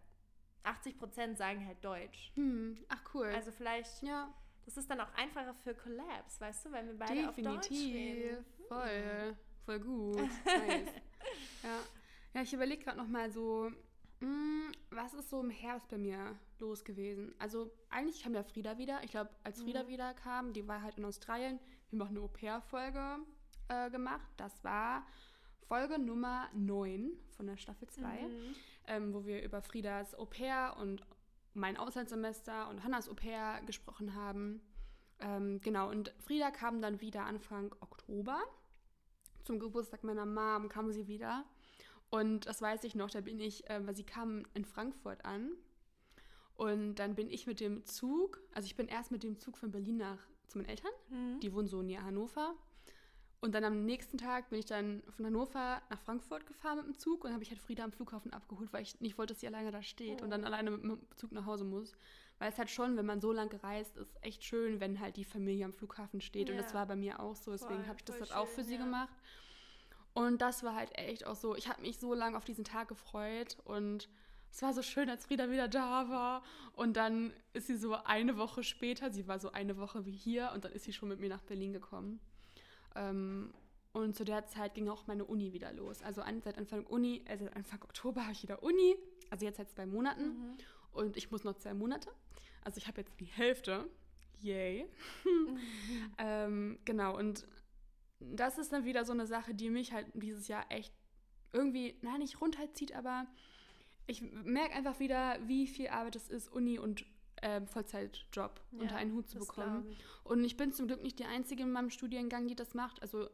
80% 0.63 1.35
sagen 1.37 1.65
halt 1.65 1.83
Deutsch. 1.83 2.31
Hm, 2.35 2.77
ach 2.89 3.01
cool. 3.13 3.27
Also 3.27 3.51
vielleicht, 3.51 4.01
ja, 4.01 4.33
das 4.65 4.77
ist 4.77 4.89
dann 4.89 5.01
auch 5.01 5.13
einfacher 5.15 5.53
für 5.53 5.73
Collabs, 5.75 6.39
weißt 6.41 6.65
du, 6.65 6.71
wenn 6.71 6.87
wir 6.87 6.97
beide 6.97 7.29
auf 7.29 7.35
Deutsch 7.35 7.69
definitiv. 7.69 7.93
reden. 7.95 8.45
Voll, 8.67 9.35
voll 9.65 9.79
gut. 9.79 10.17
nice. 10.45 10.89
Ja. 11.63 11.79
ja, 12.33 12.41
ich 12.41 12.53
überlege 12.53 12.83
gerade 12.83 12.97
noch 12.97 13.07
mal 13.07 13.29
so, 13.31 13.71
was 14.91 15.13
ist 15.13 15.29
so 15.29 15.39
im 15.39 15.49
Herbst 15.49 15.87
bei 15.89 15.97
mir 15.97 16.37
los 16.59 16.83
gewesen? 16.83 17.33
Also 17.39 17.71
eigentlich 17.89 18.23
kam 18.23 18.33
ja 18.33 18.43
Frieda 18.43 18.77
wieder. 18.77 19.03
Ich 19.03 19.11
glaube, 19.11 19.29
als 19.43 19.61
Frieda 19.61 19.83
Mhm. 19.83 19.87
wieder 19.87 20.13
kam, 20.13 20.53
die 20.53 20.67
war 20.67 20.81
halt 20.81 20.97
in 20.97 21.05
Australien. 21.05 21.59
Wir 21.89 21.99
haben 21.99 22.05
auch 22.07 22.09
eine 22.11 22.19
Au-pair-Folge 22.21 23.19
äh, 23.69 23.89
gemacht. 23.89 24.27
Das 24.37 24.63
war 24.63 25.05
Folge 25.67 25.99
Nummer 25.99 26.49
9 26.53 27.11
von 27.37 27.47
der 27.47 27.57
Staffel 27.57 27.87
2, 27.87 28.21
Mhm. 28.23 28.55
ähm, 28.87 29.13
wo 29.13 29.25
wir 29.25 29.43
über 29.43 29.61
Friedas 29.61 30.15
Au-pair 30.15 30.75
und 30.79 31.03
mein 31.53 31.77
Auslandssemester 31.77 32.69
und 32.69 32.83
Hannas 32.83 33.07
Au-pair 33.09 33.61
gesprochen 33.65 34.15
haben. 34.15 34.61
Ähm, 35.19 35.59
genau, 35.61 35.89
und 35.89 36.13
Frieda 36.19 36.51
kam 36.51 36.81
dann 36.81 36.99
wieder 37.01 37.25
Anfang 37.25 37.73
Oktober. 37.81 38.39
Zum 39.43 39.59
Geburtstag 39.59 40.03
meiner 40.03 40.25
Mom 40.25 40.69
kam 40.69 40.91
sie 40.91 41.07
wieder. 41.07 41.45
Und 42.09 42.47
das 42.47 42.61
weiß 42.61 42.83
ich 42.85 42.95
noch, 42.95 43.09
da 43.09 43.21
bin 43.21 43.39
ich, 43.39 43.69
äh, 43.69 43.85
weil 43.85 43.95
sie 43.95 44.03
kam 44.03 44.45
in 44.53 44.65
Frankfurt 44.65 45.23
an. 45.25 45.51
Und 46.55 46.95
dann 46.95 47.15
bin 47.15 47.29
ich 47.29 47.47
mit 47.47 47.59
dem 47.59 47.85
Zug, 47.85 48.41
also 48.53 48.65
ich 48.65 48.75
bin 48.75 48.87
erst 48.87 49.11
mit 49.11 49.23
dem 49.23 49.37
Zug 49.39 49.57
von 49.57 49.71
Berlin 49.71 49.97
nach 49.97 50.19
zu 50.47 50.57
meinen 50.57 50.67
Eltern. 50.67 50.91
Mhm. 51.09 51.39
Die 51.39 51.53
wohnen 51.53 51.67
so 51.67 51.81
näher 51.81 52.03
Hannover. 52.03 52.55
Und 53.41 53.55
dann 53.55 53.63
am 53.63 53.85
nächsten 53.85 54.17
Tag 54.17 54.49
bin 54.49 54.59
ich 54.59 54.65
dann 54.65 55.01
von 55.11 55.25
Hannover 55.25 55.81
nach 55.89 56.01
Frankfurt 56.01 56.45
gefahren 56.45 56.77
mit 56.77 56.87
dem 56.87 56.97
Zug 56.97 57.23
und 57.23 57.31
habe 57.31 57.41
ich 57.43 57.49
halt 57.51 57.61
Frieda 57.61 57.85
am 57.85 57.93
Flughafen 57.93 58.33
abgeholt, 58.33 58.73
weil 58.73 58.81
ich 58.81 58.99
nicht 58.99 59.17
wollte, 59.17 59.33
dass 59.33 59.39
sie 59.39 59.47
alleine 59.47 59.71
da 59.71 59.81
steht 59.81 60.21
und 60.21 60.29
dann 60.29 60.41
Oh. 60.41 60.47
alleine 60.47 60.71
mit 60.71 60.83
dem 60.83 60.99
Zug 61.15 61.31
nach 61.31 61.45
Hause 61.45 61.63
muss. 61.63 61.93
Weil 62.39 62.51
es 62.51 62.57
halt 62.57 62.69
schon, 62.69 62.97
wenn 62.97 63.05
man 63.05 63.21
so 63.21 63.31
lang 63.31 63.47
gereist 63.47 63.95
ist, 63.95 64.13
echt 64.21 64.43
schön, 64.43 64.81
wenn 64.81 64.99
halt 64.99 65.15
die 65.15 65.23
Familie 65.23 65.63
am 65.63 65.71
Flughafen 65.71 66.19
steht. 66.19 66.49
Und 66.49 66.57
das 66.57 66.69
Ja. 66.73 66.79
war 66.79 66.87
bei 66.87 66.97
mir 66.97 67.21
auch 67.21 67.37
so, 67.37 67.51
deswegen 67.51 67.87
habe 67.87 67.97
ich 67.99 68.03
das 68.03 68.19
halt 68.19 68.33
auch 68.33 68.47
für 68.47 68.55
schön, 68.61 68.65
sie 68.65 68.75
ja. 68.75 68.83
gemacht. 68.83 69.15
Und 70.19 70.41
das 70.41 70.63
war 70.63 70.75
halt 70.75 70.97
echt 70.97 71.25
auch 71.25 71.37
so, 71.37 71.55
ich 71.55 71.69
habe 71.69 71.81
mich 71.81 71.97
so 71.97 72.13
lange 72.13 72.35
auf 72.35 72.43
diesen 72.43 72.65
Tag 72.65 72.89
gefreut 72.89 73.55
und 73.63 74.09
es 74.51 74.61
war 74.61 74.73
so 74.73 74.81
schön, 74.81 75.09
als 75.09 75.25
Frieda 75.25 75.49
wieder 75.49 75.69
da 75.69 76.09
war. 76.09 76.43
Und 76.73 76.97
dann 76.97 77.31
ist 77.53 77.67
sie 77.67 77.77
so 77.77 77.93
eine 77.93 78.35
Woche 78.35 78.65
später, 78.65 79.13
sie 79.13 79.29
war 79.29 79.39
so 79.39 79.53
eine 79.53 79.77
Woche 79.77 80.05
wie 80.05 80.11
hier 80.11 80.51
und 80.53 80.65
dann 80.65 80.73
ist 80.73 80.83
sie 80.83 80.91
schon 80.91 81.07
mit 81.07 81.21
mir 81.21 81.29
nach 81.29 81.43
Berlin 81.43 81.71
gekommen. 81.71 82.19
Ähm, 82.95 83.53
und 83.93 84.13
zu 84.13 84.25
der 84.25 84.45
Zeit 84.45 84.73
ging 84.73 84.89
auch 84.89 85.07
meine 85.07 85.23
Uni 85.23 85.53
wieder 85.53 85.71
los. 85.71 86.01
Also 86.01 86.21
seit 86.43 86.57
Anfang 86.57 86.85
Uni, 86.85 87.23
äh, 87.23 87.37
seit 87.37 87.55
Anfang 87.55 87.81
Oktober 87.81 88.23
habe 88.23 88.33
ich 88.33 88.43
wieder 88.43 88.61
Uni. 88.61 88.97
Also 89.29 89.45
jetzt 89.45 89.55
seit 89.55 89.71
zwei 89.71 89.85
Monaten. 89.85 90.25
Mhm. 90.25 90.57
Und 90.91 91.15
ich 91.15 91.31
muss 91.31 91.45
noch 91.45 91.55
zwei 91.55 91.73
Monate. 91.73 92.11
Also 92.65 92.77
ich 92.77 92.89
habe 92.89 92.99
jetzt 92.99 93.17
die 93.21 93.25
Hälfte. 93.25 93.89
Yay. 94.41 94.85
ähm, 96.17 96.77
genau, 96.83 97.17
und 97.17 97.47
das 98.19 98.57
ist 98.57 98.73
dann 98.73 98.85
wieder 98.85 99.05
so 99.05 99.13
eine 99.13 99.27
Sache, 99.27 99.53
die 99.53 99.69
mich 99.69 99.93
halt 99.93 100.07
dieses 100.13 100.47
Jahr 100.47 100.65
echt 100.69 100.93
irgendwie, 101.53 101.97
nein, 102.01 102.19
nicht 102.19 102.41
runterzieht, 102.41 102.93
aber 102.93 103.25
ich 104.07 104.21
merke 104.21 104.75
einfach 104.75 104.99
wieder, 104.99 105.37
wie 105.47 105.67
viel 105.67 105.87
Arbeit 105.87 106.15
es 106.15 106.29
ist, 106.29 106.51
Uni 106.51 106.79
und 106.79 107.05
ähm, 107.41 107.67
Vollzeitjob 107.67 108.59
unter 108.71 108.95
einen 108.95 109.13
Hut 109.13 109.29
zu 109.29 109.39
bekommen. 109.39 109.87
ich. 109.89 110.03
Und 110.23 110.43
ich 110.43 110.57
bin 110.57 110.73
zum 110.73 110.87
Glück 110.87 111.01
nicht 111.01 111.19
die 111.19 111.25
Einzige 111.25 111.63
in 111.63 111.71
meinem 111.71 111.89
Studiengang, 111.89 112.47
die 112.47 112.55
das 112.55 112.73
macht. 112.73 113.01
Also 113.01 113.29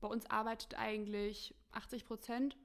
bei 0.00 0.08
uns 0.08 0.26
arbeitet 0.26 0.78
eigentlich 0.78 1.54
80 1.72 2.04
Prozent. 2.04 2.56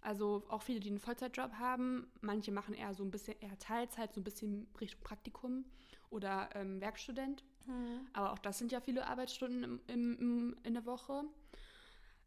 Also 0.00 0.44
auch 0.48 0.62
viele, 0.62 0.80
die 0.80 0.88
einen 0.88 0.98
Vollzeitjob 0.98 1.54
haben. 1.54 2.10
Manche 2.20 2.52
machen 2.52 2.74
eher 2.74 2.94
so 2.94 3.04
ein 3.04 3.10
bisschen 3.10 3.38
eher 3.40 3.58
Teilzeit, 3.58 4.14
so 4.14 4.20
ein 4.20 4.24
bisschen 4.24 4.68
Richtung 4.80 5.00
Praktikum 5.00 5.64
oder 6.10 6.50
ähm, 6.54 6.80
Werkstudent. 6.80 7.44
Mhm. 7.66 8.06
Aber 8.12 8.32
auch 8.32 8.38
das 8.38 8.58
sind 8.58 8.72
ja 8.72 8.80
viele 8.80 9.06
Arbeitsstunden 9.06 9.62
im, 9.64 9.80
im, 9.86 10.18
im, 10.18 10.56
in 10.64 10.74
der 10.74 10.86
Woche. 10.86 11.24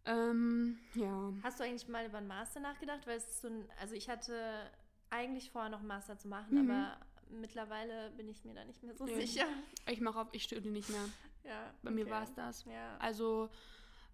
Ähm, 0.05 0.77
ja. 0.93 1.33
Hast 1.43 1.59
du 1.59 1.63
eigentlich 1.63 1.87
mal 1.87 2.05
über 2.05 2.19
einen 2.19 2.27
Master 2.27 2.59
nachgedacht? 2.59 3.07
Weil 3.07 3.17
es 3.17 3.41
so 3.41 3.47
ein, 3.47 3.67
also 3.79 3.95
ich 3.95 4.09
hatte 4.09 4.69
eigentlich 5.09 5.49
vor, 5.51 5.67
noch 5.69 5.79
einen 5.79 5.87
Master 5.87 6.17
zu 6.17 6.27
machen, 6.27 6.63
Mhm. 6.63 6.69
aber 6.71 6.97
mittlerweile 7.29 8.11
bin 8.11 8.27
ich 8.27 8.43
mir 8.45 8.53
da 8.53 8.63
nicht 8.65 8.83
mehr 8.83 8.95
so 8.95 9.05
Nee. 9.05 9.19
sicher. 9.25 9.45
Ich 9.89 10.01
mache 10.01 10.19
auf, 10.19 10.27
ich 10.31 10.43
studiere 10.43 10.71
nicht 10.73 10.89
mehr. 10.89 11.05
Ja, 11.43 11.73
Bei 11.81 11.91
mir 11.91 12.03
okay. 12.03 12.11
war 12.11 12.23
es 12.23 12.33
das. 12.35 12.65
Ja. 12.65 12.97
Also, 12.97 13.49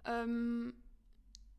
ähm, 0.05 0.73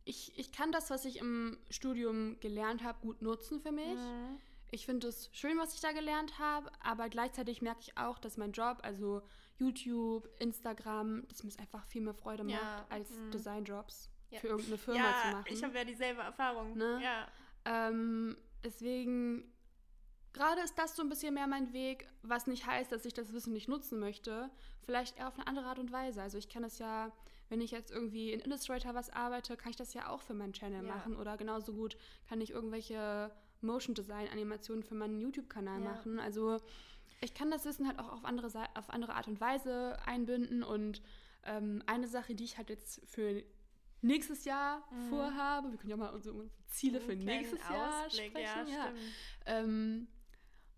ich, 0.05 0.37
ich 0.39 0.51
kann 0.53 0.73
das, 0.73 0.91
was 0.91 1.05
ich 1.05 1.19
im 1.19 1.59
Studium 1.71 2.41
gelernt 2.41 2.83
habe, 2.83 2.99
gut 3.01 3.23
nutzen 3.23 3.61
für 3.61 3.73
mich. 3.73 3.95
Mhm. 3.99 4.39
Ich 4.71 4.87
finde 4.87 5.09
es 5.09 5.29
schön, 5.33 5.59
was 5.59 5.75
ich 5.75 5.81
da 5.81 5.93
gelernt 5.93 6.39
habe, 6.39 6.71
aber 6.83 7.11
gleichzeitig 7.11 7.61
merke 7.61 7.81
ich 7.83 7.99
auch, 7.99 8.19
dass 8.19 8.39
mein 8.39 8.53
Job, 8.53 8.79
also 8.83 9.23
YouTube, 9.63 10.29
Instagram, 10.41 11.27
dass 11.29 11.43
mir 11.43 11.51
es 11.51 11.59
einfach 11.59 11.85
viel 11.87 12.03
mehr 12.03 12.15
Freude 12.15 12.45
Ja, 12.45 12.59
macht, 12.59 12.91
als 12.93 13.11
mhm. 13.11 13.31
Designjobs 13.31 14.11
Ja. 14.31 14.41
für 14.41 14.49
irgendeine 14.49 14.79
Firma 14.79 14.99
ja, 15.11 15.17
zu 15.23 15.29
machen. 15.37 15.45
ich 15.53 15.63
habe 15.65 15.77
ja 15.79 15.85
dieselbe 15.85 16.21
Erfahrung. 16.23 16.77
Ne? 16.77 17.01
Ja. 17.03 17.29
Ähm, 17.65 18.37
deswegen, 18.65 19.45
gerade 20.33 20.61
ist 20.63 20.79
das 20.79 20.97
so 20.97 21.03
ein 21.03 21.09
bisschen 21.09 21.35
mehr 21.35 21.47
mein 21.47 21.73
Weg, 21.73 22.09
was 22.23 22.47
nicht 22.47 22.67
heißt, 22.67 22.91
dass 22.91 23.05
ich 23.05 23.15
das 23.15 23.33
Wissen 23.33 23.53
nicht 23.53 23.69
nutzen 23.69 23.99
möchte. 23.99 24.51
Vielleicht 24.85 25.17
eher 25.19 25.29
auf 25.29 25.35
eine 25.39 25.47
andere 25.47 25.67
Art 25.67 25.79
und 25.79 25.93
Weise. 25.93 26.23
Also 26.23 26.39
ich 26.39 26.49
kann 26.49 26.65
es 26.65 26.79
ja, 26.79 27.13
wenn 27.49 27.61
ich 27.61 27.71
jetzt 27.71 27.91
irgendwie 27.93 28.33
in 28.33 28.41
Illustrator 28.41 28.95
was 28.95 29.11
arbeite, 29.11 29.57
kann 29.57 29.71
ich 29.71 29.77
das 29.77 29.95
ja 29.95 30.09
auch 30.09 30.21
für 30.23 30.35
meinen 30.35 30.53
Channel 30.53 30.85
Ja. 30.85 30.95
machen. 30.95 31.17
Oder 31.17 31.37
genauso 31.37 31.73
gut 31.73 31.97
kann 32.29 32.41
ich 32.41 32.51
irgendwelche 32.51 33.31
Motion 33.61 33.95
Design 33.95 34.29
Animationen 34.29 34.83
für 34.83 34.95
meinen 34.97 35.21
YouTube-Kanal 35.21 35.81
Ja. 35.83 35.91
machen. 35.91 36.19
Also 36.19 36.59
ich 37.23 37.35
kann 37.35 37.51
das 37.51 37.65
Wissen 37.65 37.87
halt 37.87 37.99
auch 37.99 38.13
auf 38.13 38.25
andere, 38.25 38.47
auf 38.75 38.91
andere 38.91 39.15
Art 39.15 39.29
und 39.29 39.41
Weise 39.41 39.97
einbinden. 40.07 40.63
Und 40.63 41.03
ähm, 41.45 41.83
eine 41.87 42.09
Sache, 42.09 42.35
die 42.35 42.45
ich 42.45 42.57
halt 42.59 42.69
jetzt 42.71 43.01
für 43.09 43.43
nächstes 44.01 44.45
Jahr 44.45 44.85
Mhm. 44.91 45.09
vorhabe, 45.09 45.71
wir 45.71 45.79
können 45.79 45.91
ja 45.91 45.97
mal 45.97 46.11
unsere, 46.11 46.35
unsere 46.37 46.67
Ziele 46.67 47.01
für 47.01 47.15
nächstes 47.15 47.61
Jahr 47.61 48.07
Ausblick, 48.07 48.31
sprechen. 48.31 48.69
Ja, 48.69 48.87
Ja, 48.87 48.93
ähm, 49.47 50.09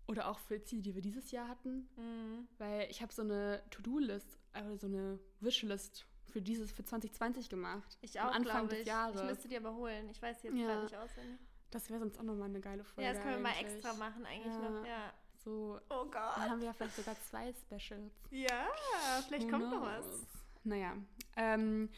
oder 0.07 0.27
auch 0.29 0.37
für 0.37 0.61
Ziele, 0.63 0.83
die 0.83 0.93
wir 0.93 1.01
dieses 1.01 1.31
Jahr 1.31 1.47
hatten. 1.47 1.89
Mhm. 1.95 2.47
Weil 2.59 2.87
ich 2.91 3.01
habe 3.01 3.11
so 3.11 3.23
eine 3.23 3.63
To-Do-List, 3.71 4.37
also 4.53 4.75
so 4.75 4.85
eine 4.87 5.19
Wishlist 5.39 6.05
für 6.27 6.41
dieses, 6.41 6.71
für 6.71 6.83
2020 6.83 7.49
gemacht. 7.49 7.97
Ich 8.01 8.19
Am 8.21 8.27
auch, 8.29 8.33
Anfang 8.35 8.43
glaube 8.43 8.67
des 8.69 8.79
ich. 8.81 8.87
Jahres. 8.87 9.19
Ich 9.21 9.27
müsste 9.27 9.47
die 9.47 9.57
aber 9.57 9.73
holen. 9.73 10.07
Ich 10.11 10.21
weiß 10.21 10.43
jetzt 10.43 10.55
Ja. 10.55 10.67
gerade 10.67 10.83
nicht 10.83 10.95
auswendig. 10.95 11.39
Das 11.71 11.89
wäre 11.89 11.99
sonst 11.99 12.19
auch 12.19 12.23
nochmal 12.23 12.49
eine 12.49 12.59
geile 12.61 12.83
Folge. 12.83 13.07
Ja, 13.07 13.13
das 13.13 13.21
können 13.23 13.35
wir 13.37 13.41
mal 13.41 13.49
eigentlich. 13.57 13.73
extra 13.75 13.93
machen 13.93 14.25
eigentlich 14.25 14.53
Ja. 14.53 14.69
noch. 14.69 14.85
Ja. 14.85 15.13
So, 15.45 15.79
Oh 15.89 16.05
dann 16.05 16.11
Gott. 16.11 16.37
haben 16.37 16.59
wir 16.59 16.67
ja 16.67 16.73
vielleicht 16.73 16.95
sogar 16.95 17.15
zwei 17.29 17.53
Specials. 17.53 18.11
Ja, 18.31 18.67
vielleicht 19.27 19.45
Who 19.45 19.51
kommt 19.51 19.71
noch 19.71 19.81
was. 19.83 20.05
Naja, 20.63 20.97
ähm, 21.37 21.89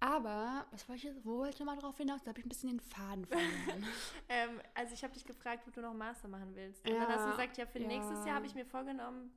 aber, 0.00 0.66
was 0.70 0.88
wollte 0.88 0.98
ich 1.06 1.14
jetzt, 1.14 1.24
wo 1.24 1.38
wollte 1.38 1.52
ich 1.54 1.58
nochmal 1.58 1.76
drauf 1.76 1.96
hinaus? 1.98 2.22
Da 2.22 2.30
habe 2.30 2.40
ich 2.40 2.46
ein 2.46 2.48
bisschen 2.48 2.70
den 2.70 2.80
Faden 2.80 3.26
verloren. 3.26 3.84
Ähm, 4.28 4.60
also 4.74 4.94
ich 4.94 5.04
habe 5.04 5.12
dich 5.12 5.24
gefragt, 5.26 5.64
ob 5.68 5.74
du 5.74 5.82
noch 5.82 5.92
Master 5.94 6.28
machen 6.28 6.54
willst. 6.54 6.82
Und 6.86 6.94
Ja, 6.94 7.00
dann 7.00 7.08
hast 7.14 7.26
du 7.26 7.30
gesagt, 7.32 7.56
ja, 7.58 7.66
für 7.66 7.78
ja. 7.80 7.86
nächstes 7.86 8.24
Jahr 8.24 8.36
habe 8.36 8.46
ich 8.46 8.54
mir 8.54 8.64
vorgenommen. 8.64 9.30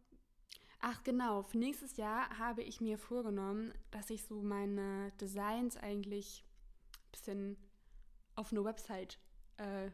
Ach 0.79 1.03
genau, 1.03 1.43
für 1.43 1.57
nächstes 1.57 1.97
Jahr 1.97 2.37
habe 2.39 2.61
ich 2.63 2.79
mir 2.81 2.97
vorgenommen, 2.97 3.73
dass 3.91 4.09
ich 4.09 4.23
so 4.25 4.41
meine 4.41 5.11
Designs 5.19 5.75
eigentlich 5.75 6.45
ein 6.93 7.11
bisschen 7.11 7.57
auf 8.35 8.51
eine 8.51 8.63
Website, 8.63 9.19
äh, 9.57 9.89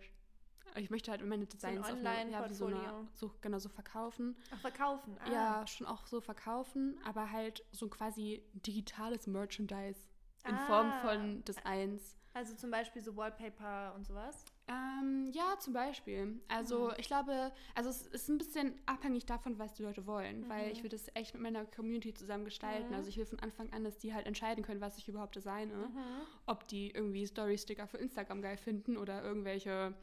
ich 0.76 0.90
möchte 0.90 1.12
halt 1.12 1.24
meine 1.26 1.46
Designs 1.46 1.80
auf 1.86 1.92
eine, 1.98 2.32
ja, 2.32 2.50
so, 2.54 2.68
eine, 2.68 3.08
so 3.14 3.32
genau 3.42 3.60
so 3.60 3.70
verkaufen. 3.70 4.36
Ach, 4.54 4.60
verkaufen. 4.60 5.18
Ah. 5.26 5.32
Ja, 5.32 5.68
schon 5.68 5.88
auch 5.88 6.06
so 6.08 6.22
verkaufen, 6.22 6.98
aber 7.06 7.32
halt 7.32 7.64
so 7.72 7.88
quasi 7.90 8.44
digitales 8.54 9.28
Merchandise 9.28 10.00
in 10.48 10.56
Ah. 10.56 10.66
Form 10.68 10.94
von 11.02 11.44
Designs. 11.46 12.18
Also 12.36 12.56
zum 12.56 12.72
Beispiel 12.72 13.02
so 13.04 13.16
Wallpaper 13.16 13.94
und 13.96 14.08
sowas. 14.08 14.44
Ähm, 14.68 15.30
ja, 15.34 15.56
zum 15.60 15.74
Beispiel. 15.74 16.42
Also 16.48 16.88
Mhm. 16.88 16.94
ich 16.98 17.06
glaube, 17.06 17.52
also 17.76 17.90
es 17.92 18.08
ist 18.08 18.28
ein 18.28 18.40
bisschen 18.40 18.74
abhängig 18.88 19.26
davon, 19.28 19.60
was 19.60 19.74
die 19.76 19.84
Leute 19.84 20.08
wollen, 20.08 20.50
weil 20.50 20.66
Mhm. 20.66 20.72
ich 20.72 20.82
will 20.82 20.90
das 20.90 21.06
echt 21.14 21.34
mit 21.36 21.44
meiner 21.44 21.66
Community 21.66 22.12
zusammen 22.14 22.44
gestalten. 22.46 22.90
Mhm. 22.90 22.96
Also 22.96 23.10
ich 23.10 23.18
will 23.18 23.26
von 23.28 23.40
Anfang 23.40 23.72
an, 23.72 23.84
dass 23.84 24.00
die 24.00 24.14
halt 24.16 24.26
entscheiden 24.26 24.64
können, 24.64 24.82
was 24.82 24.98
ich 24.98 25.08
überhaupt 25.08 25.36
designe. 25.36 25.76
Mhm. 25.76 26.00
Ob 26.48 26.68
die 26.68 26.90
irgendwie 26.90 27.26
Story-Sticker 27.28 27.86
für 27.88 27.98
Instagram 27.98 28.42
geil 28.42 28.58
finden 28.58 28.98
oder 28.98 29.22
irgendwelche 29.24 29.94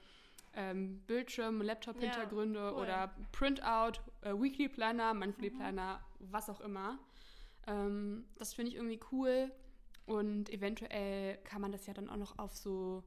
ähm, 0.55 1.01
Bildschirm-, 1.07 1.63
Laptop-Hintergründe 1.63 2.59
Ja, 2.61 2.73
cool. 2.73 2.81
oder 2.83 3.15
Printout, 3.33 4.01
äh, 4.23 4.33
Weekly 4.35 4.69
Planner, 4.69 5.15
Monthly 5.15 5.51
Mhm. 5.51 5.57
Planner, 5.57 6.01
was 6.19 6.49
auch 6.51 6.61
immer. 6.61 6.99
Ähm, 7.67 8.27
das 8.37 8.55
finde 8.55 8.71
ich 8.71 8.77
irgendwie 8.77 9.01
cool 9.13 9.53
und 10.07 10.51
eventuell 10.51 11.37
kann 11.45 11.61
man 11.61 11.73
das 11.73 11.87
ja 11.87 11.95
dann 11.95 12.09
auch 12.11 12.17
noch 12.17 12.39
auf 12.39 12.57
so, 12.57 13.05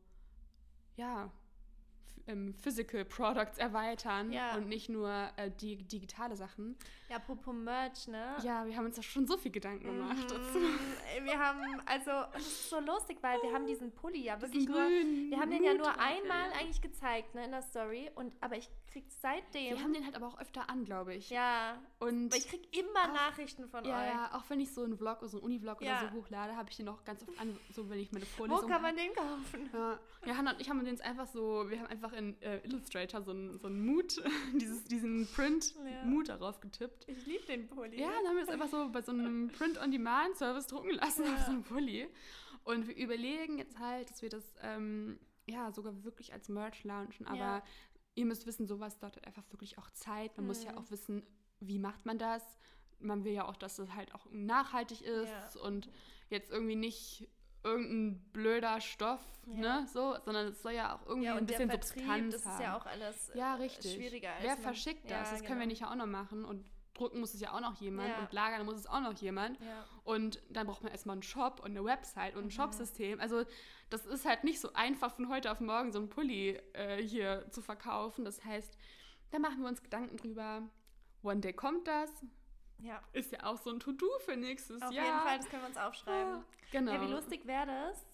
ja, 0.96 1.32
ähm, 2.28 2.54
Physical 2.62 3.06
Products 3.06 3.58
erweitern 3.58 4.32
Ja. 4.32 4.56
und 4.56 4.68
nicht 4.68 4.90
nur 4.90 5.10
äh, 5.36 5.52
die 5.60 5.78
digitale 5.78 6.36
Sachen. 6.36 6.78
Ja, 7.10 7.18
apropos 7.18 7.54
Merch, 7.54 8.08
ne? 8.08 8.36
Ja, 8.44 8.66
wir 8.66 8.76
haben 8.78 8.86
uns 8.86 8.96
da 8.96 9.02
schon 9.04 9.28
so 9.28 9.38
viel 9.38 9.52
Gedanken 9.52 9.86
gemacht 9.86 10.24
dazu. 10.30 10.60
Mhm. 10.60 10.80
Ey, 11.16 11.24
Wir 11.26 11.38
haben, 11.40 11.82
also, 11.86 12.12
es 12.36 12.48
ist 12.48 12.70
so 12.70 12.80
lustig, 12.80 13.18
weil 13.22 13.42
wir 13.42 13.54
haben 13.54 13.66
diesen 13.68 13.92
Pulli 13.92 14.24
ja 14.24 14.40
wirklich 14.42 14.66
Diesen 14.66 14.72
nur, 14.74 14.82
grünen 14.86 15.30
wir 15.32 15.40
haben 15.40 15.52
den 15.52 15.64
ja 15.64 15.74
nur 15.74 16.00
einmal 16.00 16.52
eigentlich 16.54 16.82
gezeigt, 16.82 17.36
ne, 17.36 17.46
in 17.46 17.52
der 17.52 17.62
Story, 17.62 18.10
und, 18.16 18.34
aber 18.42 18.58
ich 18.58 18.70
krieg 18.94 19.04
seitdem, 19.10 19.76
Wir 19.76 19.84
haben 19.84 19.94
den 19.94 20.06
halt 20.06 20.16
aber 20.16 20.28
auch 20.28 20.40
öfter 20.40 20.70
an, 20.70 20.86
glaube 20.86 21.14
ich. 21.16 21.30
ja, 21.30 21.82
Und 22.00 22.28
aber 22.28 22.38
ich 22.38 22.48
krieg 22.48 22.78
immer 22.78 23.08
Nachrichten 23.08 23.68
von 23.68 23.84
ja, 23.86 24.00
euch. 24.00 24.08
ja, 24.08 24.30
auch 24.36 24.44
wenn 24.50 24.60
ich 24.60 24.72
so 24.72 24.84
einen 24.84 24.98
Vlog, 24.98 25.18
so 25.24 25.38
einen 25.38 25.44
Uni-Vlog 25.46 25.82
Ja. 25.82 26.00
oder 26.02 26.10
so 26.12 26.16
hochlade, 26.18 26.56
habe 26.56 26.70
ich 26.70 26.78
den 26.78 26.88
auch 26.88 27.04
ganz 27.04 27.22
oft 27.28 27.38
an, 27.40 27.58
so 27.76 27.90
wenn 27.90 28.00
ich 28.00 28.12
meine 28.12 28.26
Wo 28.26 28.30
Vorlesung 28.46 28.70
kann 28.70 28.82
man 28.82 28.96
den 28.96 29.14
kaufen? 29.14 29.70
Ja, 29.74 30.00
ja 30.26 30.38
Hannah 30.38 30.52
und 30.54 30.62
ich 30.62 30.70
haben 30.70 30.86
jetzt 30.86 31.02
einfach 31.04 31.28
so, 31.28 31.70
wir 31.70 31.80
haben 31.80 31.88
einfach 31.88 32.14
in 32.14 32.40
äh, 32.42 32.60
Illustrator 32.60 33.22
so 33.24 33.32
einen 33.32 33.58
so 33.58 33.68
einen 33.68 33.86
Mood, 33.86 34.22
dieses, 34.54 34.84
diesen 34.86 35.28
Print 35.28 35.74
Ja. 35.86 36.04
Mood 36.06 36.30
darauf 36.30 36.60
getippt. 36.62 37.04
Ich 37.10 37.26
liebe 37.26 37.44
den 37.46 37.68
Pulli. 37.68 38.00
Ja, 38.00 38.08
dann 38.12 38.28
haben 38.30 38.36
wir 38.36 38.46
das 38.46 38.54
einfach 38.54 38.70
so 38.70 38.90
bei 38.92 39.02
so 39.02 39.12
einem 39.12 39.50
Print-on-Demand-Service 39.58 40.68
drucken 40.68 40.92
lassen 40.92 41.24
auf 41.34 41.42
so 41.42 41.52
einem 41.52 41.64
Pulli. 41.64 42.08
Und 42.64 42.88
wir 42.88 42.96
überlegen 42.96 43.58
jetzt 43.58 43.78
halt, 43.80 44.10
dass 44.10 44.22
wir 44.22 44.30
das 44.30 44.44
ähm, 44.62 45.20
ja 45.46 45.72
sogar 45.74 46.04
wirklich 46.04 46.32
als 46.32 46.48
Merch 46.48 46.84
launchen. 46.86 47.26
Aber 47.28 47.38
Ja. 47.38 47.64
Ihr 48.16 48.26
müsst 48.26 48.46
wissen, 48.46 48.68
sowas 48.68 49.00
dauert 49.00 49.26
einfach 49.26 49.44
wirklich 49.52 49.78
auch 49.78 49.90
Zeit. 49.92 50.36
Man 50.38 50.48
muss 50.48 50.64
ja 50.64 50.72
Mhm. 50.74 50.78
auch 50.80 50.92
wissen, 50.92 51.26
wie 51.60 51.80
macht 51.80 52.06
man 52.06 52.18
das. 52.18 52.44
Man 53.00 53.24
will 53.24 53.34
ja 53.34 53.46
auch, 53.48 53.56
dass 53.56 53.80
es 53.80 53.94
halt 53.94 54.14
auch 54.14 54.26
nachhaltig 54.32 55.02
ist 55.02 55.30
Ja. 55.56 55.62
und 55.62 55.90
jetzt 56.30 56.52
irgendwie 56.52 56.76
nicht 56.76 57.30
irgendein 57.64 58.20
blöder 58.34 58.82
Stoff, 58.82 59.22
Ja. 59.48 59.54
ne, 59.82 59.88
so, 59.88 60.18
sondern 60.26 60.48
es 60.48 60.62
soll 60.62 60.74
ja 60.74 60.96
auch 60.96 61.06
irgendwie 61.06 61.28
Ja, 61.28 61.34
ein 61.34 61.40
und 61.40 61.50
der 61.50 61.58
bisschen 61.58 61.70
Vertrieb, 61.70 61.98
Substanz 62.04 62.34
das 62.34 62.46
haben. 62.46 62.54
ist 62.56 62.62
ja 62.62 62.78
auch 62.78 62.86
alles 62.86 63.30
äh, 63.30 63.38
Ja, 63.38 63.56
richtig. 63.56 63.94
schwieriger. 63.94 64.34
als 64.34 64.44
Wer 64.44 64.58
verschickt 64.58 65.10
das? 65.10 65.30
Das 65.32 65.40
können 65.42 65.52
wir 65.52 65.56
genau. 65.60 65.66
nicht 65.68 65.82
ja 65.82 65.92
auch 65.92 65.96
noch 65.96 66.06
machen. 66.06 66.44
Und 66.46 66.66
drucken 66.94 67.20
muss 67.20 67.34
es 67.34 67.40
ja 67.42 67.54
auch 67.54 67.60
noch 67.62 67.80
jemand. 67.82 68.10
Ja. 68.10 68.20
Und 68.20 68.32
lagern 68.34 68.66
muss 68.66 68.76
es 68.76 68.88
auch 68.88 69.00
noch 69.02 69.14
jemand. 69.20 69.60
Ja. 69.60 69.86
Und 70.04 70.42
dann 70.50 70.68
braucht 70.68 70.84
man 70.84 70.92
erstmal 70.92 71.16
einen 71.16 71.24
Shop 71.24 71.60
und 71.62 71.72
eine 71.72 71.84
Website 71.84 72.36
und 72.36 72.44
ein 72.44 72.46
Mhm. 72.46 72.52
Shopsystem. 72.52 73.20
Also 73.20 73.44
das 73.90 74.06
ist 74.06 74.26
halt 74.26 74.44
nicht 74.44 74.60
so 74.60 74.72
einfach 74.74 75.16
von 75.16 75.30
heute 75.30 75.52
auf 75.52 75.60
morgen 75.60 75.92
so 75.92 76.00
einen 76.00 76.10
Pulli 76.10 76.60
äh, 76.74 77.02
hier 77.02 77.50
zu 77.52 77.62
verkaufen. 77.62 78.26
Das 78.26 78.44
heißt, 78.46 78.78
da 79.32 79.40
machen 79.40 79.62
wir 79.62 79.68
uns 79.70 79.82
Gedanken 79.82 80.18
drüber. 80.18 80.62
One 81.24 81.40
day 81.40 81.54
kommt 81.54 81.88
das. 81.88 82.12
ja, 82.80 83.02
Ist 83.14 83.32
ja 83.32 83.44
auch 83.46 83.58
so 83.58 83.70
ein 83.72 83.80
To-Do 83.80 84.08
für 84.26 84.36
nächstes 84.36 84.82
auf 84.82 84.92
Jahr. 84.92 85.06
jeden 85.06 85.20
Fall, 85.20 85.38
das 85.38 85.50
können 85.50 85.62
wir 85.64 85.68
uns 85.70 85.78
aufschreiben. 85.78 86.34
Ja, 86.34 86.44
genau. 86.72 86.94
Ja, 86.94 87.02
wie 87.02 87.12
lustig 87.12 87.46
wäre 87.48 87.66
das, 87.66 88.06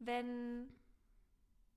wenn 0.00 0.68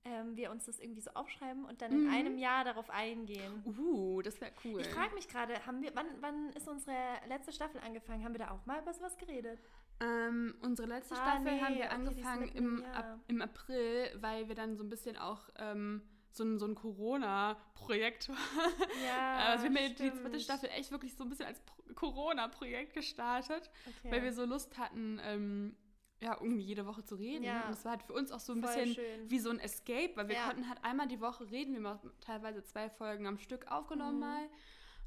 ähm, 0.04 0.36
wir 0.36 0.50
uns 0.50 0.64
das 0.66 0.78
irgendwie 0.80 1.00
so 1.00 1.10
aufschreiben 1.12 1.64
und 1.64 1.80
dann 1.80 1.92
in 1.92 2.04
Mhm. 2.06 2.10
einem 2.12 2.38
Jahr 2.38 2.64
darauf 2.64 2.90
eingehen. 2.90 3.62
Uh, 3.64 4.20
das 4.22 4.40
wäre 4.40 4.52
cool. 4.64 4.80
Ich 4.80 4.88
frage 4.88 5.14
mich 5.14 5.28
gerade, 5.28 5.64
haben 5.66 5.80
wir, 5.82 5.92
wann, 5.94 6.06
wann 6.20 6.50
ist 6.50 6.66
unsere 6.68 6.96
letzte 7.28 7.52
Staffel 7.52 7.80
angefangen? 7.80 8.24
Haben 8.24 8.32
wir 8.34 8.40
da 8.40 8.50
auch 8.50 8.66
mal 8.66 8.80
über 8.82 8.92
sowas 8.92 9.16
geredet? 9.16 9.60
Ähm, 10.00 10.54
unsere 10.62 10.88
letzte 10.88 11.14
Ah, 11.14 11.18
Staffel 11.18 11.42
nee, 11.54 11.60
haben 11.60 11.74
wir 11.76 11.84
okay, 11.84 11.94
angefangen 11.94 12.48
im. 12.48 12.84
Ap 12.92 13.20
im 13.28 13.42
April, 13.42 14.10
weil 14.20 14.48
wir 14.48 14.54
dann 14.56 14.76
so 14.76 14.82
ein 14.82 14.88
bisschen 14.90 15.16
auch 15.16 15.48
ähm, 15.56 16.02
so 16.32 16.44
ein, 16.44 16.58
so 16.58 16.66
ein 16.66 16.74
Corona-Projekt 16.74 18.28
Ja, 19.06 19.36
Also 19.50 19.64
wir 19.64 19.70
haben 19.70 19.76
ja 19.76 19.88
die 19.90 19.94
zweite 19.96 20.18
stimmt. 20.28 20.42
Staffel 20.42 20.68
echt 20.70 20.90
wirklich 20.90 21.14
so 21.14 21.24
ein 21.24 21.30
bisschen 21.30 21.46
als 21.46 21.60
Pro- 21.60 21.82
Corona-Projekt 21.94 22.94
gestartet, 22.94 23.70
Okay. 23.86 24.10
weil 24.10 24.22
wir 24.22 24.32
so 24.32 24.44
Lust 24.44 24.76
hatten, 24.78 25.20
ähm, 25.22 25.76
ja, 26.22 26.36
irgendwie 26.40 26.62
jede 26.62 26.86
Woche 26.86 27.04
zu 27.04 27.16
reden. 27.16 27.42
Ja. 27.44 27.66
Und 27.66 27.72
es 27.72 27.84
war 27.84 27.92
halt 27.92 28.02
für 28.04 28.12
uns 28.12 28.30
auch 28.30 28.38
so 28.40 28.52
ein 28.52 28.62
Voll 28.62 28.72
bisschen 28.74 28.94
schön. 28.94 29.30
wie 29.30 29.38
so 29.40 29.50
ein 29.50 29.58
Escape, 29.58 30.12
weil 30.14 30.28
wir 30.28 30.36
Ja. 30.36 30.46
konnten 30.46 30.68
halt 30.68 30.82
einmal 30.84 31.08
die 31.08 31.20
Woche 31.20 31.50
reden. 31.50 31.74
Wir 31.74 31.88
haben 31.88 31.98
auch 31.98 32.04
teilweise 32.20 32.62
zwei 32.62 32.88
Folgen 32.88 33.26
am 33.26 33.38
Stück 33.38 33.66
aufgenommen 33.70 34.14
Mhm. 34.14 34.20
mal. 34.20 34.48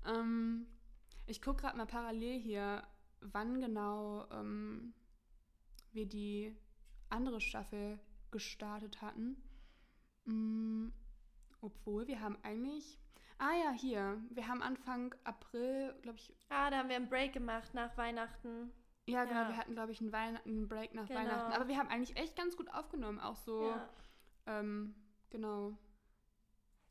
Ähm, 0.08 0.68
ich 1.26 1.42
gucke 1.42 1.62
gerade 1.62 1.78
mal 1.78 1.86
parallel 1.86 2.40
hier, 2.40 2.84
wann 3.22 3.62
genau 3.62 4.28
ähm, 4.32 4.94
wir 5.94 6.06
die 6.06 6.56
andere 7.10 7.40
Staffel 7.40 8.00
gestartet 8.32 9.02
hatten. 9.02 9.42
Mm, 10.26 10.90
obwohl, 11.62 12.08
wir 12.08 12.20
haben 12.20 12.38
eigentlich... 12.44 13.00
Ah 13.38 13.54
ja, 13.64 13.72
hier. 13.72 14.22
Wir 14.30 14.48
haben 14.48 14.62
Anfang 14.62 15.14
April, 15.24 15.94
glaube 16.02 16.18
ich, 16.18 16.34
ah, 16.50 16.70
da 16.70 16.78
haben 16.80 16.90
wir 16.90 16.96
einen 16.96 17.10
Break 17.10 17.34
gemacht 17.34 17.74
nach 17.74 17.98
Weihnachten. 17.98 18.72
Ja, 19.08 19.24
genau, 19.26 19.42
Ja. 19.42 19.48
wir 19.50 19.58
hatten, 19.58 19.74
glaube 19.74 19.92
ich, 19.92 20.02
einen, 20.02 20.12
Weihn 20.12 20.38
einen 20.38 20.68
Break 20.68 20.94
nach 20.94 21.08
Genau. 21.08 21.20
Weihnachten. 21.20 21.52
Aber 21.54 21.68
wir 21.68 21.78
haben 21.78 21.90
eigentlich 21.90 22.18
echt 22.18 22.36
ganz 22.36 22.56
gut 22.58 22.70
aufgenommen, 22.74 23.20
auch 23.20 23.36
so, 23.38 23.70
Ja. 23.70 23.90
ähm, 24.48 24.96
genau. 25.30 25.78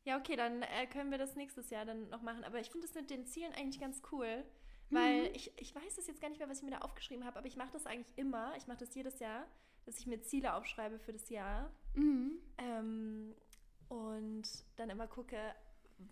Ja, 0.03 0.17
okay, 0.19 0.35
dann 0.35 0.61
äh, 0.61 0.85
können 0.87 1.09
wir 1.11 1.17
das 1.17 1.35
nächstes 1.35 1.69
Jahr 1.71 1.83
dann 1.85 2.09
noch 2.09 2.21
machen. 2.21 2.43
Aber 2.43 2.59
ich 2.59 2.69
finde 2.69 2.85
das 2.87 2.95
mit 2.95 3.09
den 3.09 3.25
Zielen 3.25 3.53
eigentlich 3.53 3.79
ganz 3.79 4.01
cool. 4.11 4.45
Weil 4.91 5.29
Mhm. 5.29 5.35
ich, 5.35 5.51
ich 5.59 5.73
weiß 5.73 5.97
es 5.97 6.05
jetzt 6.05 6.21
gar 6.21 6.29
nicht 6.29 6.37
mehr, 6.37 6.47
was 6.47 6.59
ich 6.59 6.63
mir 6.63 6.69
da 6.69 6.77
aufgeschrieben 6.79 7.25
habe, 7.25 7.39
aber 7.39 7.47
ich 7.47 7.55
mache 7.57 7.71
das 7.73 7.87
eigentlich 7.87 8.15
immer. 8.17 8.55
Ich 8.55 8.67
mache 8.67 8.77
das 8.77 8.93
jedes 8.93 9.17
Jahr, 9.19 9.47
dass 9.85 9.97
ich 9.97 10.05
mir 10.05 10.21
Ziele 10.21 10.53
aufschreibe 10.53 10.99
für 10.99 11.11
das 11.11 11.27
Jahr. 11.29 11.71
Mhm. 11.95 12.39
Ähm, 12.59 13.35
und 13.89 14.43
dann 14.75 14.91
immer 14.91 15.07
gucke, 15.07 15.37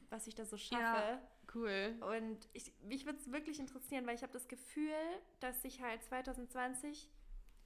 was 0.09 0.27
ich 0.27 0.35
da 0.35 0.45
so 0.45 0.57
schaffe. 0.57 0.81
Ja. 0.81 1.21
Cool. 1.53 1.95
Und 2.17 2.47
ich, 2.53 2.73
mich 2.83 3.05
würde 3.05 3.19
es 3.19 3.31
wirklich 3.31 3.59
interessieren, 3.59 4.07
weil 4.07 4.15
ich 4.15 4.23
habe 4.23 4.33
das 4.33 4.47
Gefühl, 4.47 4.93
dass 5.39 5.61
sich 5.61 5.81
halt 5.81 6.01
2020 6.03 7.09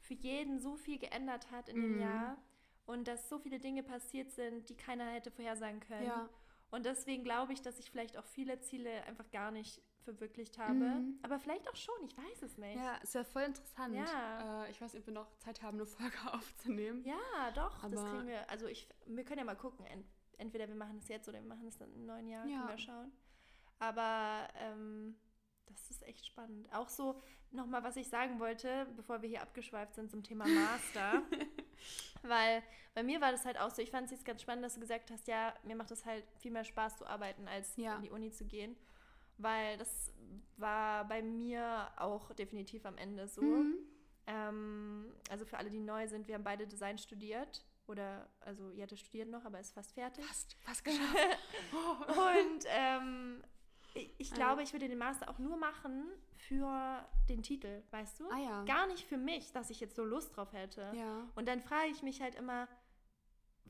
für 0.02 0.14
jeden 0.16 0.60
so 0.60 0.76
viel 0.76 0.98
geändert 1.00 1.52
hat 1.52 1.70
in 1.70 1.76
dem 1.76 1.96
Mhm. 1.96 2.02
Jahr 2.02 2.38
und 2.86 3.08
dass 3.08 3.30
so 3.30 3.40
viele 3.40 3.60
Dinge 3.60 3.84
passiert 3.84 4.32
sind, 4.32 4.70
die 4.70 4.76
keiner 4.76 5.06
hätte 5.12 5.32
vorhersagen 5.32 5.80
können. 5.80 6.06
Ja. 6.08 6.30
Und 6.72 6.86
deswegen 6.86 7.24
glaube 7.24 7.54
ich, 7.54 7.62
dass 7.62 7.80
ich 7.80 7.90
vielleicht 7.92 8.18
auch 8.18 8.26
viele 8.26 8.60
Ziele 8.60 9.04
einfach 9.06 9.30
gar 9.32 9.52
nicht 9.52 9.82
verwirklicht 10.04 10.58
habe. 10.58 10.74
Mhm. 10.74 11.20
Aber 11.22 11.40
vielleicht 11.40 11.70
auch 11.70 11.76
schon, 11.76 11.96
ich 12.06 12.18
weiß 12.18 12.42
es 12.44 12.58
nicht. 12.58 12.78
Ja, 12.78 12.96
ist 12.98 13.14
ja 13.14 13.24
voll 13.24 13.44
interessant. 13.44 13.94
Ja. 13.96 14.66
Äh, 14.66 14.72
ich 14.72 14.82
weiß 14.82 14.94
nicht, 14.94 15.02
ob 15.02 15.08
wir 15.08 15.14
noch 15.14 15.38
Zeit 15.38 15.62
haben, 15.62 15.78
eine 15.78 15.86
Folge 15.86 16.16
aufzunehmen. 16.34 17.04
Ja, 17.06 17.52
doch, 17.56 17.82
das 17.90 18.00
Aber- 18.00 18.10
kriegen 18.12 18.28
wir. 18.28 18.50
Also 18.50 18.68
ich, 18.68 18.88
wir 19.06 19.24
können 19.24 19.40
ja 19.40 19.46
mal 19.46 19.56
gucken. 19.56 19.86
Ent, 20.38 20.48
entweder 20.48 20.68
wir 20.68 20.76
machen 20.76 20.98
es 21.00 21.08
jetzt 21.08 21.28
oder 21.28 21.40
wir 21.40 21.48
machen 21.48 21.68
es 21.68 21.78
dann 21.78 21.92
im 21.94 22.06
neuen 22.06 22.28
Jahr. 22.28 22.46
Ja. 22.46 22.58
Können 22.60 22.70
wir 22.70 22.78
schauen. 22.78 23.12
Aber 23.80 24.48
ähm, 24.60 25.16
das 25.68 25.90
ist 25.92 26.04
echt 26.08 26.26
spannend. 26.26 26.68
Auch 26.74 26.90
so 26.90 27.22
nochmal, 27.52 27.84
was 27.84 27.96
ich 27.96 28.08
sagen 28.10 28.40
wollte, 28.40 28.88
bevor 28.96 29.22
wir 29.22 29.30
hier 29.30 29.42
abgeschweift 29.42 29.96
sind 29.96 30.10
zum 30.12 30.24
Thema 30.24 30.46
Master. 30.48 31.22
Weil 32.24 32.64
bei 32.94 33.04
mir 33.04 33.22
war 33.22 33.32
das 33.32 33.46
halt 33.46 33.60
auch 33.60 33.70
so, 33.70 33.82
ich 33.82 33.92
fand 33.92 34.06
es 34.06 34.12
jetzt 34.12 34.26
ganz 34.26 34.42
spannend, 34.42 34.66
dass 34.66 34.74
du 34.76 34.80
gesagt 34.80 35.12
hast, 35.12 35.28
ja, 35.28 35.54
mir 35.64 35.76
macht 35.76 35.92
es 35.92 36.06
halt 36.06 36.26
viel 36.40 36.52
mehr 36.52 36.64
Spaß 36.64 36.98
zu 36.98 37.06
arbeiten, 37.06 37.48
als 37.48 37.76
Ja. 37.78 37.96
in 37.98 38.02
die 38.04 38.10
Uni 38.10 38.32
zu 38.32 38.46
gehen. 38.46 38.76
Weil 39.38 39.78
das 39.78 40.12
war 40.58 41.08
bei 41.08 41.22
mir 41.22 41.90
auch 41.98 42.34
definitiv 42.34 42.86
am 42.86 42.98
Ende 42.98 43.28
so. 43.28 43.42
Mhm. 43.44 43.76
Ähm, 44.26 45.14
also 45.30 45.46
für 45.46 45.58
alle, 45.58 45.70
die 45.70 45.80
neu 45.80 46.08
sind, 46.08 46.28
wir 46.28 46.36
haben 46.36 46.44
beide 46.44 46.66
Design 46.68 46.98
studiert. 46.98 47.64
Oder, 47.88 48.30
also 48.42 48.70
Jette 48.72 48.98
studiert 48.98 49.30
noch, 49.30 49.46
aber 49.46 49.60
ist 49.60 49.74
fast 49.74 49.94
fertig. 49.94 50.24
Fast, 50.26 50.56
fast 50.60 50.84
geschafft. 50.86 51.40
Und 52.10 52.66
ähm, 52.68 53.44
ich, 53.94 54.14
ich 54.18 54.32
Ah. 54.34 54.36
glaube, 54.36 54.64
ich 54.64 54.74
würde 54.74 54.88
den 54.90 54.98
Master 54.98 55.30
auch 55.30 55.40
nur 55.40 55.58
machen 55.58 56.04
für 56.36 57.06
den 57.30 57.42
Titel, 57.42 57.82
weißt 57.92 58.20
du? 58.20 58.30
Ah 58.30 58.38
ja. 58.38 58.64
Gar 58.66 58.88
nicht 58.88 59.06
für 59.06 59.18
mich, 59.18 59.52
dass 59.54 59.70
ich 59.70 59.80
jetzt 59.80 59.96
so 59.96 60.04
Lust 60.04 60.36
drauf 60.36 60.52
hätte. 60.54 60.92
Ja. 60.96 61.28
Und 61.36 61.48
dann 61.48 61.62
frage 61.62 61.88
ich 61.88 62.04
mich 62.04 62.22
halt 62.22 62.36
immer, 62.36 62.68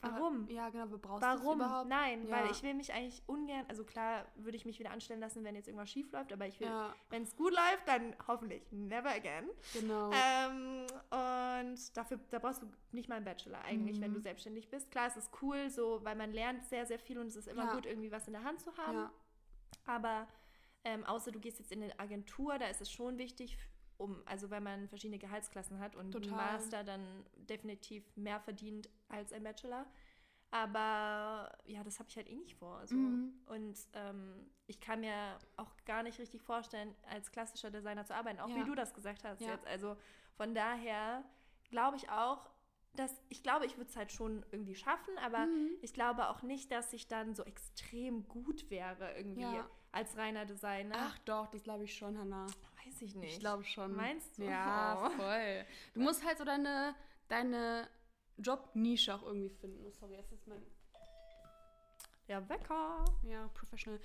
warum? 0.02 0.48
Ja, 0.50 0.70
genau, 0.70 0.84
aber 0.84 0.98
brauchst 0.98 1.22
Warum? 1.24 1.58
überhaupt? 1.58 1.90
Nein, 1.90 2.30
weil 2.30 2.46
Ja. 2.46 2.52
ich 2.52 2.64
will 2.64 2.74
mich 2.74 2.94
eigentlich 2.94 3.22
ungern, 3.28 3.66
also 3.68 3.84
klar 3.84 4.26
würde 4.36 4.58
ich 4.58 4.66
mich 4.66 4.80
wieder 4.80 4.92
anstellen 4.92 5.20
lassen, 5.20 5.44
wenn 5.44 5.56
jetzt 5.56 5.68
irgendwas 5.68 5.90
schief 5.90 6.12
läuft, 6.12 6.32
aber 6.34 6.48
ich 6.48 6.60
will, 6.60 6.68
Ja, 6.68 6.94
wenn 7.10 7.24
es 7.24 7.36
gut 7.36 7.52
läuft, 7.54 7.88
dann 7.88 8.16
hoffentlich 8.28 8.64
never 8.72 9.10
again. 9.10 9.50
genau. 9.74 10.12
Ähm, 10.12 10.86
und 11.10 11.98
dafür, 11.98 12.20
da 12.30 12.40
brauchst 12.40 12.62
du 12.62 12.68
nicht 12.92 13.10
mal 13.10 13.16
einen 13.16 13.26
Bachelor 13.26 13.64
eigentlich, 13.66 14.00
wenn 14.02 14.12
Mhm. 14.12 14.16
du 14.16 14.22
selbstständig 14.22 14.70
bist. 14.70 14.92
Klar, 14.92 15.08
es 15.08 15.18
ist 15.18 15.32
cool, 15.42 15.70
so, 15.70 16.04
weil 16.04 16.16
man 16.16 16.32
lernt 16.32 16.64
sehr, 16.66 16.86
sehr 16.86 17.00
viel 17.00 17.18
und 17.20 17.28
es 17.28 17.36
ist 17.36 17.48
immer 17.48 17.66
Ja. 17.66 17.74
gut, 17.74 17.86
irgendwie 17.86 18.12
was 18.12 18.28
in 18.28 18.34
der 18.34 18.44
Hand 18.44 18.62
zu 18.62 18.76
haben. 18.78 19.10
Aber 19.86 20.28
ähm, 20.84 21.06
außer 21.06 21.32
du 21.32 21.40
gehst 21.40 21.60
jetzt 21.60 21.72
in 21.72 21.84
eine 21.84 22.00
Agentur, 22.00 22.58
da 22.58 22.68
ist 22.68 22.82
es 22.82 22.92
schon 22.92 23.18
wichtig, 23.18 23.58
um, 23.98 24.22
also 24.26 24.50
weil 24.50 24.62
man 24.62 24.88
verschiedene 24.88 25.20
Gehaltsklassen 25.20 25.80
hat 25.80 25.96
und 25.96 26.08
ein 26.08 26.12
Total. 26.12 26.32
Master 26.36 26.84
dann 26.84 27.26
definitiv 27.36 28.04
mehr 28.16 28.40
verdient 28.40 28.90
als 29.10 29.34
ein 29.34 29.44
Bachelor. 29.44 29.86
Aber 30.50 31.52
ja, 31.66 31.84
das 31.84 32.00
habe 32.00 32.10
ich 32.10 32.16
halt 32.16 32.30
eh 32.30 32.36
nicht 32.36 32.56
vor. 32.56 32.86
So. 32.88 32.96
Mhm. 32.96 33.34
Und 33.48 33.78
ähm, 33.94 34.50
ich 34.66 34.80
kann 34.80 35.02
mir 35.02 35.38
auch 35.58 35.72
gar 35.86 36.04
nicht 36.04 36.20
richtig 36.20 36.42
vorstellen, 36.42 36.96
als 37.12 37.32
klassischer 37.32 37.70
Designer 37.70 38.06
zu 38.06 38.16
arbeiten, 38.16 38.40
auch 38.40 38.50
Ja. 38.50 38.56
wie 38.56 38.64
du 38.64 38.76
das 38.76 38.94
gesagt 38.94 39.24
hast 39.26 39.42
Ja. 39.42 39.52
jetzt. 39.52 39.68
Also 39.68 39.98
von 40.36 40.54
daher 40.56 41.24
glaube 41.70 41.98
ich 41.98 42.10
auch, 42.10 42.50
dass 42.96 43.14
ich 43.30 43.44
glaube, 43.44 43.66
ich 43.66 43.78
würde 43.78 43.90
es 43.90 43.96
halt 43.98 44.12
schon 44.12 44.44
irgendwie 44.52 44.74
schaffen, 44.76 45.18
aber 45.20 45.46
Mhm. 45.46 45.70
ich 45.82 45.94
glaube 45.94 46.30
auch 46.30 46.42
nicht, 46.42 46.72
dass 46.72 46.94
ich 46.94 47.08
dann 47.08 47.36
so 47.36 47.44
extrem 47.44 48.28
gut 48.28 48.70
wäre 48.70 49.16
irgendwie 49.18 49.42
Ja. 49.42 49.70
als 49.92 50.16
reiner 50.18 50.46
Designer. 50.46 50.96
Ach 50.98 51.18
doch, 51.20 51.48
das 51.48 51.62
glaube 51.64 51.84
ich 51.84 51.94
schon, 51.96 52.18
Hannah. 52.18 52.48
Weiß 52.98 53.10
ich 53.10 53.16
nicht. 53.16 53.34
Ich 53.34 53.40
glaube 53.40 53.64
schon. 53.64 53.96
Meinst 53.96 54.38
du? 54.38 54.44
Ja, 54.44 54.98
Oh. 55.06 55.10
voll. 55.12 55.66
Du 55.94 56.02
musst 56.02 56.26
halt 56.26 56.38
so 56.38 56.46
deine, 56.46 56.96
deine 57.28 57.88
Jobnische 58.38 59.14
auch 59.16 59.24
irgendwie 59.24 59.50
finden. 59.50 59.86
Oh, 59.86 59.92
sorry, 59.92 60.16
jetzt 60.16 60.32
ist 60.32 60.48
mein. 60.48 60.62
Der 62.28 62.48
Wecker. 62.50 63.06
Ja, 63.24 63.48
professional. 63.54 64.00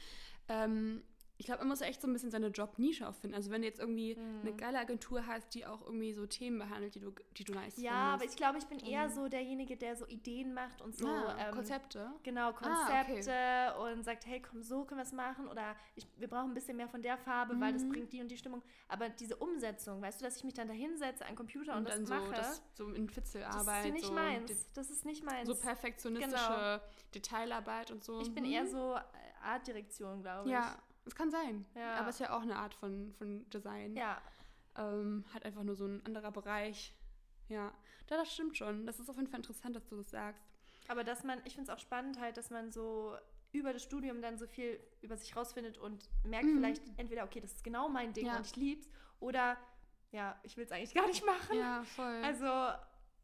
Ähm, 0.49 1.03
ich 1.43 1.47
glaube, 1.47 1.63
man 1.63 1.71
muss 1.71 1.81
echt 1.81 2.01
so 2.01 2.07
ein 2.07 2.13
bisschen 2.13 2.31
seine 2.31 2.47
Jobnische 2.47 3.09
auch 3.09 3.17
finden. 3.17 3.35
Also 3.35 3.51
wenn 3.51 3.63
du 3.63 3.67
jetzt 3.67 3.81
irgendwie 3.81 4.15
Mhm. 4.15 4.41
eine 4.43 4.53
geile 4.55 4.79
Agentur 4.79 5.27
hast, 5.27 5.53
die 5.55 5.67
auch 5.67 5.83
irgendwie 5.83 6.13
so 6.13 6.25
Themen 6.25 6.57
behandelt, 6.61 6.95
die 6.95 7.01
du, 7.01 7.13
die 7.37 7.43
du 7.43 7.53
nice 7.53 7.77
Ja, 7.79 7.95
aber 7.95 8.19
findest. 8.21 8.31
ich 8.31 8.37
glaube, 8.37 8.59
ich 8.59 8.67
bin 8.67 8.79
eher 8.79 9.09
Mhm. 9.09 9.13
so 9.13 9.29
derjenige, 9.29 9.77
der 9.77 9.97
so 9.97 10.07
Ideen 10.07 10.55
macht 10.55 10.81
und 10.81 10.97
so 10.97 11.09
ah, 11.09 11.37
ähm, 11.41 11.51
Konzepte. 11.53 12.13
Genau, 12.23 12.51
Ah, 12.51 12.53
Konzepte 12.53 13.75
und 13.83 14.05
sagt, 14.05 14.25
hey, 14.25 14.41
komm, 14.41 14.63
so 14.63 14.85
können 14.85 15.01
wir 15.01 15.05
es 15.05 15.13
machen 15.13 15.49
oder 15.49 15.75
ich, 15.97 16.07
wir 16.17 16.29
brauchen 16.29 16.53
ein 16.53 16.55
bisschen 16.55 16.77
mehr 16.77 16.87
von 16.89 17.03
der 17.03 17.19
Farbe, 17.19 17.59
weil 17.59 17.73
das 17.73 17.83
Mhm. 17.83 17.89
bringt 17.89 18.13
die 18.13 18.21
und 18.21 18.29
die 18.29 18.37
Stimmung. 18.37 18.63
Aber 18.87 19.09
diese 19.09 19.35
Umsetzung, 19.35 20.01
weißt 20.01 20.21
du, 20.21 20.25
dass 20.25 20.37
ich 20.37 20.45
mich 20.45 20.55
dann 20.55 20.69
da 20.69 20.75
hinsetze 20.75 21.25
an 21.25 21.33
den 21.33 21.37
Computer 21.37 21.73
und, 21.73 21.79
Und 21.79 21.89
das 21.89 21.97
dann 21.97 22.07
so, 22.07 22.15
mache, 22.15 22.35
das, 22.37 22.63
so 22.75 22.89
in 22.93 23.07
das 23.09 23.15
Fitzelarbeit. 23.17 23.87
ist 23.87 23.93
nicht 23.95 24.07
so, 24.07 24.13
meins. 24.13 24.73
Das 24.75 24.91
ist 24.91 25.05
nicht 25.05 25.25
meins. 25.25 25.49
So 25.49 25.57
perfektionistische 25.57 26.81
Detailarbeit 27.17 27.91
und 27.91 28.05
so. 28.05 28.21
ich 28.21 28.33
bin 28.33 28.45
Mhm. 28.45 28.51
eher 28.53 28.67
so 28.69 28.95
äh, 28.95 29.01
Artdirektion, 29.43 30.23
glaube 30.23 30.49
ich. 30.49 30.53
Ja, 30.55 30.79
es 31.05 31.15
kann 31.15 31.31
sein. 31.31 31.65
Ja. 31.75 31.95
Aber 31.95 32.09
es 32.09 32.17
ist 32.17 32.21
ja 32.21 32.37
auch 32.37 32.43
eine 32.43 32.57
Art 32.57 32.75
von, 32.75 33.13
von 33.15 33.49
Design. 33.51 33.97
Ja, 33.97 34.21
Ähm, 34.77 35.25
hat 35.35 35.45
einfach 35.45 35.63
nur 35.65 35.75
so 35.77 35.85
ein 35.87 36.05
anderer 36.07 36.31
Bereich. 36.33 36.95
Ja, 37.49 37.67
ja, 38.11 38.17
das 38.17 38.33
stimmt 38.33 38.57
schon. 38.57 38.87
Das 38.87 38.99
ist 39.01 39.09
auf 39.11 39.17
jeden 39.17 39.29
Fall 39.29 39.41
interessant, 39.41 39.75
dass 39.77 39.87
du 39.87 39.97
das 39.97 40.11
sagst. 40.11 40.43
aber 40.89 41.05
dass 41.05 41.25
man, 41.25 41.41
ich 41.45 41.55
finde 41.55 41.71
es 41.71 41.77
auch 41.77 41.81
spannend 41.81 42.19
halt, 42.21 42.37
dass 42.37 42.51
man 42.51 42.73
so 42.73 43.17
über 43.53 43.73
das 43.75 43.83
Studium 43.83 44.21
dann 44.23 44.39
so 44.39 44.47
viel 44.47 44.81
über 45.03 45.17
sich 45.17 45.35
rausfindet 45.37 45.77
und 45.79 46.09
merkt 46.25 46.47
Mhm. 46.47 46.57
vielleicht 46.57 46.83
entweder, 46.99 47.25
okay, 47.25 47.41
das 47.41 47.53
ist 47.53 47.65
genau 47.65 47.89
mein 47.89 48.13
Ding 48.15 48.27
Ja. 48.27 48.37
und 48.39 48.47
ich 48.47 48.57
lieb's 48.57 48.89
oder 49.21 49.57
ja, 50.11 50.39
ich 50.43 50.57
will 50.57 50.65
es 50.65 50.73
eigentlich 50.73 50.95
gar 50.95 51.07
nicht 51.07 51.25
machen. 51.27 51.59
Ja, 51.59 51.83
voll. 51.85 52.23
Also 52.25 52.47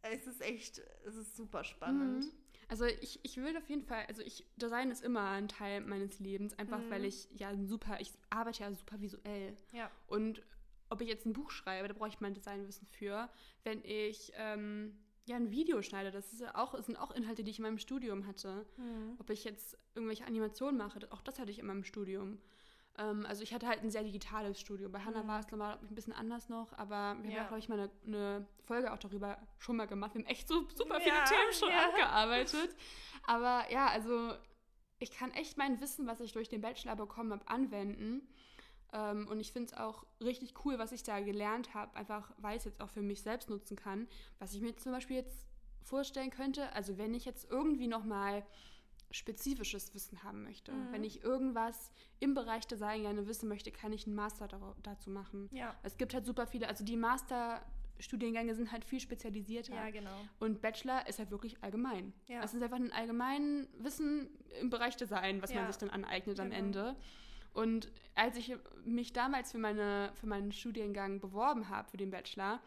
es 0.03 0.26
ist 0.26 0.41
echt, 0.43 0.79
es 1.07 1.16
ist 1.16 1.37
super 1.37 1.64
spannend. 1.64 2.24
Mhm. 2.24 2.33
Also 2.69 2.85
ich, 2.85 3.19
ich 3.23 3.39
will 3.39 3.57
auf 3.57 3.69
jeden 3.69 3.83
Fall, 3.83 4.05
also 4.09 4.23
ich, 4.23 4.45
Design 4.57 4.91
ist 4.91 5.03
immer 5.03 5.31
ein 5.31 5.49
Teil 5.49 5.81
meines 5.81 6.21
Lebens, 6.21 6.59
einfach 6.59 6.79
Mhm. 6.81 6.91
weil 6.91 7.05
ich 7.07 7.27
ja 7.33 7.57
super, 7.57 7.99
ich 8.01 8.12
arbeite 8.29 8.62
ja 8.62 8.73
super 8.73 9.01
visuell. 9.01 9.57
Ja. 9.73 9.91
Und 10.07 10.43
ob 10.91 11.01
ich 11.01 11.09
jetzt 11.09 11.25
ein 11.27 11.33
Buch 11.33 11.51
schreibe, 11.51 11.89
da 11.89 11.95
brauche 11.95 12.09
ich 12.09 12.21
mein 12.21 12.35
Designwissen 12.35 12.87
für. 12.87 13.31
Wenn 13.64 13.83
ich 13.85 14.33
ähm, 14.37 14.99
ja 15.27 15.37
ein 15.37 15.51
Video 15.51 15.81
schneide, 15.83 16.11
das 16.11 16.33
ist 16.33 16.41
ja 16.41 16.55
auch, 16.57 16.75
das 16.75 16.87
sind 16.87 16.97
auch 16.97 17.11
Inhalte, 17.11 17.43
die 17.43 17.51
ich 17.51 17.59
in 17.59 17.62
meinem 17.62 17.79
Studium 17.79 18.27
hatte. 18.27 18.66
Mhm. 18.77 19.16
Ob 19.19 19.31
ich 19.31 19.45
jetzt 19.45 19.79
irgendwelche 19.95 20.27
Animationen 20.27 20.77
mache, 20.77 21.01
auch 21.11 21.23
das 21.23 21.39
hatte 21.39 21.51
ich 21.51 21.59
in 21.59 21.66
meinem 21.66 21.85
Studium. 21.85 22.39
Ähm, 22.99 23.24
also 23.26 23.42
ich 23.42 23.55
hatte 23.55 23.66
halt 23.66 23.82
ein 23.82 23.90
sehr 23.90 24.03
digitales 24.03 24.61
Studium. 24.61 24.92
Bei 24.92 25.01
Hannah 25.01 25.22
Mhm. 25.22 25.28
war 25.28 25.40
es 25.40 25.51
normal 25.51 25.78
ein 25.88 25.94
bisschen 25.94 26.12
anders 26.12 26.49
noch, 26.49 26.72
aber 26.76 27.16
wir 27.22 27.30
Ja. 27.30 27.38
haben, 27.40 27.46
glaube 27.46 27.59
ich, 27.61 27.68
mal 27.68 27.78
eine, 27.80 27.90
eine 28.07 28.46
Folge 28.64 28.92
auch 28.92 28.99
darüber 28.99 29.38
schon 29.59 29.76
mal 29.76 29.86
gemacht. 29.86 30.14
Wir 30.14 30.22
haben 30.22 30.28
echt 30.30 30.49
so 30.49 30.68
super 30.74 31.01
viele 31.01 31.14
Ja, 31.16 31.24
Themen 31.24 31.53
schon 31.53 31.70
ja. 31.70 31.88
abgearbeitet. 31.88 32.76
Aber 33.26 33.64
ja, 33.70 33.86
also 33.86 34.34
ich 34.99 35.12
kann 35.12 35.30
echt 35.32 35.57
mein 35.57 35.80
Wissen, 35.80 36.07
was 36.07 36.20
ich 36.20 36.32
durch 36.32 36.49
den 36.49 36.61
Bachelor 36.61 36.96
bekommen 36.96 37.32
habe, 37.32 37.46
anwenden. 37.49 38.26
Ähm, 38.92 39.28
und 39.28 39.38
ich 39.38 39.53
finde 39.53 39.72
es 39.72 39.78
auch 39.78 40.05
richtig 40.20 40.64
cool, 40.64 40.78
was 40.78 40.92
ich 40.92 41.03
da 41.03 41.20
gelernt 41.20 41.74
habe, 41.74 41.94
einfach 41.94 42.32
weil 42.38 42.53
ich 42.57 42.61
es 42.61 42.64
jetzt 42.64 42.80
auch 42.80 42.88
für 42.90 43.03
mich 43.03 43.22
selbst 43.22 43.49
nutzen 43.51 43.76
kann. 43.76 44.09
Was 44.38 44.55
ich 44.55 44.61
mir 44.61 44.74
zum 44.76 44.92
Beispiel 44.92 45.16
jetzt 45.16 45.46
vorstellen 45.82 46.30
könnte, 46.30 46.72
also 46.72 46.99
wenn 46.99 47.14
ich 47.14 47.24
jetzt 47.26 47.51
irgendwie 47.51 47.86
nochmal 47.86 48.44
spezifisches 49.11 49.94
Wissen 49.94 50.22
haben 50.22 50.42
möchte, 50.44 50.72
Mhm. 50.72 50.92
wenn 50.92 51.04
ich 51.04 51.22
irgendwas 51.22 51.90
im 52.20 52.34
Bereich 52.34 52.66
Design 52.66 53.02
gerne 53.02 53.26
wissen 53.26 53.48
möchte, 53.48 53.70
kann 53.72 53.92
ich 53.92 54.06
einen 54.06 54.14
Master 54.16 54.48
dazu 54.82 55.11
machen. 55.11 55.48
Ja. 55.52 55.74
Es 55.82 55.96
gibt 55.96 56.12
halt 56.14 56.26
super 56.26 56.46
viele, 56.46 56.68
also 56.68 56.84
die 56.84 56.96
Masterstudiengänge 56.96 58.54
sind 58.54 58.70
halt 58.72 58.84
viel 58.84 59.00
spezialisierter. 59.00 59.74
Ja, 59.74 59.90
genau. 59.90 60.16
Und 60.38 60.61
Bachelor 60.61 61.06
ist 61.09 61.18
halt 61.18 61.30
wirklich 61.30 61.62
allgemein. 61.62 62.12
Ja. 62.26 62.42
Es 62.42 62.54
ist 62.54 62.62
einfach 62.62 62.76
ein 62.76 62.92
allgemein 62.92 63.66
Wissen 63.78 64.28
im 64.61 64.70
Bereich 64.70 64.96
Design, 64.96 65.42
was 65.42 65.52
Ja. 65.52 65.62
man 65.62 65.66
sich 65.72 65.78
dann 65.78 65.90
aneignet 65.90 66.38
am 66.40 66.50
Genau. 66.50 66.59
Ende. 66.59 66.96
Und 67.54 67.90
als 68.14 68.36
ich 68.36 68.54
mich 68.84 69.12
damals 69.12 69.52
für, 69.52 69.59
meine, 69.59 70.12
für 70.14 70.26
meinen 70.26 70.52
Studiengang 70.52 71.18
beworben 71.20 71.68
habe, 71.68 71.88
für 71.90 71.96
den 71.96 72.11
Bachelor, 72.11 72.61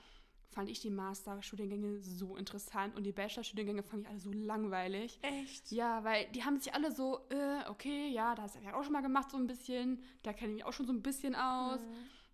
fand 0.51 0.69
ich 0.69 0.79
die 0.81 0.89
Master-Studiengänge 0.89 2.01
so 2.01 2.35
interessant 2.35 2.95
und 2.95 3.03
die 3.03 3.11
Bachelor-Studiengänge 3.13 3.83
fand 3.83 4.03
ich 4.03 4.09
alle 4.09 4.19
so 4.19 4.31
langweilig. 4.31 5.19
Echt? 5.21 5.71
Ja, 5.71 6.03
weil 6.03 6.27
die 6.35 6.43
haben 6.43 6.59
sich 6.59 6.73
alle 6.73 6.91
so, 6.91 7.19
äh, 7.29 7.69
okay, 7.69 8.09
ja, 8.09 8.35
das 8.35 8.55
habe 8.55 8.65
ich 8.65 8.73
auch 8.73 8.83
schon 8.83 8.93
mal 8.93 9.01
gemacht, 9.01 9.31
so 9.31 9.37
ein 9.37 9.47
bisschen. 9.47 10.03
Da 10.23 10.33
kenne 10.33 10.51
ich 10.51 10.55
mich 10.57 10.65
auch 10.65 10.73
schon 10.73 10.85
so 10.87 10.93
ein 10.93 11.01
bisschen 11.01 11.35
aus. 11.35 11.79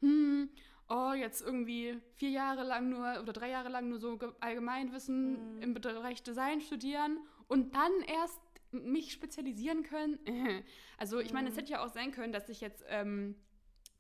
Mhm. 0.02 0.08
Hm, 0.08 0.50
oh, 0.90 1.14
jetzt 1.14 1.42
irgendwie 1.42 2.00
vier 2.16 2.30
Jahre 2.32 2.64
lang 2.64 2.90
nur 2.90 3.20
oder 3.22 3.34
drei 3.34 3.50
Jahre 3.50 3.70
lang 3.70 3.88
nur 3.90 4.00
so 4.00 4.18
ge- 4.18 4.34
Allgemeinwissen 4.40 5.56
Mhm. 5.58 5.62
im 5.62 5.74
Bereich 5.74 6.24
Design 6.24 6.62
studieren 6.62 7.20
und 7.48 7.76
dann 7.76 7.92
erst 8.08 8.40
mich 8.72 9.12
spezialisieren 9.14 9.84
können. 9.84 10.20
Also 11.00 11.20
ich 11.20 11.32
meine, 11.34 11.50
es 11.50 11.56
Mhm. 11.56 11.60
hätte 11.60 11.72
ja 11.74 11.86
auch 11.86 11.94
sein 11.94 12.12
können, 12.12 12.34
dass 12.34 12.50
ich 12.50 12.60
jetzt, 12.62 12.84
ähm, 12.88 13.36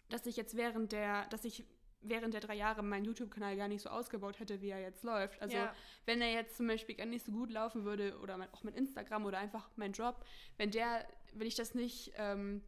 dass 0.09 0.25
ich 0.25 0.35
jetzt 0.35 0.57
während 0.57 0.91
der, 0.91 1.27
dass 1.27 1.45
ich 1.45 1.63
während 2.09 2.33
der 2.33 2.41
drei 2.41 2.55
Jahre 2.55 2.83
meinen 2.83 3.05
YouTube-Kanal 3.05 3.55
gar 3.57 3.67
nicht 3.67 3.81
so 3.81 3.89
ausgebaut 3.89 4.39
hätte, 4.39 4.61
wie 4.61 4.69
er 4.69 4.81
jetzt 4.81 5.03
läuft. 5.03 5.41
Also 5.41 5.57
ja. 5.57 5.73
wenn 6.05 6.21
er 6.21 6.31
jetzt 6.31 6.57
zum 6.57 6.67
Beispiel 6.67 6.95
gar 6.95 7.05
nicht 7.05 7.25
so 7.25 7.31
gut 7.31 7.51
laufen 7.51 7.83
würde 7.83 8.17
oder 8.19 8.37
mein, 8.37 8.53
auch 8.53 8.63
mein 8.63 8.73
Instagram 8.73 9.25
oder 9.25 9.37
einfach 9.37 9.69
mein 9.75 9.91
Job, 9.91 10.23
wenn 10.57 10.71
der, 10.71 11.07
wenn 11.33 11.47
ich 11.47 11.55
das 11.55 11.75
nicht 11.75 12.13
ähm, 12.17 12.61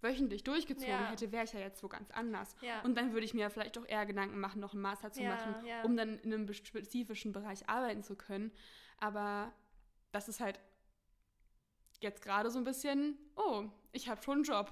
wöchentlich 0.00 0.44
durchgezogen 0.44 0.90
Ja. 0.90 1.10
hätte, 1.10 1.32
wäre 1.32 1.44
ich 1.44 1.52
ja 1.52 1.60
jetzt 1.60 1.82
wo 1.82 1.88
ganz 1.88 2.10
anders. 2.10 2.54
ja. 2.62 2.80
Und 2.82 2.96
dann 2.96 3.12
würde 3.12 3.24
ich 3.24 3.34
mir 3.34 3.50
vielleicht 3.50 3.76
auch 3.78 3.86
eher 3.86 4.06
Gedanken 4.06 4.38
machen, 4.38 4.60
noch 4.60 4.72
einen 4.72 4.82
Master 4.82 5.10
zu 5.10 5.22
machen, 5.22 5.54
um 5.84 5.96
dann 5.96 6.18
in 6.20 6.32
einem 6.32 6.52
spezifischen 6.52 7.32
Bereich 7.32 7.68
arbeiten 7.68 8.02
zu 8.02 8.16
können. 8.16 8.52
Aber 8.98 9.52
das 10.12 10.28
ist 10.28 10.40
halt 10.40 10.60
jetzt 12.00 12.22
gerade 12.22 12.50
so 12.50 12.58
ein 12.58 12.64
bisschen, 12.64 13.18
oh, 13.36 13.64
ich 13.92 14.08
habe 14.08 14.22
schon 14.22 14.34
einen 14.36 14.44
Job. 14.44 14.70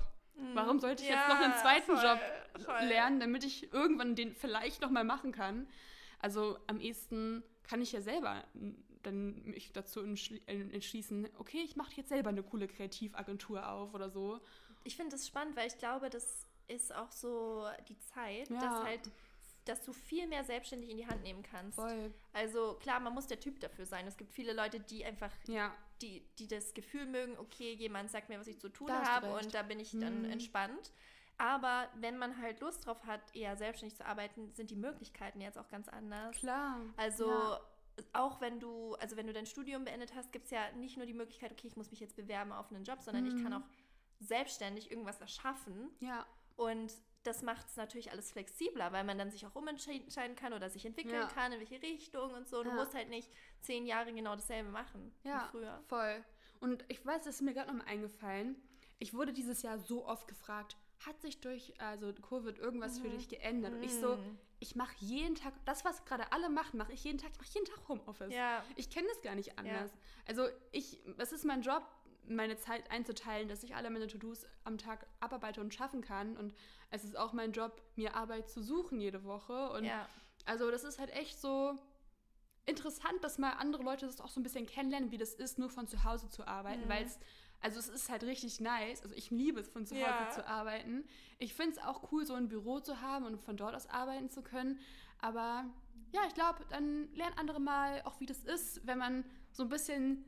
Warum 0.55 0.79
sollte 0.81 1.03
ich 1.03 1.09
jetzt 1.09 1.29
noch 1.29 1.41
einen 1.41 1.55
zweiten 1.55 1.97
voll, 1.97 2.05
Job 2.05 2.21
voll. 2.65 2.85
lernen, 2.87 3.21
damit 3.21 3.45
ich 3.45 3.73
irgendwann 3.73 4.15
den 4.15 4.35
vielleicht 4.35 4.81
noch 4.83 4.91
mal 4.91 5.05
machen 5.05 5.33
kann? 5.33 5.67
Also 6.19 6.59
am 6.67 6.81
ehesten 6.81 7.43
kann 7.63 7.81
ich 7.83 7.93
ja 7.93 8.01
selber 8.01 8.45
dann 9.03 9.43
mich 9.45 9.73
dazu 9.73 10.01
entschli- 10.01 10.47
entschließen, 10.47 11.29
okay, 11.39 11.59
ich 11.63 11.77
mache 11.77 11.93
jetzt 11.95 12.09
selber 12.09 12.31
eine 12.31 12.43
coole 12.43 12.67
Kreativagentur 12.67 13.69
auf 13.69 13.95
oder 13.95 14.11
so. 14.11 14.41
Ich 14.85 14.97
finde 14.97 15.13
das 15.13 15.27
spannend, 15.27 15.57
weil 15.57 15.69
ich 15.69 15.79
glaube, 15.79 16.11
das 16.11 16.47
ist 16.69 16.95
auch 16.95 17.13
so 17.13 17.67
die 17.89 17.99
Zeit, 17.99 18.49
Ja. 18.51 18.61
dass 18.61 18.85
halt 18.85 19.01
dass 19.65 19.83
du 19.83 19.93
viel 19.93 20.29
mehr 20.29 20.45
selbstständig 20.45 20.91
in 20.91 20.97
die 20.97 21.09
Hand 21.09 21.25
nehmen 21.25 21.43
kannst. 21.43 21.75
Voll. 21.75 22.15
Also 22.33 22.75
klar, 22.75 23.01
man 23.01 23.13
muss 23.13 23.27
der 23.27 23.41
Typ 23.41 23.59
dafür 23.59 23.85
sein. 23.85 24.07
Es 24.07 24.17
gibt 24.17 24.33
viele 24.33 24.53
Leute, 24.53 24.79
die 24.79 25.05
einfach, 25.05 25.33
Ja, 25.49 25.75
die, 26.03 26.27
die 26.39 26.49
das 26.49 26.75
Gefühl 26.75 27.07
mögen, 27.07 27.37
okay, 27.39 27.73
jemand 27.75 28.11
sagt 28.11 28.29
mir, 28.29 28.39
was 28.39 28.47
ich 28.47 28.59
zu 28.61 28.69
tun 28.69 28.89
Da 28.89 29.03
habe 29.05 29.31
und 29.33 29.55
da 29.55 29.63
bin 29.63 29.81
ich 29.81 29.99
dann 29.99 30.25
Mhm. 30.25 30.25
entspannt. 30.25 30.93
Aber 31.39 31.89
wenn 31.97 32.17
man 32.19 32.41
halt 32.41 32.61
Lust 32.61 32.87
drauf 32.87 33.05
hat, 33.05 33.21
eher 33.35 33.57
selbstständig 33.57 33.97
zu 33.97 34.07
arbeiten, 34.07 34.53
sind 34.55 34.71
die 34.71 34.77
Möglichkeiten 34.77 35.41
jetzt 35.41 35.59
auch 35.59 35.69
ganz 35.69 35.89
anders. 35.89 36.37
klar. 36.41 36.81
Also 36.97 37.27
Ja. 37.27 37.61
auch 38.13 38.41
wenn 38.41 38.61
du, 38.61 38.95
also 38.97 39.17
wenn 39.17 39.27
du 39.27 39.33
dein 39.33 39.47
Studium 39.47 39.85
beendet 39.85 40.15
hast, 40.15 40.33
gibt 40.33 40.47
es 40.47 40.51
ja 40.51 40.71
nicht 40.73 40.97
nur 40.97 41.07
die 41.07 41.15
Möglichkeit, 41.15 41.53
okay, 41.53 41.67
ich 41.67 41.77
muss 41.77 41.91
mich 41.91 42.01
jetzt 42.01 42.17
bewerben 42.17 42.53
auf 42.53 42.71
einen 42.71 42.85
Job, 42.85 43.03
sondern 43.03 43.27
ich 43.27 43.35
Mhm. 43.35 43.43
kann 43.43 43.53
auch 43.55 43.67
selbstständig 44.21 44.91
irgendwas 44.91 45.21
erschaffen. 45.21 45.91
Ja, 46.01 46.27
Und 46.57 46.93
das 47.27 47.43
macht 47.43 47.67
es 47.69 47.77
natürlich 47.77 48.11
alles 48.13 48.31
flexibler, 48.33 48.93
weil 48.93 49.05
man 49.05 49.19
dann 49.19 49.31
sich 49.31 49.47
auch 49.47 49.55
umentscheiden 49.55 50.37
kann 50.37 50.53
oder 50.53 50.71
sich 50.71 50.85
entwickeln 50.87 51.15
Ja. 51.15 51.27
kann, 51.29 51.53
in 51.53 51.59
welche 51.61 51.81
Richtung 51.83 52.33
und 52.33 52.47
so. 52.49 52.63
Du 52.63 52.71
Ja. 52.71 52.77
musst 52.77 52.95
halt 52.95 53.09
nicht 53.09 53.31
zehn 53.61 53.87
Jahre 53.87 54.13
genau 54.13 54.35
dasselbe 54.35 54.71
machen 54.71 55.13
Ja. 55.25 55.45
wie 55.47 55.51
früher. 55.51 55.83
voll. 55.89 56.25
Und 56.61 56.85
ich 56.89 57.05
weiß, 57.05 57.25
das 57.25 57.37
ist 57.37 57.43
mir 57.43 57.53
gerade 57.55 57.69
nochmal 57.71 57.87
eingefallen. 57.93 58.57
Ich 58.99 59.13
wurde 59.13 59.33
dieses 59.33 59.63
Jahr 59.63 59.79
so 59.79 60.07
oft 60.07 60.27
gefragt, 60.29 60.77
hat 61.05 61.21
sich 61.21 61.41
durch 61.41 61.79
also 61.81 62.13
Covid 62.15 62.59
irgendwas 62.59 62.99
für 62.99 63.09
Mhm. 63.09 63.13
dich 63.13 63.29
geändert? 63.29 63.75
Und 63.75 63.83
ich 63.83 63.93
so, 63.95 64.17
Mhm. 64.17 64.39
ich 64.61 64.75
mache 64.77 64.95
jeden 65.01 65.35
Tag, 65.35 65.53
das, 65.67 65.85
was 65.85 66.03
gerade 66.07 66.33
alle 66.33 66.49
machen, 66.49 66.79
mache 66.79 66.95
ich 66.95 67.05
jeden 67.05 67.19
Tag. 67.19 67.31
Ich 67.33 67.39
mache 67.39 67.51
jeden 67.53 67.67
Tag 67.67 67.87
Homeoffice. 67.89 68.33
Ja, 68.33 68.65
Ich 68.77 68.89
kenne 68.89 69.07
das 69.09 69.21
gar 69.21 69.35
nicht 69.35 69.59
anders. 69.59 69.91
Also 70.27 70.49
ich, 70.73 70.99
es 71.19 71.33
ist 71.33 71.45
mein 71.45 71.61
Job, 71.61 71.83
meine 72.29 72.57
Zeit 72.57 72.91
einzuteilen, 72.91 73.49
dass 73.49 73.63
ich 73.63 73.75
alle 73.75 73.91
meine 73.91 74.07
To-Dos 74.07 74.47
am 74.65 74.79
Tag 74.79 75.07
abarbeite 75.21 75.61
und 75.61 75.73
schaffen 75.75 76.01
kann. 76.01 76.37
Und 76.37 76.55
es 76.91 77.05
ist 77.05 77.17
auch 77.17 77.33
mein 77.33 77.53
Job, 77.53 77.83
mir 77.97 78.15
Arbeit 78.15 78.49
zu 78.49 78.63
suchen 78.63 79.01
jede 79.01 79.25
Woche. 79.25 79.71
Und 79.71 79.85
ja, 79.85 80.09
also 80.45 80.71
das 80.71 80.85
ist 80.85 80.99
halt 80.99 81.11
echt 81.11 81.41
so 81.41 81.77
interessant, 82.67 83.23
dass 83.23 83.39
mal 83.39 83.53
andere 83.53 83.83
Leute 83.83 84.07
das 84.07 84.21
auch 84.21 84.29
so 84.29 84.41
ein 84.41 84.43
bisschen 84.43 84.67
kennenlernen, 84.67 85.11
wie 85.13 85.19
das 85.19 85.35
ist, 85.35 85.59
nur 85.59 85.71
von 85.71 85.87
zu 85.87 86.03
Hause 86.05 86.29
zu 86.29 86.47
arbeiten, 86.47 86.85
Mhm. 86.85 86.89
weil 86.89 87.05
es, 87.05 87.19
also 87.61 87.79
es 87.79 87.89
ist 87.89 88.11
halt 88.11 88.25
richtig 88.25 88.61
nice. 88.61 89.03
Also 89.03 89.15
ich 89.15 89.31
liebe 89.31 89.61
es, 89.61 89.69
von 89.69 89.87
zu 89.87 89.95
Hause 89.95 90.25
Ja. 90.25 90.31
zu 90.31 90.47
arbeiten. 90.47 91.05
Ich 91.39 91.55
finde 91.55 91.73
es 91.73 91.79
auch 91.85 92.11
cool, 92.13 92.27
so 92.27 92.35
ein 92.35 92.49
Büro 92.49 92.81
zu 92.81 93.01
haben 93.01 93.25
und 93.25 93.39
von 93.39 93.57
dort 93.57 93.75
aus 93.75 93.89
arbeiten 93.89 94.29
zu 94.31 94.43
können. 94.43 94.81
Aber 95.21 95.65
ja, 96.13 96.21
ich 96.27 96.35
glaube, 96.35 96.65
dann 96.71 97.13
lernen 97.15 97.39
andere 97.39 97.61
mal 97.61 98.03
auch, 98.05 98.19
wie 98.21 98.27
das 98.27 98.45
ist, 98.45 98.85
wenn 98.87 98.99
man 98.99 99.25
so 99.53 99.63
ein 99.63 99.69
bisschen 99.69 100.25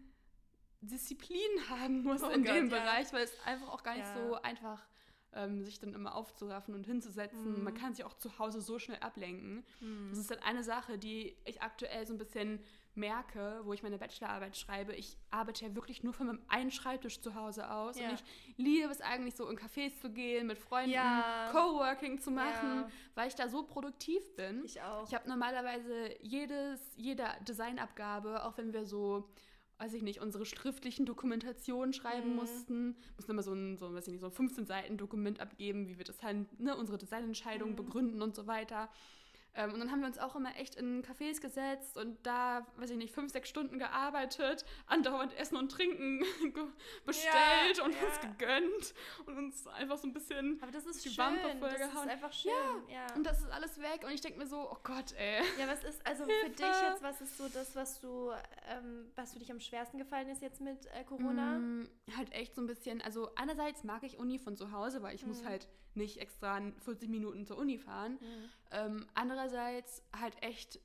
Disziplin 0.80 1.40
haben 1.70 2.02
muss 2.02 2.22
Oh 2.22 2.28
in 2.28 2.44
Gott, 2.44 2.54
dem 2.54 2.68
ja. 2.70 2.78
Bereich, 2.78 3.12
weil 3.12 3.24
es 3.24 3.32
einfach 3.44 3.68
auch 3.68 3.82
gar 3.82 3.94
nicht 3.94 4.06
Ja. 4.06 4.28
so 4.28 4.34
einfach 4.42 4.80
ähm, 5.34 5.62
sich 5.62 5.78
dann 5.78 5.92
immer 5.92 6.14
aufzuraffen 6.14 6.74
und 6.74 6.86
hinzusetzen. 6.86 7.58
Mhm. 7.58 7.64
Man 7.64 7.74
kann 7.74 7.92
sich 7.94 8.04
auch 8.04 8.14
zu 8.14 8.38
Hause 8.38 8.60
so 8.62 8.78
schnell 8.78 8.98
ablenken. 9.00 9.64
Mhm. 9.80 10.08
Das 10.10 10.18
ist 10.18 10.30
dann 10.30 10.38
eine 10.38 10.64
Sache, 10.64 10.98
die 10.98 11.36
ich 11.44 11.60
aktuell 11.60 12.06
so 12.06 12.14
ein 12.14 12.18
bisschen 12.18 12.60
merke, 12.94 13.60
wo 13.64 13.74
ich 13.74 13.82
meine 13.82 13.98
Bachelorarbeit 13.98 14.56
schreibe. 14.56 14.94
Ich 14.96 15.18
arbeite 15.30 15.66
ja 15.66 15.74
wirklich 15.76 16.02
nur 16.02 16.14
von 16.14 16.26
meinem 16.28 16.40
einen 16.48 16.70
Schreibtisch 16.72 17.20
zu 17.20 17.34
Hause 17.34 17.70
aus. 17.70 17.98
Ja. 17.98 18.08
Und 18.08 18.14
ich 18.14 18.24
liebe 18.56 18.90
es 18.90 19.00
eigentlich 19.02 19.36
so 19.36 19.48
in 19.48 19.56
Cafés 19.58 20.00
zu 20.00 20.10
gehen, 20.10 20.46
mit 20.46 20.58
Freunden 20.58 20.90
Ja. 20.90 21.48
Coworking 21.52 22.18
zu 22.18 22.30
machen, 22.30 22.80
Ja. 22.80 22.88
weil 23.14 23.28
ich 23.28 23.34
da 23.34 23.48
so 23.48 23.62
produktiv 23.64 24.34
bin. 24.34 24.64
Ich 24.64 24.80
auch. 24.80 25.06
Ich 25.06 25.14
habe 25.14 25.28
normalerweise 25.28 26.16
jedes, 26.22 26.80
jede 26.96 27.24
Designabgabe, 27.46 28.44
auch 28.44 28.56
wenn 28.56 28.72
wir 28.72 28.84
so, 28.86 29.28
weiß 29.78 29.94
ich 29.94 30.02
nicht, 30.02 30.20
unsere 30.20 30.44
schriftlichen 30.44 31.06
Dokumentationen 31.06 31.92
schreiben 31.92 32.30
Mhm. 32.30 32.36
mussten, 32.36 32.96
mussten 33.16 33.30
immer 33.32 33.42
so 33.42 33.52
ein, 33.52 33.76
so, 33.78 33.92
weiß 33.94 34.06
ich 34.08 34.12
nicht, 34.12 34.20
so 34.20 34.26
ein 34.26 34.32
15 34.32 34.66
Seiten 34.66 34.96
Dokument 34.96 35.40
abgeben, 35.40 35.86
wie 35.88 35.98
wir 35.98 36.04
das 36.04 36.22
halt, 36.22 36.58
ne, 36.60 36.76
unsere 36.76 36.98
Designentscheidungen 36.98 37.72
Mhm. 37.72 37.76
begründen 37.76 38.22
und 38.22 38.34
so 38.34 38.46
weiter. 38.46 38.88
Ähm, 39.54 39.72
und 39.72 39.80
dann 39.80 39.90
haben 39.90 40.00
wir 40.00 40.06
uns 40.06 40.18
auch 40.18 40.36
immer 40.36 40.54
echt 40.56 40.76
in 40.76 41.02
Cafés 41.02 41.40
gesetzt 41.40 41.96
und 41.96 42.24
da, 42.24 42.66
weiß 42.76 42.90
ich 42.90 42.96
nicht, 42.96 43.12
fünf, 43.12 43.32
sechs 43.32 43.48
Stunden 43.48 43.78
gearbeitet, 43.78 44.64
andauernd 44.86 45.34
Essen 45.36 45.56
und 45.56 45.70
Trinken 45.72 46.20
bestellt 47.06 47.78
Ja, 47.78 47.84
und 47.84 47.94
ja. 47.94 48.06
uns 48.06 48.20
gegönnt 48.20 48.94
und 49.26 49.36
uns 49.38 49.66
einfach 49.66 49.96
so 49.98 50.06
ein 50.06 50.12
bisschen 50.12 50.58
Aber 50.62 50.70
das 50.70 50.86
ist 50.86 51.04
die 51.04 51.08
schön. 51.10 51.24
Wampe 51.24 51.40
das 51.60 51.72
ist 51.72 51.78
vollgehauen. 51.80 52.08
einfach 52.08 52.32
schön. 52.32 52.52
Ja. 52.88 53.06
und 53.16 53.24
das 53.24 53.40
ist 53.40 53.50
alles 53.50 53.78
weg 53.80 54.02
und 54.04 54.12
ich 54.12 54.20
denke 54.20 54.38
mir 54.38 54.46
so, 54.46 54.70
oh 54.70 54.76
Gott, 54.82 55.12
ey. 55.16 55.42
Ja, 55.58 55.66
was 55.68 55.82
ist, 55.84 56.06
also 56.06 56.24
für 56.24 56.30
Hilfe. 56.32 56.50
dich 56.50 56.66
jetzt, 56.82 57.02
was 57.02 57.20
ist 57.20 57.36
so 57.36 57.48
das, 57.48 57.74
was 57.74 58.00
du, 58.00 58.30
ähm, 58.68 59.10
was 59.16 59.32
für 59.32 59.38
dich 59.38 59.50
am 59.50 59.60
schwersten 59.60 59.98
gefallen 59.98 60.28
ist 60.28 60.42
jetzt 60.42 60.60
mit 60.60 60.86
äh, 60.94 61.04
Corona? 61.04 61.58
Mm, 61.58 61.88
halt 62.16 62.32
echt 62.32 62.54
so 62.54 62.60
ein 62.60 62.66
bisschen, 62.66 63.00
also 63.02 63.34
einerseits 63.34 63.82
mag 63.84 64.02
ich 64.04 64.18
Uni 64.18 64.38
von 64.38 64.56
zu 64.56 64.72
Hause, 64.72 65.02
weil 65.02 65.14
ich 65.14 65.26
muss 65.26 65.42
Mhm. 65.42 65.46
halt 65.48 65.68
nicht 65.94 66.18
extra 66.18 66.60
40 66.84 67.08
Minuten 67.08 67.44
zur 67.44 67.58
Uni 67.58 67.78
fahren. 67.78 68.18
Mhm. 68.20 68.50
Ähm, 68.70 69.06
andererseits 69.14 70.02
halt 70.18 70.42
echt 70.42 70.80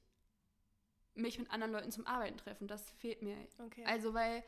mich 1.16 1.38
mit 1.38 1.52
anderen 1.52 1.74
Leuten 1.74 1.92
zum 1.92 2.08
Arbeiten 2.08 2.38
treffen, 2.38 2.68
das 2.68 2.90
fehlt 2.92 3.22
mir. 3.22 3.38
Okay. 3.60 3.84
Also 3.86 4.14
weil 4.14 4.44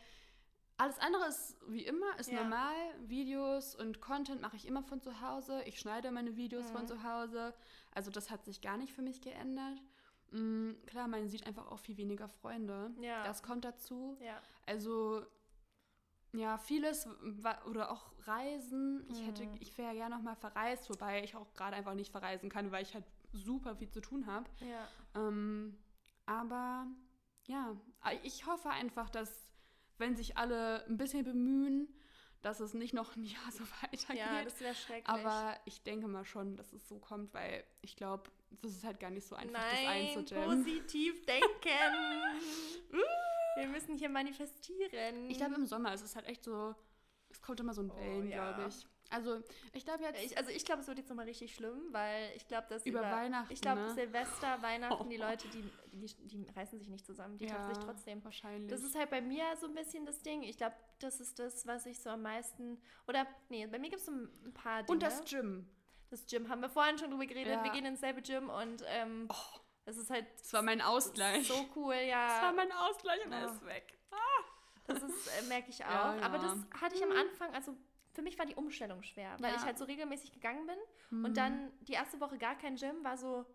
alles 0.78 1.00
andere 1.00 1.28
ist 1.28 1.56
wie 1.68 1.86
immer, 1.86 2.18
ist 2.20 2.30
Ja. 2.32 2.42
normal. 2.44 2.76
Videos 3.08 3.76
und 3.76 4.02
Content 4.02 4.42
mache 4.42 4.56
ich 4.58 4.66
immer 4.68 4.84
von 4.84 5.00
zu 5.00 5.22
Hause. 5.22 5.62
Ich 5.64 5.80
schneide 5.80 6.12
meine 6.12 6.36
Videos 6.36 6.70
von 6.72 6.82
Mhm. 6.84 6.88
zu 6.88 7.04
Hause. 7.04 7.54
Also 7.92 8.12
das 8.12 8.30
hat 8.32 8.44
sich 8.46 8.62
gar 8.62 8.78
nicht 8.78 8.94
für 8.94 9.02
mich 9.02 9.22
geändert. 9.22 9.82
Mm, 10.32 10.72
klar, 10.88 11.08
man 11.08 11.30
sieht 11.30 11.46
einfach 11.46 11.68
auch 11.68 11.80
viel 11.80 11.96
weniger 11.98 12.28
Freunde. 12.28 12.92
Ja. 13.00 13.24
Das 13.24 13.42
kommt 13.44 13.64
dazu. 13.64 14.18
ja. 14.20 14.42
Also, 14.66 15.24
ja, 16.34 16.58
vieles 16.58 17.08
oder 17.68 17.92
auch 17.92 18.12
Reisen. 18.26 19.06
Ich 19.12 19.26
hätte, 19.26 19.46
Mhm. 19.46 19.56
ich 19.62 19.78
wäre 19.78 19.90
ja 19.90 19.94
gerne 19.94 20.16
noch 20.16 20.24
mal 20.24 20.36
verreist, 20.36 20.90
wobei 20.90 21.24
ich 21.24 21.36
auch 21.36 21.54
gerade 21.54 21.76
einfach 21.78 21.94
nicht 21.94 22.12
verreisen 22.12 22.50
kann, 22.50 22.72
weil 22.72 22.82
ich 22.84 22.94
halt 22.96 23.06
super 23.36 23.76
viel 23.76 23.90
zu 23.90 24.02
tun 24.02 24.26
habe. 24.26 24.50
Ja. 24.62 24.88
Ähm, 25.16 25.78
aber 26.26 26.88
ja, 27.46 27.76
ich 28.24 28.46
hoffe 28.48 28.70
einfach, 28.70 29.10
dass, 29.10 29.52
wenn 29.98 30.16
sich 30.16 30.38
alle 30.38 30.86
ein 30.88 30.98
bisschen 30.98 31.24
bemühen, 31.24 31.88
dass 32.42 32.60
es 32.60 32.74
nicht 32.74 32.94
noch 32.94 33.16
ein 33.16 33.24
Jahr 33.24 33.52
so 33.52 33.64
weitergeht. 33.82 34.18
ja, 34.18 34.44
das 34.44 34.60
wäre 34.60 34.76
schrecklich. 34.76 35.08
aber 35.08 35.56
ich 35.66 35.82
denke 35.84 36.08
mal 36.08 36.26
schon, 36.26 36.56
dass 36.56 36.74
es 36.74 36.88
so 36.88 37.00
kommt, 37.00 37.34
weil 37.34 37.64
ich 37.82 37.96
glaube, 37.96 38.30
das 38.62 38.72
ist 38.72 38.84
halt 38.84 39.00
gar 39.00 39.10
nicht 39.10 39.28
so 39.28 39.36
einfach, 39.36 39.62
das 39.62 39.74
Nein, 39.84 40.08
einzudämmen. 40.08 40.64
positiv 40.64 41.26
denken. 41.26 41.50
Wir 43.58 43.68
müssen 43.68 43.98
hier 43.98 44.10
manifestieren. 44.10 45.30
Ich 45.30 45.38
glaube, 45.38 45.56
im 45.56 45.66
Sommer 45.66 45.94
ist 45.94 46.02
es 46.02 46.16
halt 46.16 46.26
echt 46.28 46.44
so, 46.44 46.76
es 47.30 47.42
kommt 47.42 47.60
immer 47.60 47.74
so 47.74 47.82
ein 47.82 47.92
Oh, 47.92 47.96
Wellen, 47.98 48.30
ja. 48.30 48.52
glaube 48.54 48.70
ich. 48.70 48.86
Also, 49.10 49.40
ich 49.74 49.86
glaube 49.86 50.04
jetzt, 50.04 50.22
Ich, 50.24 50.38
also 50.38 50.50
ich 50.50 50.66
glaube, 50.66 50.82
es 50.82 50.88
wird 50.88 50.98
jetzt 50.98 51.10
nochmal 51.10 51.26
richtig 51.26 51.54
schlimm, 51.56 51.80
weil 51.92 52.32
ich 52.36 52.48
glaube, 52.48 52.68
dass 52.70 52.86
Über 52.86 53.02
Weihnachten, 53.02 53.54
Ich 53.54 53.62
glaube, 53.62 53.82
ne? 53.82 53.94
Silvester, 53.94 54.58
Weihnachten, 54.62 55.10
die 55.10 55.18
Leute, 55.18 55.48
die, 55.50 55.64
die, 55.94 56.08
die 56.28 56.48
reißen 56.56 56.80
sich 56.80 56.90
nicht 56.90 57.06
zusammen, 57.06 57.38
die 57.38 57.46
treffen 57.46 57.74
sich 57.74 57.84
trotzdem. 57.84 58.24
wahrscheinlich. 58.24 58.70
Das 58.70 58.82
ist 58.84 58.96
halt 58.96 59.10
bei 59.12 59.22
mir 59.22 59.44
so 59.60 59.68
ein 59.68 59.76
bisschen 59.76 60.06
das 60.06 60.22
Ding. 60.22 60.44
Ich 60.44 60.58
glaube, 60.58 60.76
das 61.00 61.20
ist 61.20 61.38
das, 61.40 61.66
was 61.68 61.86
ich 61.86 62.00
so 62.02 62.10
am 62.10 62.24
meisten. 62.24 62.82
Oder, 63.08 63.28
nee, 63.50 63.66
bei 63.68 63.78
mir 63.80 63.90
gibt 63.90 64.00
es 64.02 64.06
so 64.08 64.12
ein 64.12 64.54
paar 64.54 64.84
Dinge. 64.84 64.92
Und 64.94 65.04
das 65.04 65.24
Gym. 65.26 65.70
Das 66.10 66.26
Gym 66.28 66.50
haben 66.50 66.62
wir 66.62 66.70
vorhin 66.70 66.98
schon 66.98 67.10
drüber 67.12 67.26
geredet. 67.26 67.54
Ja. 67.54 67.64
Wir 67.64 67.72
gehen 67.72 67.86
ins 67.86 68.00
selbe 68.00 68.22
Gym 68.22 68.50
und 68.50 68.84
ähm, 68.88 69.28
Oh, 69.32 69.60
das 69.86 69.98
ist 69.98 70.10
halt 70.10 70.26
das 70.40 70.52
war 70.54 70.62
mein 70.62 70.82
Ausgleich. 70.82 71.48
so 71.48 71.66
cool, 71.76 71.96
ja. 71.96 72.28
Das 72.28 72.42
war 72.44 72.54
mein 72.54 72.72
Ausgleich 72.72 73.26
und 73.26 73.32
er 73.32 73.42
Ja. 73.42 73.52
ist 73.52 73.66
weg. 73.66 73.92
Das 74.88 75.02
ist, 75.02 75.28
äh, 75.28 75.42
merke 75.48 75.72
ich 75.72 75.84
auch. 75.84 75.90
Ja, 75.90 76.20
Aber 76.22 76.36
ja. 76.38 76.44
das 76.44 76.82
hatte 76.82 76.96
ich 76.96 77.04
am 77.04 77.12
Anfang, 77.12 77.52
also 77.56 77.76
für 78.16 78.22
mich 78.22 78.38
war 78.40 78.46
die 78.46 78.56
Umstellung 78.56 79.04
schwer, 79.04 79.36
weil 79.40 79.52
Ja. 79.52 79.58
ich 79.58 79.66
halt 79.66 79.78
so 79.78 79.86
regelmäßig 79.86 80.32
gegangen 80.32 80.66
bin 80.66 80.78
Mhm. 81.12 81.26
und 81.26 81.38
dann 81.38 81.72
die 81.82 81.94
erste 81.94 82.20
Woche 82.20 82.38
gar 82.38 82.58
kein 82.58 82.76
Gym, 82.76 83.04
war 83.04 83.18
so, 83.18 83.46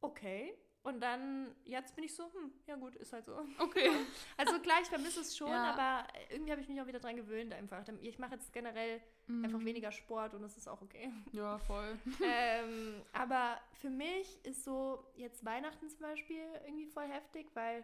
okay. 0.00 0.56
Und 0.82 1.00
dann, 1.00 1.54
jetzt 1.64 1.94
bin 1.96 2.04
ich 2.04 2.14
so, 2.14 2.24
hm, 2.34 2.52
ja 2.66 2.76
gut, 2.76 2.94
ist 2.96 3.14
halt 3.14 3.24
so. 3.24 3.34
Okay. 3.58 3.88
Also 4.36 4.58
klar, 4.60 4.76
ich 4.82 4.88
vermisse 4.88 5.20
es 5.20 5.34
schon, 5.34 5.48
Ja. 5.48 5.72
aber 5.72 6.06
irgendwie 6.28 6.52
habe 6.52 6.60
ich 6.60 6.68
mich 6.68 6.78
auch 6.82 6.86
wieder 6.86 7.00
dran 7.00 7.16
gewöhnt 7.16 7.54
einfach. 7.54 7.82
Ich 8.02 8.18
mache 8.18 8.34
jetzt 8.34 8.52
generell 8.52 9.00
einfach 9.26 9.58
Mhm. 9.60 9.64
weniger 9.64 9.90
Sport 9.92 10.34
und 10.34 10.42
das 10.42 10.58
ist 10.58 10.68
auch 10.68 10.82
okay. 10.82 11.10
Ja, 11.32 11.58
voll. 11.58 11.98
ähm, 12.22 13.00
aber 13.14 13.58
für 13.80 13.88
mich 13.88 14.44
ist 14.44 14.62
so 14.64 15.02
jetzt 15.16 15.42
Weihnachten 15.46 15.88
zum 15.88 16.00
Beispiel 16.00 16.44
irgendwie 16.66 16.86
voll 16.86 17.06
heftig, 17.06 17.46
weil 17.54 17.82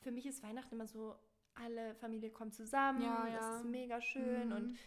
für 0.00 0.10
mich 0.10 0.26
ist 0.26 0.42
Weihnachten 0.42 0.74
immer 0.74 0.88
so, 0.88 1.14
alle 1.54 1.94
Familie 1.94 2.30
kommt 2.30 2.54
zusammen, 2.54 3.02
Ja, 3.02 3.28
ja. 3.28 3.56
ist 3.58 3.64
mega 3.66 4.00
schön 4.02 4.48
Mhm. 4.48 4.56
und 4.56 4.78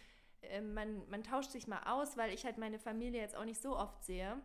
ähm, 0.42 0.74
man, 0.74 1.08
man 1.10 1.22
tauscht 1.22 1.50
sich 1.50 1.66
mal 1.66 1.82
aus, 1.84 2.16
weil 2.16 2.32
ich 2.32 2.44
halt 2.44 2.58
meine 2.58 2.78
Familie 2.78 3.20
jetzt 3.20 3.36
auch 3.36 3.44
nicht 3.44 3.60
so 3.60 3.76
oft 3.76 4.04
sehe. 4.04 4.40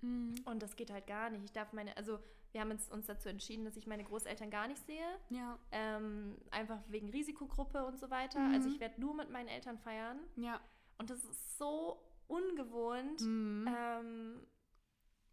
Mhm. 0.00 0.34
Und 0.44 0.62
das 0.62 0.76
geht 0.76 0.90
halt 0.90 1.06
gar 1.06 1.30
nicht. 1.30 1.44
Ich 1.44 1.52
darf 1.52 1.72
meine, 1.72 1.96
also 1.96 2.18
wir 2.52 2.60
haben 2.62 2.70
uns, 2.70 2.88
uns 2.90 3.06
dazu 3.06 3.28
entschieden, 3.28 3.64
dass 3.64 3.76
ich 3.76 3.86
meine 3.86 4.04
Großeltern 4.04 4.50
gar 4.50 4.68
nicht 4.68 4.84
sehe. 4.86 5.18
Ja, 5.30 5.58
Ähm, 5.72 6.36
einfach 6.50 6.78
wegen 6.88 7.10
Risikogruppe 7.10 7.84
und 7.84 7.98
so 7.98 8.10
weiter. 8.10 8.38
Mhm. 8.40 8.54
Also 8.54 8.68
ich 8.68 8.80
werde 8.80 9.00
nur 9.00 9.14
mit 9.14 9.30
meinen 9.30 9.48
Eltern 9.48 9.78
feiern. 9.78 10.18
ja. 10.36 10.60
Und 11.00 11.10
das 11.10 11.22
ist 11.24 11.58
so 11.58 12.02
ungewohnt. 12.26 13.20
Mhm. 13.20 13.68
Ähm, 13.68 14.46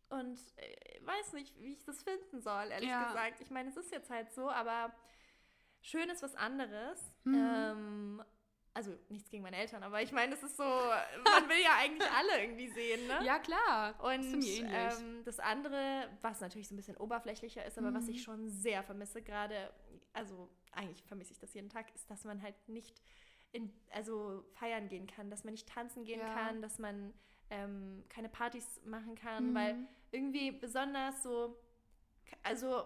und 0.09 0.39
äh, 0.57 1.05
weiß 1.05 1.33
nicht, 1.33 1.59
wie 1.59 1.73
ich 1.73 1.83
das 1.85 2.03
finden 2.03 2.39
soll, 2.41 2.65
ehrlich 2.69 2.87
Ja. 2.89 3.07
gesagt. 3.07 3.41
Ich 3.41 3.49
meine, 3.49 3.69
es 3.69 3.77
ist 3.77 3.91
jetzt 3.91 4.09
halt 4.11 4.31
so, 4.31 4.49
aber 4.49 4.93
schön 5.81 6.07
ist 6.09 6.21
was 6.21 6.35
anderes. 6.35 6.99
Mhm. 7.23 7.33
Ähm, 7.35 8.23
also 8.75 8.91
nichts 9.09 9.29
gegen 9.29 9.41
meine 9.41 9.55
Eltern, 9.55 9.81
aber 9.83 10.01
ich 10.01 10.11
meine, 10.11 10.35
es 10.35 10.43
ist 10.43 10.57
so, 10.57 10.63
man 10.63 11.49
will 11.49 11.63
ja 11.63 11.71
eigentlich 11.79 12.07
alle 12.11 12.41
irgendwie 12.43 12.67
sehen, 12.67 13.07
ne? 13.07 13.25
ja, 13.25 13.39
klar. 13.39 13.95
Und 14.03 14.21
ähnlich. 14.33 14.61
ähm, 14.69 15.23
das 15.23 15.39
andere, 15.39 16.09
was 16.21 16.41
natürlich 16.41 16.67
so 16.67 16.75
ein 16.75 16.77
bisschen 16.77 16.97
oberflächlicher 16.97 17.65
ist, 17.65 17.77
aber 17.77 17.93
was 17.93 18.03
Mhm. 18.03 18.09
ich 18.11 18.21
schon 18.21 18.49
sehr 18.49 18.83
vermisse, 18.83 19.21
gerade, 19.21 19.73
also 20.13 20.49
eigentlich 20.73 21.03
vermisse 21.05 21.31
ich 21.31 21.39
das 21.39 21.53
jeden 21.53 21.69
Tag, 21.69 21.93
ist, 21.95 22.11
dass 22.11 22.25
man 22.25 22.41
halt 22.41 22.55
nicht 22.67 23.01
in, 23.53 23.73
also 23.91 24.43
feiern 24.55 24.89
gehen 24.89 25.07
kann, 25.07 25.29
dass 25.29 25.45
man 25.45 25.53
nicht 25.53 25.69
tanzen 25.69 26.03
gehen 26.03 26.19
Ja. 26.19 26.33
kann, 26.33 26.61
dass 26.61 26.77
man 26.77 27.13
ähm, 27.49 28.03
keine 28.09 28.27
Partys 28.27 28.81
machen 28.83 29.15
kann, 29.15 29.51
Mhm. 29.51 29.55
weil 29.55 29.75
irgendwie 30.11 30.51
besonders 30.51 31.23
so, 31.23 31.57
also 32.43 32.83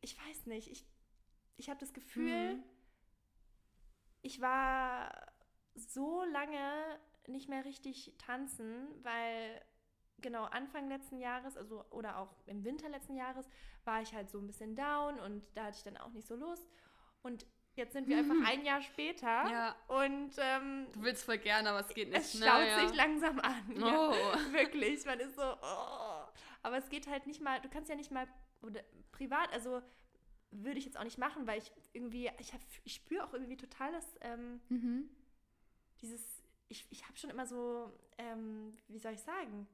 ich 0.00 0.18
weiß 0.18 0.46
nicht, 0.46 0.68
ich, 0.70 0.84
ich 1.58 1.70
habe 1.70 1.78
das 1.78 1.92
Gefühl, 1.92 2.54
Mhm. 2.56 2.64
Ich 4.22 4.40
war 4.40 5.10
so 5.74 6.24
lange 6.24 6.98
nicht 7.26 7.48
mehr 7.48 7.64
richtig 7.64 8.14
tanzen, 8.18 8.88
weil 9.02 9.62
genau 10.20 10.44
Anfang 10.44 10.88
letzten 10.88 11.18
Jahres, 11.18 11.56
also 11.56 11.84
oder 11.90 12.18
auch 12.18 12.34
im 12.46 12.64
Winter 12.64 12.88
letzten 12.88 13.14
Jahres, 13.16 13.48
war 13.84 14.02
ich 14.02 14.12
halt 14.14 14.30
so 14.30 14.38
ein 14.38 14.46
bisschen 14.46 14.74
down 14.74 15.18
und 15.20 15.46
da 15.56 15.64
hatte 15.64 15.76
ich 15.78 15.84
dann 15.84 15.96
auch 15.96 16.10
nicht 16.10 16.26
so 16.26 16.34
Lust. 16.34 16.68
Und 17.22 17.46
jetzt 17.74 17.92
sind 17.92 18.08
wir 18.08 18.18
einfach 18.18 18.48
ein 18.50 18.64
Jahr 18.64 18.80
später 18.82 19.26
Ja. 19.26 19.76
und 19.88 20.32
ähm, 20.38 20.86
Du 20.92 21.02
willst 21.02 21.24
voll 21.24 21.38
gerne, 21.38 21.70
aber 21.70 21.80
es 21.80 21.88
geht 21.94 22.08
nicht. 22.08 22.20
es 22.20 22.34
Na, 22.40 22.46
schaut 22.46 22.66
ja. 22.66 22.88
sich 22.88 22.96
langsam 22.96 23.38
an. 23.40 23.74
Oh. 23.76 23.82
Ja, 23.82 24.12
wirklich, 24.52 25.04
man 25.04 25.20
ist 25.20 25.36
so, 25.36 25.42
oh. 25.42 26.24
aber 26.62 26.78
es 26.78 26.88
geht 26.88 27.06
halt 27.08 27.26
nicht 27.26 27.40
mal, 27.40 27.60
du 27.60 27.68
kannst 27.68 27.88
ja 27.88 27.94
nicht 27.96 28.10
mal 28.10 28.26
oder 28.62 28.80
privat, 29.12 29.52
also 29.52 29.80
würde 30.50 30.78
ich 30.78 30.84
jetzt 30.84 30.98
auch 30.98 31.04
nicht 31.04 31.18
machen, 31.18 31.46
weil 31.46 31.58
ich 31.58 31.72
irgendwie, 31.92 32.30
ich, 32.38 32.52
hab, 32.52 32.60
ich 32.84 32.94
spüre 32.94 33.24
auch 33.24 33.32
irgendwie 33.32 33.56
total 33.56 33.92
das, 33.92 34.06
ähm, 34.22 34.60
Mhm. 34.68 35.08
dieses, 36.00 36.22
ich, 36.68 36.86
ich 36.90 37.04
habe 37.06 37.16
schon 37.18 37.30
immer 37.30 37.46
so, 37.46 37.92
ähm, 38.18 38.76
wie 38.88 38.98
soll 38.98 39.12
ich 39.12 39.20
sagen, 39.20 39.66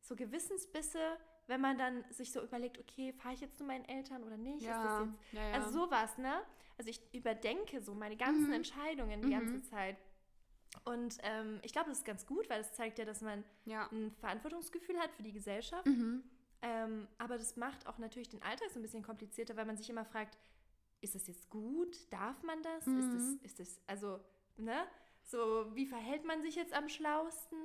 so 0.00 0.16
Gewissensbisse, 0.16 1.16
wenn 1.48 1.60
man 1.60 1.78
dann 1.78 2.04
sich 2.10 2.32
so 2.32 2.42
überlegt, 2.42 2.78
okay, 2.78 3.12
fahre 3.12 3.34
ich 3.34 3.40
jetzt 3.40 3.56
zu 3.58 3.64
meinen 3.64 3.84
Eltern 3.84 4.24
oder 4.24 4.36
nicht? 4.36 4.62
Ja. 4.62 5.02
jetzt, 5.04 5.32
ja, 5.32 5.48
ja. 5.48 5.52
also 5.54 5.70
sowas, 5.84 6.18
ne? 6.18 6.42
Also 6.78 6.90
ich 6.90 7.00
überdenke 7.14 7.80
so 7.80 7.94
meine 7.94 8.16
ganzen 8.16 8.48
Mhm. 8.48 8.52
Entscheidungen 8.52 9.20
die 9.22 9.28
Mhm. 9.28 9.32
ganze 9.32 9.62
Zeit. 9.62 9.96
Und 10.84 11.16
ähm, 11.22 11.60
ich 11.62 11.72
glaube, 11.72 11.88
das 11.88 11.98
ist 11.98 12.04
ganz 12.04 12.26
gut, 12.26 12.50
weil 12.50 12.60
es 12.60 12.72
zeigt 12.72 12.98
ja, 12.98 13.04
dass 13.04 13.22
man 13.22 13.44
ja. 13.64 13.88
ein 13.92 14.12
Verantwortungsgefühl 14.20 14.98
hat 14.98 15.12
für 15.14 15.22
die 15.22 15.32
Gesellschaft. 15.32 15.86
Mhm. 15.86 16.22
Ähm, 16.62 17.06
aber 17.18 17.38
das 17.38 17.56
macht 17.56 17.86
auch 17.86 17.98
natürlich 17.98 18.28
den 18.28 18.42
Alltag 18.42 18.70
so 18.70 18.78
ein 18.78 18.82
bisschen 18.82 19.02
komplizierter, 19.02 19.56
weil 19.56 19.66
man 19.66 19.76
sich 19.76 19.88
immer 19.90 20.04
fragt, 20.04 20.38
ist 21.00 21.14
das 21.14 21.26
jetzt 21.26 21.50
gut? 21.50 22.10
Darf 22.12 22.42
man 22.42 22.62
das? 22.62 22.86
Ist 22.86 23.14
das, 23.14 23.22
Mhm. 23.22 23.40
ist 23.42 23.58
das, 23.60 23.80
also, 23.86 24.20
ne? 24.56 24.86
So, 25.24 25.74
wie 25.74 25.86
verhält 25.86 26.24
man 26.24 26.40
sich 26.42 26.54
jetzt 26.54 26.72
am 26.72 26.88
schlausten? 26.88 27.58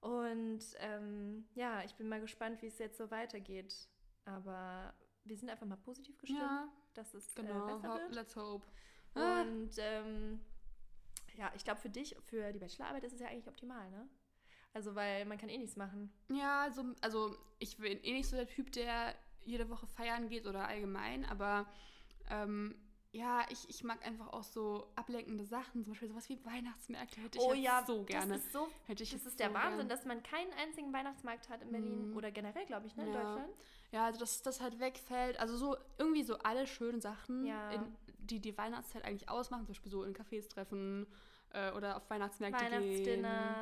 Und 0.00 0.60
ähm, 0.78 1.46
ja, 1.54 1.82
ich 1.84 1.94
bin 1.94 2.08
mal 2.08 2.20
gespannt, 2.20 2.62
wie 2.62 2.66
es 2.66 2.78
jetzt 2.78 2.98
so 2.98 3.10
weitergeht. 3.10 3.88
Aber 4.24 4.94
wir 5.24 5.36
sind 5.36 5.50
einfach 5.50 5.66
mal 5.66 5.76
positiv 5.76 6.18
gestimmt, 6.18 6.40
Ja, 6.42 6.68
dass 6.94 7.14
es 7.14 7.34
genau. 7.34 7.62
äh, 7.68 7.72
besser 7.74 7.94
wird. 7.94 8.14
let's 8.14 8.36
hope. 8.36 8.66
Ah. 9.14 9.42
Und 9.42 9.70
ähm, 9.78 10.40
ja, 11.36 11.52
ich 11.54 11.64
glaube, 11.64 11.80
für 11.80 11.90
dich, 11.90 12.16
für 12.26 12.52
die 12.52 12.58
Bachelorarbeit 12.58 13.04
ist 13.04 13.12
es 13.14 13.20
ja 13.20 13.28
eigentlich 13.28 13.48
optimal, 13.48 13.90
ne? 13.90 14.08
Also, 14.74 14.94
weil 14.94 15.24
man 15.24 15.38
kann 15.38 15.48
eh 15.48 15.56
nichts 15.58 15.76
machen. 15.76 16.12
Ja, 16.30 16.62
also, 16.62 16.84
also 17.00 17.36
ich 17.60 17.76
bin 17.78 18.02
eh 18.02 18.12
nicht 18.12 18.28
so 18.28 18.36
der 18.36 18.48
Typ, 18.48 18.72
der 18.72 19.14
jede 19.44 19.68
Woche 19.70 19.86
feiern 19.86 20.28
geht 20.28 20.46
oder 20.46 20.66
allgemein, 20.66 21.24
aber 21.26 21.66
ähm, 22.28 22.74
ja, 23.12 23.42
ich, 23.50 23.68
ich 23.68 23.84
mag 23.84 24.04
einfach 24.04 24.32
auch 24.32 24.42
so 24.42 24.90
ablenkende 24.96 25.44
Sachen, 25.44 25.84
zum 25.84 25.92
Beispiel 25.92 26.08
sowas 26.08 26.28
wie 26.28 26.44
Weihnachtsmärkte 26.44 27.20
hätte 27.20 27.38
ich 27.38 27.44
jetzt 27.62 27.86
so 27.86 28.02
gerne. 28.02 28.32
Oh 28.32 28.36
das 28.36 28.44
ist 28.46 28.52
so 28.52 28.68
hätte 28.86 29.02
ich 29.04 29.12
Das 29.12 29.24
ist 29.26 29.38
der 29.38 29.50
so 29.50 29.54
Wahnsinn, 29.54 29.76
gern. 29.86 29.88
dass 29.90 30.04
man 30.06 30.22
keinen 30.24 30.52
einzigen 30.54 30.92
Weihnachtsmarkt 30.92 31.48
hat 31.48 31.62
in 31.62 31.70
Berlin 31.70 32.10
Mhm. 32.10 32.16
oder 32.16 32.32
generell, 32.32 32.66
glaube 32.66 32.88
ich, 32.88 32.96
ne, 32.96 33.04
in 33.06 33.12
Ja. 33.12 33.22
Deutschland. 33.22 33.54
Ja, 33.92 34.06
also 34.06 34.18
dass 34.18 34.42
das 34.42 34.60
halt 34.60 34.80
wegfällt. 34.80 35.38
Also 35.38 35.56
so 35.56 35.76
irgendwie 35.98 36.24
so 36.24 36.38
alle 36.38 36.66
schönen 36.66 37.00
Sachen, 37.00 37.46
Ja. 37.46 37.70
in, 37.70 37.94
die 38.18 38.40
die 38.40 38.58
Weihnachtszeit 38.58 39.04
eigentlich 39.04 39.28
ausmachen, 39.28 39.66
zum 39.66 39.74
Beispiel 39.74 39.92
so 39.92 40.02
in 40.02 40.14
Cafés 40.14 40.48
treffen 40.48 41.06
äh, 41.50 41.70
oder 41.72 41.96
auf 41.98 42.10
Weihnachtsmärkte 42.10 42.64
gehen. 42.68 43.56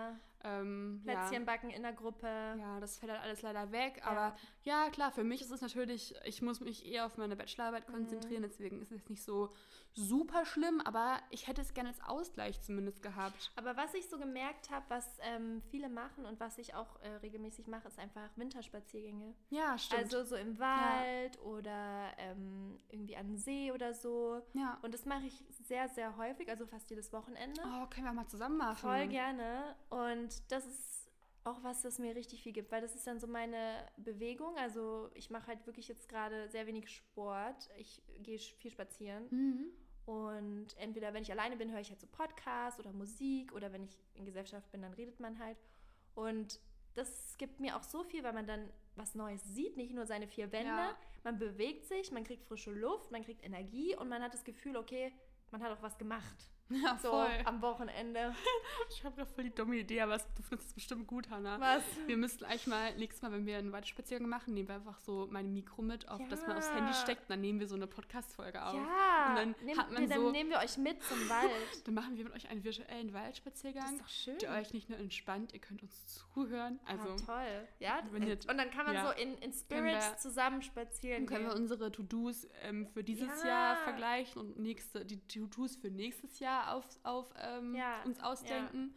Ähm, 0.44 1.00
Plätzchen 1.04 1.32
ja. 1.32 1.44
backen 1.44 1.70
in 1.70 1.82
der 1.82 1.92
Gruppe. 1.92 2.26
Ja, 2.26 2.80
das 2.80 2.98
fällt 2.98 3.12
halt 3.12 3.22
alles 3.22 3.42
leider 3.42 3.70
weg. 3.72 3.98
Ja. 3.98 4.04
Aber 4.06 4.36
ja, 4.62 4.90
klar, 4.90 5.12
für 5.12 5.24
mich 5.24 5.40
ist 5.42 5.50
es 5.50 5.60
natürlich, 5.60 6.14
ich 6.24 6.42
muss 6.42 6.60
mich 6.60 6.84
eher 6.86 7.06
auf 7.06 7.16
meine 7.18 7.36
Bachelorarbeit 7.36 7.88
Mhm. 7.88 7.92
konzentrieren, 7.92 8.42
deswegen 8.42 8.80
ist 8.82 8.92
es 8.92 9.08
nicht 9.08 9.22
so 9.22 9.52
super 9.94 10.46
schlimm, 10.46 10.80
aber 10.84 11.18
ich 11.30 11.48
hätte 11.48 11.60
es 11.60 11.74
gerne 11.74 11.90
als 11.90 12.02
Ausgleich 12.02 12.62
zumindest 12.62 13.02
gehabt. 13.02 13.52
Aber 13.56 13.76
was 13.76 13.92
ich 13.92 14.08
so 14.08 14.18
gemerkt 14.18 14.70
habe, 14.70 14.86
was 14.88 15.18
ähm, 15.20 15.60
viele 15.70 15.90
machen 15.90 16.24
und 16.24 16.40
was 16.40 16.56
ich 16.56 16.74
auch 16.74 16.98
äh, 17.02 17.08
regelmäßig 17.22 17.66
mache, 17.66 17.88
ist 17.88 17.98
einfach 17.98 18.30
Winterspaziergänge. 18.36 19.34
Ja, 19.50 19.76
stimmt. 19.76 20.02
Also 20.02 20.24
so 20.24 20.36
im 20.36 20.58
Wald 20.58 21.38
oder 21.42 22.10
ähm, 22.16 22.78
irgendwie 22.88 23.16
an 23.16 23.36
See 23.36 23.70
oder 23.70 23.92
so. 23.92 24.40
ja. 24.54 24.78
Und 24.82 24.94
das 24.94 25.04
mache 25.04 25.26
ich 25.26 25.44
sehr, 25.66 25.88
sehr 25.90 26.16
häufig, 26.16 26.48
also 26.48 26.64
fast 26.66 26.88
jedes 26.88 27.12
Wochenende. 27.12 27.60
Oh, 27.62 27.86
können 27.86 28.06
wir 28.06 28.12
mal 28.14 28.26
zusammen 28.26 28.56
machen. 28.56 28.76
Voll 28.78 29.06
gerne. 29.08 29.76
Und 29.90 30.31
das 30.48 30.66
ist 30.66 31.10
auch 31.44 31.62
was, 31.64 31.82
das 31.82 31.98
mir 31.98 32.14
richtig 32.14 32.42
viel 32.42 32.52
gibt, 32.52 32.70
weil 32.70 32.80
das 32.80 32.94
ist 32.94 33.06
dann 33.06 33.18
so 33.18 33.26
meine 33.26 33.86
Bewegung. 33.96 34.56
Also 34.58 35.10
ich 35.14 35.30
mache 35.30 35.48
halt 35.48 35.66
wirklich 35.66 35.88
jetzt 35.88 36.08
gerade 36.08 36.48
sehr 36.48 36.66
wenig 36.66 36.88
Sport. 36.88 37.68
Ich 37.78 38.02
gehe 38.20 38.38
viel 38.38 38.70
spazieren. 38.70 39.26
Mhm. 39.30 39.72
Und 40.04 40.76
entweder, 40.78 41.14
wenn 41.14 41.22
ich 41.22 41.30
alleine 41.30 41.56
bin, 41.56 41.70
höre 41.70 41.80
ich 41.80 41.90
halt 41.90 42.00
so 42.00 42.06
Podcasts 42.06 42.78
oder 42.80 42.92
Musik 42.92 43.52
oder 43.52 43.72
wenn 43.72 43.84
ich 43.84 43.98
in 44.14 44.24
Gesellschaft 44.24 44.70
bin, 44.70 44.82
dann 44.82 44.92
redet 44.94 45.20
man 45.20 45.38
halt. 45.38 45.56
Und 46.14 46.60
das 46.94 47.36
gibt 47.38 47.60
mir 47.60 47.76
auch 47.76 47.82
so 47.82 48.04
viel, 48.04 48.22
weil 48.22 48.32
man 48.32 48.46
dann 48.46 48.68
was 48.96 49.14
Neues 49.14 49.42
sieht, 49.44 49.76
nicht 49.76 49.94
nur 49.94 50.06
seine 50.06 50.28
vier 50.28 50.52
Wände. 50.52 50.68
Ja. 50.68 50.96
Man 51.24 51.38
bewegt 51.38 51.86
sich, 51.86 52.10
man 52.12 52.24
kriegt 52.24 52.44
frische 52.44 52.72
Luft, 52.72 53.10
man 53.10 53.24
kriegt 53.24 53.44
Energie 53.44 53.96
und 53.96 54.08
man 54.08 54.22
hat 54.22 54.34
das 54.34 54.44
Gefühl, 54.44 54.76
okay, 54.76 55.12
man 55.50 55.62
hat 55.62 55.70
auch 55.72 55.82
was 55.82 55.96
gemacht. 55.98 56.50
Ja, 56.84 56.96
So 57.02 57.10
voll. 57.10 57.28
am 57.44 57.60
Wochenende. 57.62 58.34
Ich 58.90 59.04
habe 59.04 59.16
gerade 59.16 59.30
voll 59.30 59.44
die 59.44 59.54
dumme 59.54 59.76
Idee, 59.76 60.00
aber 60.02 60.16
du 60.18 60.42
findest 60.42 60.68
es 60.70 60.74
bestimmt 60.74 61.06
gut, 61.06 61.28
Hannah. 61.30 61.58
Was? 61.60 61.82
Wir 62.06 62.16
müssten 62.16 62.44
eigentlich 62.44 62.66
mal, 62.66 62.94
nächstes 62.96 63.22
Mal, 63.22 63.32
wenn 63.32 63.46
wir 63.46 63.58
einen 63.58 63.72
Waldspaziergang 63.72 64.28
machen, 64.28 64.54
nehmen 64.54 64.68
wir 64.68 64.74
einfach 64.76 64.98
so 65.00 65.26
mein 65.30 65.52
Mikro 65.52 65.82
mit, 65.82 66.08
auf, 66.08 66.20
dass 66.28 66.46
man 66.46 66.56
aufs 66.56 66.68
Ja. 66.68 66.76
Handy 66.76 66.92
steckt, 66.94 67.28
dann 67.30 67.40
nehmen 67.40 67.58
wir 67.60 67.66
so 67.66 67.74
eine 67.74 67.86
Podcast-Folge 67.86 68.64
auf. 68.64 68.74
Ja, 68.74 69.28
Und 69.30 69.36
dann 69.36 69.54
nehm, 69.64 69.78
hat 69.78 69.90
man 69.90 70.02
wir, 70.02 70.08
dann 70.08 70.20
so- 70.20 70.30
nehmen 70.30 70.50
wir 70.50 70.58
euch 70.58 70.76
mit 70.78 71.02
zum 71.04 71.18
Wald. 71.28 71.50
Dann 71.86 71.94
machen 71.94 72.16
wir 72.16 72.24
mit 72.24 72.34
euch 72.34 72.48
einen 72.50 72.64
virtuellen 72.64 73.12
Das 73.12 73.22
Waldspaziergang, 73.22 73.94
ist 73.94 74.00
doch 74.02 74.08
schön. 74.08 74.38
der 74.38 74.52
euch 74.52 74.72
nicht 74.72 74.88
nur 74.90 74.98
entspannt, 74.98 75.52
ihr 75.54 75.60
könnt 75.60 75.82
uns 75.82 76.06
zuhören. 76.06 76.78
Also 76.86 77.08
ah, 77.08 77.16
toll. 77.26 77.68
Ja, 77.80 78.02
wenn 78.12 78.22
ihr- 78.26 78.38
und 78.48 78.58
dann 78.58 78.70
kann 78.70 78.86
man 78.86 78.94
ja. 78.94 79.06
so 79.06 79.20
in, 79.22 79.36
in 79.38 79.52
Spirits 79.52 80.10
wir- 80.10 80.16
zusammen 80.18 80.62
spazieren 80.62 81.26
dann 81.26 81.26
können 81.26 81.44
wir 81.46 81.54
gehen. 81.54 81.62
unsere 81.62 81.90
To-Dos 81.92 82.46
ähm, 82.62 82.86
für 82.86 83.02
dieses 83.02 83.42
Ja. 83.42 83.48
Jahr 83.48 83.76
vergleichen 83.78 84.40
und 84.40 84.58
nächste, 84.58 85.04
die 85.04 85.18
To-Dos 85.28 85.76
für 85.76 85.90
nächstes 85.90 86.38
Jahr 86.38 86.51
auf, 86.74 86.84
auf 87.02 87.26
ähm, 87.40 87.74
Ja, 87.74 88.02
uns 88.04 88.20
ausdenken. 88.20 88.94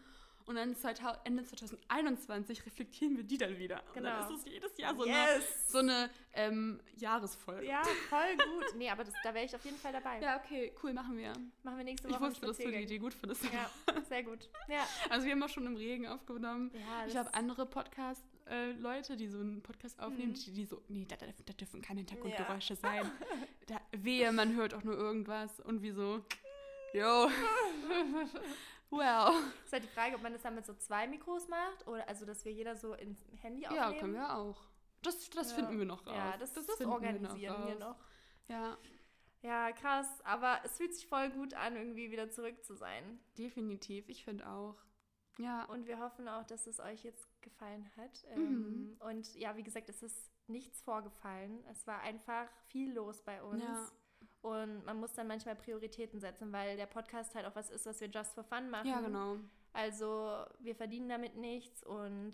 Und 0.47 0.57
dann 0.57 0.75
2000, 0.75 1.25
Ende 1.25 1.43
2021 1.43 2.67
reflektieren 2.67 3.17
wir 3.17 3.23
die 3.23 3.39
dann 3.39 3.57
wieder. 3.57 3.81
Und 3.87 3.93
Genau. 3.95 4.09
dann 4.11 4.31
ist 4.31 4.45
es 4.45 4.53
jedes 4.53 4.77
Jahr 4.77 4.95
so 4.95 5.01
eine, 5.01 5.11
yes. 5.11 5.71
so 5.71 5.79
eine 5.79 6.07
ähm, 6.33 6.79
Jahresfolge. 6.97 7.65
Ja, 7.65 7.81
voll 8.09 8.37
gut. 8.37 8.75
Nee, 8.77 8.87
aber 8.91 9.03
das, 9.03 9.15
da 9.23 9.33
wäre 9.33 9.45
ich 9.45 9.55
auf 9.55 9.65
jeden 9.65 9.77
Fall 9.77 9.91
dabei. 9.91 10.19
Ja, 10.21 10.37
okay, 10.39 10.71
cool, 10.83 10.93
machen 10.93 11.17
wir. 11.17 11.33
Machen 11.63 11.77
wir 11.77 11.83
nächste 11.83 12.07
Ich 12.09 12.13
Woche 12.13 12.25
einen 12.25 12.31
wusste, 12.33 12.45
dass 12.45 12.57
du 12.57 12.69
die. 12.69 12.75
Idee 12.77 12.99
gut 12.99 13.15
findest. 13.15 13.43
Ja, 13.45 13.71
sehr 14.07 14.21
gut. 14.21 14.47
Ja, 14.67 14.87
Also 15.09 15.25
wir 15.25 15.31
haben 15.33 15.41
auch 15.41 15.49
schon 15.49 15.65
im 15.65 15.77
Regen 15.77 16.05
aufgenommen. 16.05 16.69
ja 16.75 17.07
Ich 17.07 17.17
habe 17.17 17.33
andere 17.33 17.65
Podcast-Leute, 17.65 19.17
die 19.17 19.27
so 19.27 19.39
einen 19.39 19.61
Podcast 19.63 19.99
aufnehmen, 19.99 20.29
Mhm. 20.33 20.35
die, 20.35 20.51
die 20.53 20.65
so, 20.65 20.79
nee, 20.89 21.05
da, 21.09 21.15
da, 21.15 21.25
da 21.43 21.53
dürfen 21.53 21.81
keine 21.81 22.01
Hintergrundgeräusche 22.01 22.75
sein. 22.75 23.09
Da, 23.67 23.81
wehe, 23.93 24.31
man 24.31 24.53
hört 24.55 24.75
auch 24.75 24.83
nur 24.83 24.95
irgendwas 24.95 25.59
und 25.59 25.81
wie 25.81 25.89
so, 25.89 26.23
yo, 26.95 27.29
well. 28.91 29.33
ist 29.65 29.73
halt 29.73 29.83
die 29.83 29.87
Frage, 29.89 30.15
ob 30.15 30.21
man 30.21 30.33
das 30.33 30.41
dann 30.41 30.55
mit 30.55 30.65
so 30.65 30.73
zwei 30.75 31.07
Mikros 31.07 31.47
macht 31.47 31.87
oder 31.87 32.07
also, 32.07 32.25
dass 32.25 32.45
wir 32.45 32.51
jeder 32.51 32.75
so 32.75 32.93
ins 32.93 33.19
Handy 33.41 33.65
aufnehmen. 33.65 33.93
Ja, 33.93 33.99
können 33.99 34.13
wir 34.13 34.35
auch. 34.35 34.61
Das, 35.01 35.29
das 35.29 35.49
Ja. 35.51 35.55
finden 35.57 35.77
wir 35.77 35.85
noch 35.85 36.05
raus. 36.07 36.15
Ja, 36.15 36.37
das, 36.37 36.53
das, 36.53 36.65
finden 36.77 36.91
organisieren 36.93 37.67
wir 37.67 37.73
raus. 37.73 37.79
noch. 37.79 37.97
Ja, 38.47 38.77
Ja, 39.41 39.71
krass. 39.73 40.07
Aber 40.23 40.59
es 40.63 40.77
fühlt 40.77 40.93
sich 40.95 41.07
voll 41.07 41.29
gut 41.29 41.53
an, 41.53 41.75
irgendwie 41.75 42.11
wieder 42.11 42.29
zurück 42.31 42.63
zu 42.63 42.75
sein. 42.75 43.19
definitiv. 43.37 44.09
Ich 44.09 44.23
finde 44.23 44.47
auch. 44.49 44.75
Ja, 45.37 45.65
Und 45.65 45.85
wir 45.85 45.99
hoffen 45.99 46.27
auch, 46.29 46.45
dass 46.45 46.65
es 46.65 46.79
euch 46.79 47.03
jetzt 47.03 47.27
gefallen 47.41 47.91
hat. 47.97 48.23
Mhm. 48.35 48.41
Ähm, 48.41 48.97
und 49.01 49.35
ja, 49.35 49.55
wie 49.57 49.63
gesagt, 49.63 49.89
es 49.89 50.01
ist 50.01 50.31
nichts 50.47 50.81
vorgefallen. 50.81 51.63
Es 51.69 51.85
war 51.85 51.99
einfach 51.99 52.47
viel 52.67 52.93
los 52.93 53.21
bei 53.23 53.43
uns. 53.43 53.61
Ja. 53.61 53.91
Und 54.45 54.85
man 54.85 54.99
muss 54.99 55.13
dann 55.13 55.27
manchmal 55.27 55.55
Prioritäten 55.55 56.19
setzen, 56.19 56.51
weil 56.53 56.77
der 56.77 56.85
Podcast 56.85 57.33
halt 57.35 57.45
auch 57.47 57.55
was 57.55 57.69
ist, 57.71 57.85
was 57.87 57.99
wir 57.99 58.09
just 58.09 58.33
for 58.35 58.43
fun 58.43 58.69
machen. 58.69 58.87
ja, 58.87 59.01
genau. 59.01 59.37
Also 59.73 60.45
wir 60.59 60.75
verdienen 60.75 61.09
damit 61.09 61.35
nichts 61.35 61.83
und 61.83 62.31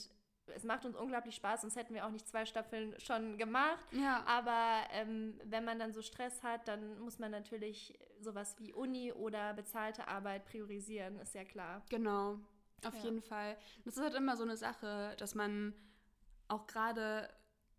es 0.48 0.64
macht 0.64 0.86
uns 0.86 0.96
unglaublich 0.98 1.36
Spaß, 1.36 1.62
sonst 1.62 1.76
hätten 1.78 1.94
wir 1.94 2.06
auch 2.06 2.10
nicht 2.12 2.28
zwei 2.28 2.46
Staffeln 2.46 3.00
schon 3.00 3.38
gemacht. 3.38 3.86
Ja, 3.92 4.24
Aber 4.28 4.82
ähm, 4.92 5.40
wenn 5.46 5.64
man 5.64 5.80
dann 5.80 5.94
so 5.94 6.02
Stress 6.02 6.44
hat, 6.44 6.68
dann 6.68 7.00
muss 7.00 7.18
man 7.20 7.32
natürlich 7.32 7.98
sowas 8.20 8.56
wie 8.60 8.74
Uni 8.74 9.14
oder 9.14 9.54
bezahlte 9.54 10.08
Arbeit 10.08 10.46
priorisieren, 10.46 11.18
ist 11.20 11.34
ja 11.34 11.46
klar. 11.46 11.82
Genau, 11.90 12.38
auf 12.86 12.94
Ja. 12.96 13.04
jeden 13.06 13.22
Fall. 13.22 13.56
Das 13.86 13.96
ist 13.96 14.04
halt 14.04 14.16
immer 14.16 14.36
so 14.36 14.44
eine 14.44 14.58
Sache, 14.58 15.16
dass 15.18 15.34
man 15.36 15.74
auch 16.50 16.68
gerade, 16.68 17.30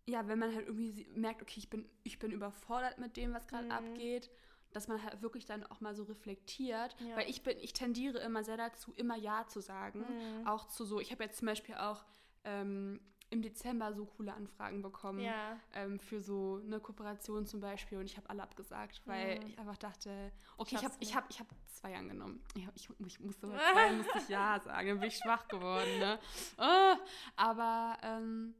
ja, 0.05 0.27
wenn 0.27 0.39
man 0.39 0.53
halt 0.53 0.67
irgendwie 0.67 1.07
merkt, 1.15 1.41
okay, 1.41 1.55
ich 1.59 1.69
bin, 1.69 1.89
ich 2.03 2.19
bin 2.19 2.31
überfordert 2.31 2.97
mit 2.97 3.15
dem, 3.17 3.33
was 3.33 3.47
gerade 3.47 3.65
Mhm. 3.65 3.71
abgeht, 3.71 4.29
dass 4.71 4.87
man 4.87 5.01
halt 5.03 5.21
wirklich 5.21 5.45
dann 5.45 5.63
auch 5.67 5.81
mal 5.81 5.95
so 5.95 6.03
reflektiert. 6.03 6.95
Ja. 6.99 7.15
Weil 7.17 7.29
ich 7.29 7.43
bin, 7.43 7.57
ich 7.59 7.73
tendiere 7.73 8.19
immer 8.19 8.43
sehr 8.43 8.57
dazu, 8.57 8.91
immer 8.93 9.15
Ja 9.15 9.45
zu 9.47 9.61
sagen. 9.61 9.99
Mhm. 10.41 10.47
Auch 10.47 10.67
zu 10.67 10.83
so, 10.85 10.99
ich 10.99 11.11
habe 11.11 11.23
jetzt 11.23 11.37
zum 11.37 11.45
Beispiel 11.47 11.75
auch 11.75 12.03
ähm, 12.43 12.99
im 13.29 13.41
Dezember 13.41 13.93
so 13.93 14.05
coole 14.05 14.33
Anfragen 14.33 14.81
bekommen. 14.81 15.19
Ja, 15.19 15.57
Ähm, 15.73 15.99
für 15.99 16.21
so 16.21 16.59
eine 16.63 16.79
Kooperation 16.79 17.45
zum 17.45 17.61
Beispiel 17.61 17.97
und 17.97 18.05
ich 18.05 18.17
habe 18.17 18.29
alle 18.29 18.43
abgesagt, 18.43 19.01
weil 19.05 19.39
Mhm. 19.39 19.45
ich 19.47 19.59
einfach 19.59 19.77
dachte, 19.77 20.31
okay, 20.57 20.75
ich 20.75 20.83
habe 20.83 20.95
ich 20.99 21.15
hab, 21.15 21.29
ich 21.29 21.39
hab 21.39 21.47
zwei 21.67 21.95
angenommen. 21.95 22.43
Ich, 22.55 22.65
hab- 22.67 22.75
ich, 22.75 22.89
ich 23.05 23.19
musste 23.19 23.47
zwei 23.73 23.91
musste 23.93 24.17
ich 24.17 24.27
ja 24.27 24.59
sagen, 24.65 24.87
dann 24.87 24.99
bin 24.99 25.07
ich 25.07 25.17
schwach 25.17 25.47
geworden. 25.47 25.97
Ne? 25.99 26.19
Ah, 26.57 26.97
aber 27.35 27.97
ähm, 28.03 28.53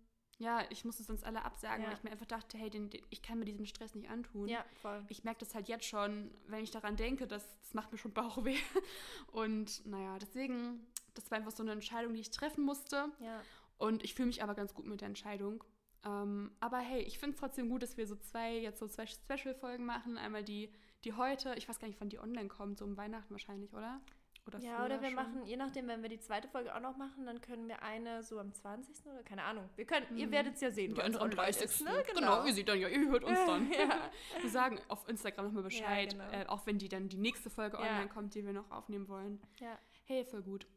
ja, 0.43 0.61
ich 0.69 0.83
musste 0.85 1.03
sonst 1.03 1.23
alle 1.23 1.43
absagen, 1.45 1.81
Ja. 1.83 1.87
weil 1.89 1.95
ich 1.97 2.03
mir 2.03 2.11
einfach 2.11 2.25
dachte, 2.25 2.57
hey, 2.57 2.69
den, 2.69 2.89
den, 2.89 3.01
ich 3.09 3.21
kann 3.21 3.39
mir 3.39 3.45
diesen 3.45 3.65
Stress 3.65 3.95
nicht 3.95 4.09
antun. 4.09 4.47
ja, 4.47 4.63
voll. 4.81 5.03
Ich 5.09 5.23
merke 5.23 5.39
das 5.39 5.55
halt 5.55 5.67
jetzt 5.67 5.85
schon, 5.85 6.29
wenn 6.47 6.63
ich 6.63 6.71
daran 6.71 6.95
denke, 6.95 7.25
das, 7.27 7.47
das 7.61 7.73
macht 7.73 7.91
mir 7.91 7.97
schon 7.97 8.11
Bauchweh. 8.13 8.57
Und 9.31 9.85
naja, 9.85 10.17
deswegen, 10.19 10.85
das 11.13 11.29
war 11.31 11.37
einfach 11.37 11.51
so 11.51 11.63
eine 11.63 11.71
Entscheidung, 11.71 12.13
die 12.13 12.21
ich 12.21 12.31
treffen 12.31 12.63
musste. 12.63 13.11
Ja. 13.19 13.41
Und 13.77 14.03
ich 14.03 14.13
fühle 14.13 14.27
mich 14.27 14.43
aber 14.43 14.53
ganz 14.53 14.73
gut 14.73 14.85
mit 14.85 15.01
der 15.01 15.07
Entscheidung. 15.07 15.63
Ähm, 16.05 16.51
aber 16.59 16.79
hey, 16.79 17.01
ich 17.01 17.17
finde 17.19 17.35
es 17.35 17.39
trotzdem 17.39 17.69
gut, 17.69 17.81
dass 17.81 17.95
wir 17.97 18.05
so 18.07 18.15
zwei, 18.15 18.57
jetzt 18.59 18.79
so 18.79 18.87
zwei 18.87 19.05
Special-Folgen 19.07 19.85
machen. 19.85 20.17
Einmal 20.17 20.43
die, 20.43 20.69
die 21.05 21.13
heute, 21.13 21.55
ich 21.55 21.67
weiß 21.69 21.79
gar 21.79 21.87
nicht, 21.87 21.99
wann 22.01 22.09
die 22.09 22.19
online 22.19 22.49
kommt, 22.49 22.77
so 22.79 22.85
um 22.85 22.97
Weihnachten 22.97 23.31
wahrscheinlich, 23.31 23.73
oder? 23.73 24.01
Oder 24.45 24.59
Ja, 24.59 24.83
oder 24.83 25.01
wir 25.01 25.07
schon? 25.07 25.15
machen, 25.15 25.45
je 25.45 25.55
nachdem, 25.55 25.87
wenn 25.87 26.01
wir 26.01 26.09
die 26.09 26.19
zweite 26.19 26.49
Folge 26.49 26.75
auch 26.75 26.81
noch 26.81 26.97
machen, 26.97 27.25
dann 27.25 27.39
können 27.39 27.67
wir 27.69 27.81
eine 27.81 28.23
so 28.23 28.39
am 28.39 28.51
20. 28.53 29.05
oder 29.05 29.23
keine 29.23 29.43
Ahnung. 29.43 29.69
Wir 29.77 29.85
können, 29.85 30.05
ihr 30.17 30.27
Mhm. 30.27 30.31
werdet 30.31 30.55
es 30.55 30.61
ja 30.61 30.69
sehen, 30.69 30.93
Die 30.95 31.01
andere 31.01 31.21
am 31.23 31.29
online 31.31 31.45
30. 31.51 31.63
ist, 31.63 31.81
ne? 31.85 32.03
Genau. 32.13 32.45
ihr 32.45 32.53
seht 32.53 32.67
dann 32.67 32.79
ja, 32.79 32.89
ihr 32.89 33.09
hört 33.09 33.23
uns 33.23 33.39
dann. 33.47 33.71
ja. 33.71 34.09
Wir 34.41 34.49
sagen 34.49 34.79
auf 34.89 35.07
Instagram 35.07 35.45
nochmal 35.45 35.63
Bescheid, 35.63 36.11
genau. 36.11 36.29
äh, 36.31 36.45
auch 36.47 36.65
wenn 36.65 36.77
die 36.77 36.89
dann 36.89 37.07
die 37.07 37.17
nächste 37.17 37.49
Folge 37.49 37.77
Ja. 37.77 37.83
online 37.83 38.09
kommt, 38.09 38.35
die 38.35 38.45
wir 38.45 38.51
noch 38.53 38.69
aufnehmen 38.69 39.07
wollen. 39.07 39.41
ja. 39.59 39.77
Hey, 40.05 40.25
voll 40.25 40.41
gut. 40.43 40.67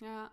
Ja. 0.00 0.30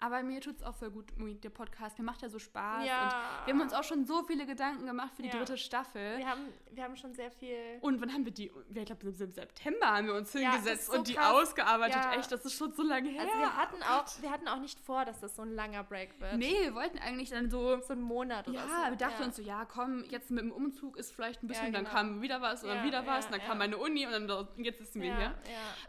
Aber 0.00 0.22
mir 0.22 0.40
tut 0.40 0.56
es 0.56 0.62
auch 0.62 0.76
voll 0.76 0.90
gut, 0.90 1.06
der 1.42 1.50
Podcast. 1.50 1.98
Mir 1.98 2.04
macht 2.04 2.22
ja 2.22 2.28
so 2.28 2.38
Spaß. 2.38 2.86
Ja. 2.86 3.02
Und 3.40 3.46
wir 3.46 3.54
haben 3.54 3.60
uns 3.62 3.72
auch 3.72 3.82
schon 3.82 4.04
so 4.06 4.22
viele 4.22 4.46
Gedanken 4.46 4.86
gemacht 4.86 5.10
für 5.16 5.22
die 5.22 5.28
Ja. 5.28 5.36
dritte 5.38 5.56
Staffel. 5.58 6.18
Wir 6.18 6.28
haben, 6.28 6.42
wir 6.70 6.84
haben 6.84 6.96
schon 6.96 7.14
sehr 7.14 7.30
viel. 7.32 7.56
Und 7.80 8.00
wann 8.00 8.12
haben 8.12 8.24
wir 8.24 8.30
die? 8.32 8.52
Ich 8.72 8.84
glaube, 8.86 9.06
im 9.08 9.12
September 9.12 9.86
haben 9.88 10.06
wir 10.06 10.14
uns 10.14 10.32
Ja, 10.34 10.52
hingesetzt 10.52 10.86
so 10.86 10.98
und 10.98 11.08
die 11.08 11.14
krass. 11.14 11.32
ausgearbeitet. 11.32 11.96
Ja. 11.96 12.12
Echt, 12.14 12.30
das 12.30 12.44
ist 12.44 12.54
schon 12.54 12.72
so 12.74 12.82
lange 12.84 13.08
her. 13.08 13.22
Also 13.22 13.34
wir 13.38 13.56
hatten 13.56 13.82
auch, 13.82 14.22
wir 14.22 14.30
hatten 14.30 14.46
auch 14.46 14.60
nicht 14.60 14.78
vor, 14.78 15.04
dass 15.04 15.18
das 15.20 15.34
so 15.34 15.42
ein 15.42 15.52
langer 15.52 15.82
Break 15.82 16.20
wird. 16.20 16.36
Nee, 16.36 16.56
wir 16.60 16.74
wollten 16.74 16.98
eigentlich 16.98 17.30
dann 17.30 17.50
so. 17.50 17.80
So 17.80 17.92
ein 17.94 18.00
Monat 18.00 18.46
oder 18.48 18.60
so. 18.60 18.68
Ja, 18.68 18.90
wir 18.90 18.96
dachten 18.96 19.24
uns 19.24 19.34
so, 19.36 19.42
ja, 19.42 19.64
komm, 19.64 20.04
jetzt 20.10 20.30
mit 20.30 20.44
dem 20.44 20.52
Umzug 20.52 20.96
ist 20.96 21.10
vielleicht 21.12 21.42
ein 21.42 21.48
bisschen, 21.48 21.66
Ja, 21.66 21.72
dann 21.72 21.84
genau. 21.84 21.94
kam 21.96 22.22
wieder 22.22 22.40
was 22.40 22.62
und 22.62 22.68
dann 22.68 22.84
wieder 22.84 23.04
was, 23.06 23.26
und 23.26 23.32
dann 23.32 23.40
kam 23.40 23.58
meine 23.58 23.76
Uni 23.78 24.06
und 24.06 24.12
dann 24.12 24.48
jetzt 24.58 24.78
sitzen 24.78 25.00
wir 25.00 25.16
hier. 25.16 25.24
ja. 25.26 25.32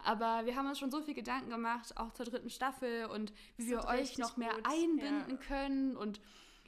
Aber 0.04 0.46
wir 0.48 0.56
haben 0.56 0.68
uns 0.68 0.80
schon 0.80 0.90
so 0.90 1.02
viel 1.02 1.14
Gedanken 1.14 1.50
gemacht, 1.52 1.96
auch 1.98 2.12
zur 2.14 2.26
dritten 2.26 2.50
Staffel 2.50 3.06
und 3.06 3.32
wie 3.58 3.68
wir 3.68 3.78
wird 3.78 3.86
euch 4.02 4.18
noch 4.18 4.38
mehr 4.38 4.54
gut, 4.54 4.66
einbinden 4.66 5.30
ja. 5.32 5.36
können 5.48 5.96
und 5.98 6.20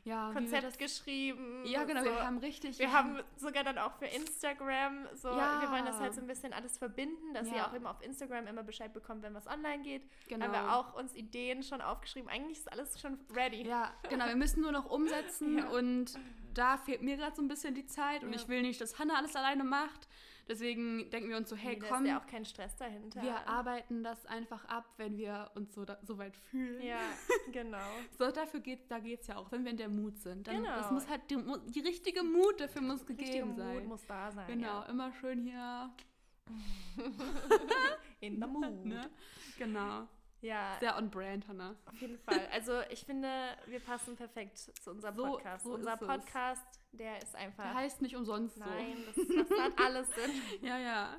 ja, 0.04 0.32
Konzept 0.34 0.64
das. 0.64 0.78
geschrieben. 0.80 1.64
Ja, 1.64 1.84
genau, 1.84 2.04
so. 2.04 2.10
wir 2.10 2.26
haben 2.26 2.40
richtig. 2.40 2.80
Wir 2.80 2.92
haben 2.92 3.20
sogar 3.38 3.64
dann 3.64 3.78
auch 3.78 3.94
für 4.00 4.08
Instagram 4.08 5.08
so, 5.14 5.28
Ja. 5.30 5.62
wir 5.62 5.70
wollen 5.70 5.86
das 5.86 6.00
halt 6.00 6.16
so 6.16 6.22
ein 6.22 6.28
bisschen 6.28 6.54
alles 6.54 6.80
verbinden, 6.80 7.36
dass 7.36 7.48
ihr 7.48 7.58
Ja. 7.58 7.68
auch 7.68 7.74
immer 7.74 7.92
auf 7.92 8.02
Instagram 8.02 8.48
immer 8.48 8.64
Bescheid 8.64 8.92
bekommt, 8.94 9.22
wenn 9.22 9.36
was 9.36 9.46
online 9.46 9.84
geht. 9.84 10.02
Genau. 10.28 10.46
Haben 10.46 10.54
wir 10.54 10.76
auch 10.76 10.96
uns 10.96 11.14
Ideen 11.16 11.62
schon 11.62 11.82
aufgeschrieben. 11.82 12.30
Eigentlich 12.30 12.58
ist 12.58 12.72
alles 12.72 13.00
schon 13.00 13.20
ready. 13.36 13.62
Ja, 13.62 13.94
genau, 14.10 14.26
wir 14.26 14.36
müssen 14.36 14.62
nur 14.62 14.72
noch 14.72 14.90
umsetzen 14.90 15.58
Ja. 15.60 15.70
und 15.70 16.18
da 16.56 16.78
fehlt 16.78 17.04
mir 17.04 17.18
gerade 17.18 17.36
so 17.36 17.44
ein 17.44 17.48
bisschen 17.48 17.76
die 17.76 17.86
Zeit 17.86 18.24
und 18.24 18.34
ich 18.34 18.48
will 18.48 18.64
nicht, 18.64 18.82
dass 18.82 18.98
Hannah 18.98 19.18
alles 19.18 19.36
alleine 19.36 19.64
macht. 19.64 20.08
Deswegen 20.52 21.10
denken 21.10 21.30
wir 21.30 21.38
uns 21.38 21.50
so, 21.50 21.56
hey, 21.56 21.76
Nee, 21.76 21.80
da 21.80 21.88
komm, 21.88 22.04
ist 22.04 22.10
ja 22.10 22.20
auch 22.20 22.28
kein 22.28 22.44
Stress 22.44 22.76
dahinter. 22.76 23.22
wir 23.22 23.48
arbeiten 23.48 24.04
das 24.04 24.26
einfach 24.26 24.66
ab, 24.66 24.86
wenn 24.98 25.16
wir 25.18 25.50
uns 25.56 25.74
so, 25.74 25.86
da, 25.86 25.98
so 26.04 26.18
weit 26.18 26.36
fühlen. 26.36 26.82
Ja, 26.82 27.00
genau. 27.54 27.78
So, 28.18 28.30
dafür 28.32 28.60
geht, 28.60 28.92
da 28.92 29.00
geht 29.00 29.22
es 29.22 29.28
ja 29.28 29.38
auch, 29.38 29.50
wenn 29.52 29.64
wir 29.64 29.72
in 29.72 29.78
der 29.78 29.88
Mut 29.90 30.18
sind. 30.20 30.48
Dann, 30.48 30.64
Das 30.64 30.76
Genau. 30.88 30.94
muss 30.94 31.08
halt, 31.08 31.22
die, 31.32 31.38
die 31.72 31.80
richtige 31.80 32.22
Mut 32.24 32.60
dafür 32.60 32.82
muss 32.82 33.00
Richtige 33.08 33.24
gegeben 33.24 33.50
Mut 33.52 33.58
sein. 33.60 33.86
muss 33.88 34.06
da 34.06 34.32
sein. 34.32 34.48
Genau, 34.48 34.84
immer 34.90 35.14
schön 35.14 35.40
hier. 35.42 35.54
Ja. 35.54 35.96
In 38.20 38.40
der 38.40 38.48
Mut. 38.50 38.66
Ne? 38.86 39.10
Genau. 39.58 40.08
Ja, 40.42 40.76
Sehr 40.80 40.98
on 40.98 41.10
brand, 41.12 41.48
Hannah. 41.48 41.76
auf 41.86 42.02
jeden 42.02 42.18
Fall. 42.18 42.48
Also 42.52 42.82
ich 42.90 43.06
finde, 43.06 43.30
wir 43.68 43.80
passen 43.80 44.16
perfekt 44.16 44.58
zu 44.58 44.90
unserem 44.90 45.16
So- 45.16 45.24
Podcast. 45.24 45.64
so 45.64 45.74
Unser. 45.76 45.98
Podcast, 45.98 46.81
der 46.92 47.22
ist 47.22 47.36
einfach. 47.36 47.64
Der 47.64 47.74
heißt 47.74 48.02
nicht 48.02 48.16
umsonst 48.16 48.58
Nein, 48.58 48.98
das, 49.06 49.16
das 49.16 49.60
hat 49.60 49.80
alles 49.80 50.08
Sinn. 50.16 50.32
so. 50.60 50.66
Ja, 50.66 50.78
ja. 50.78 51.18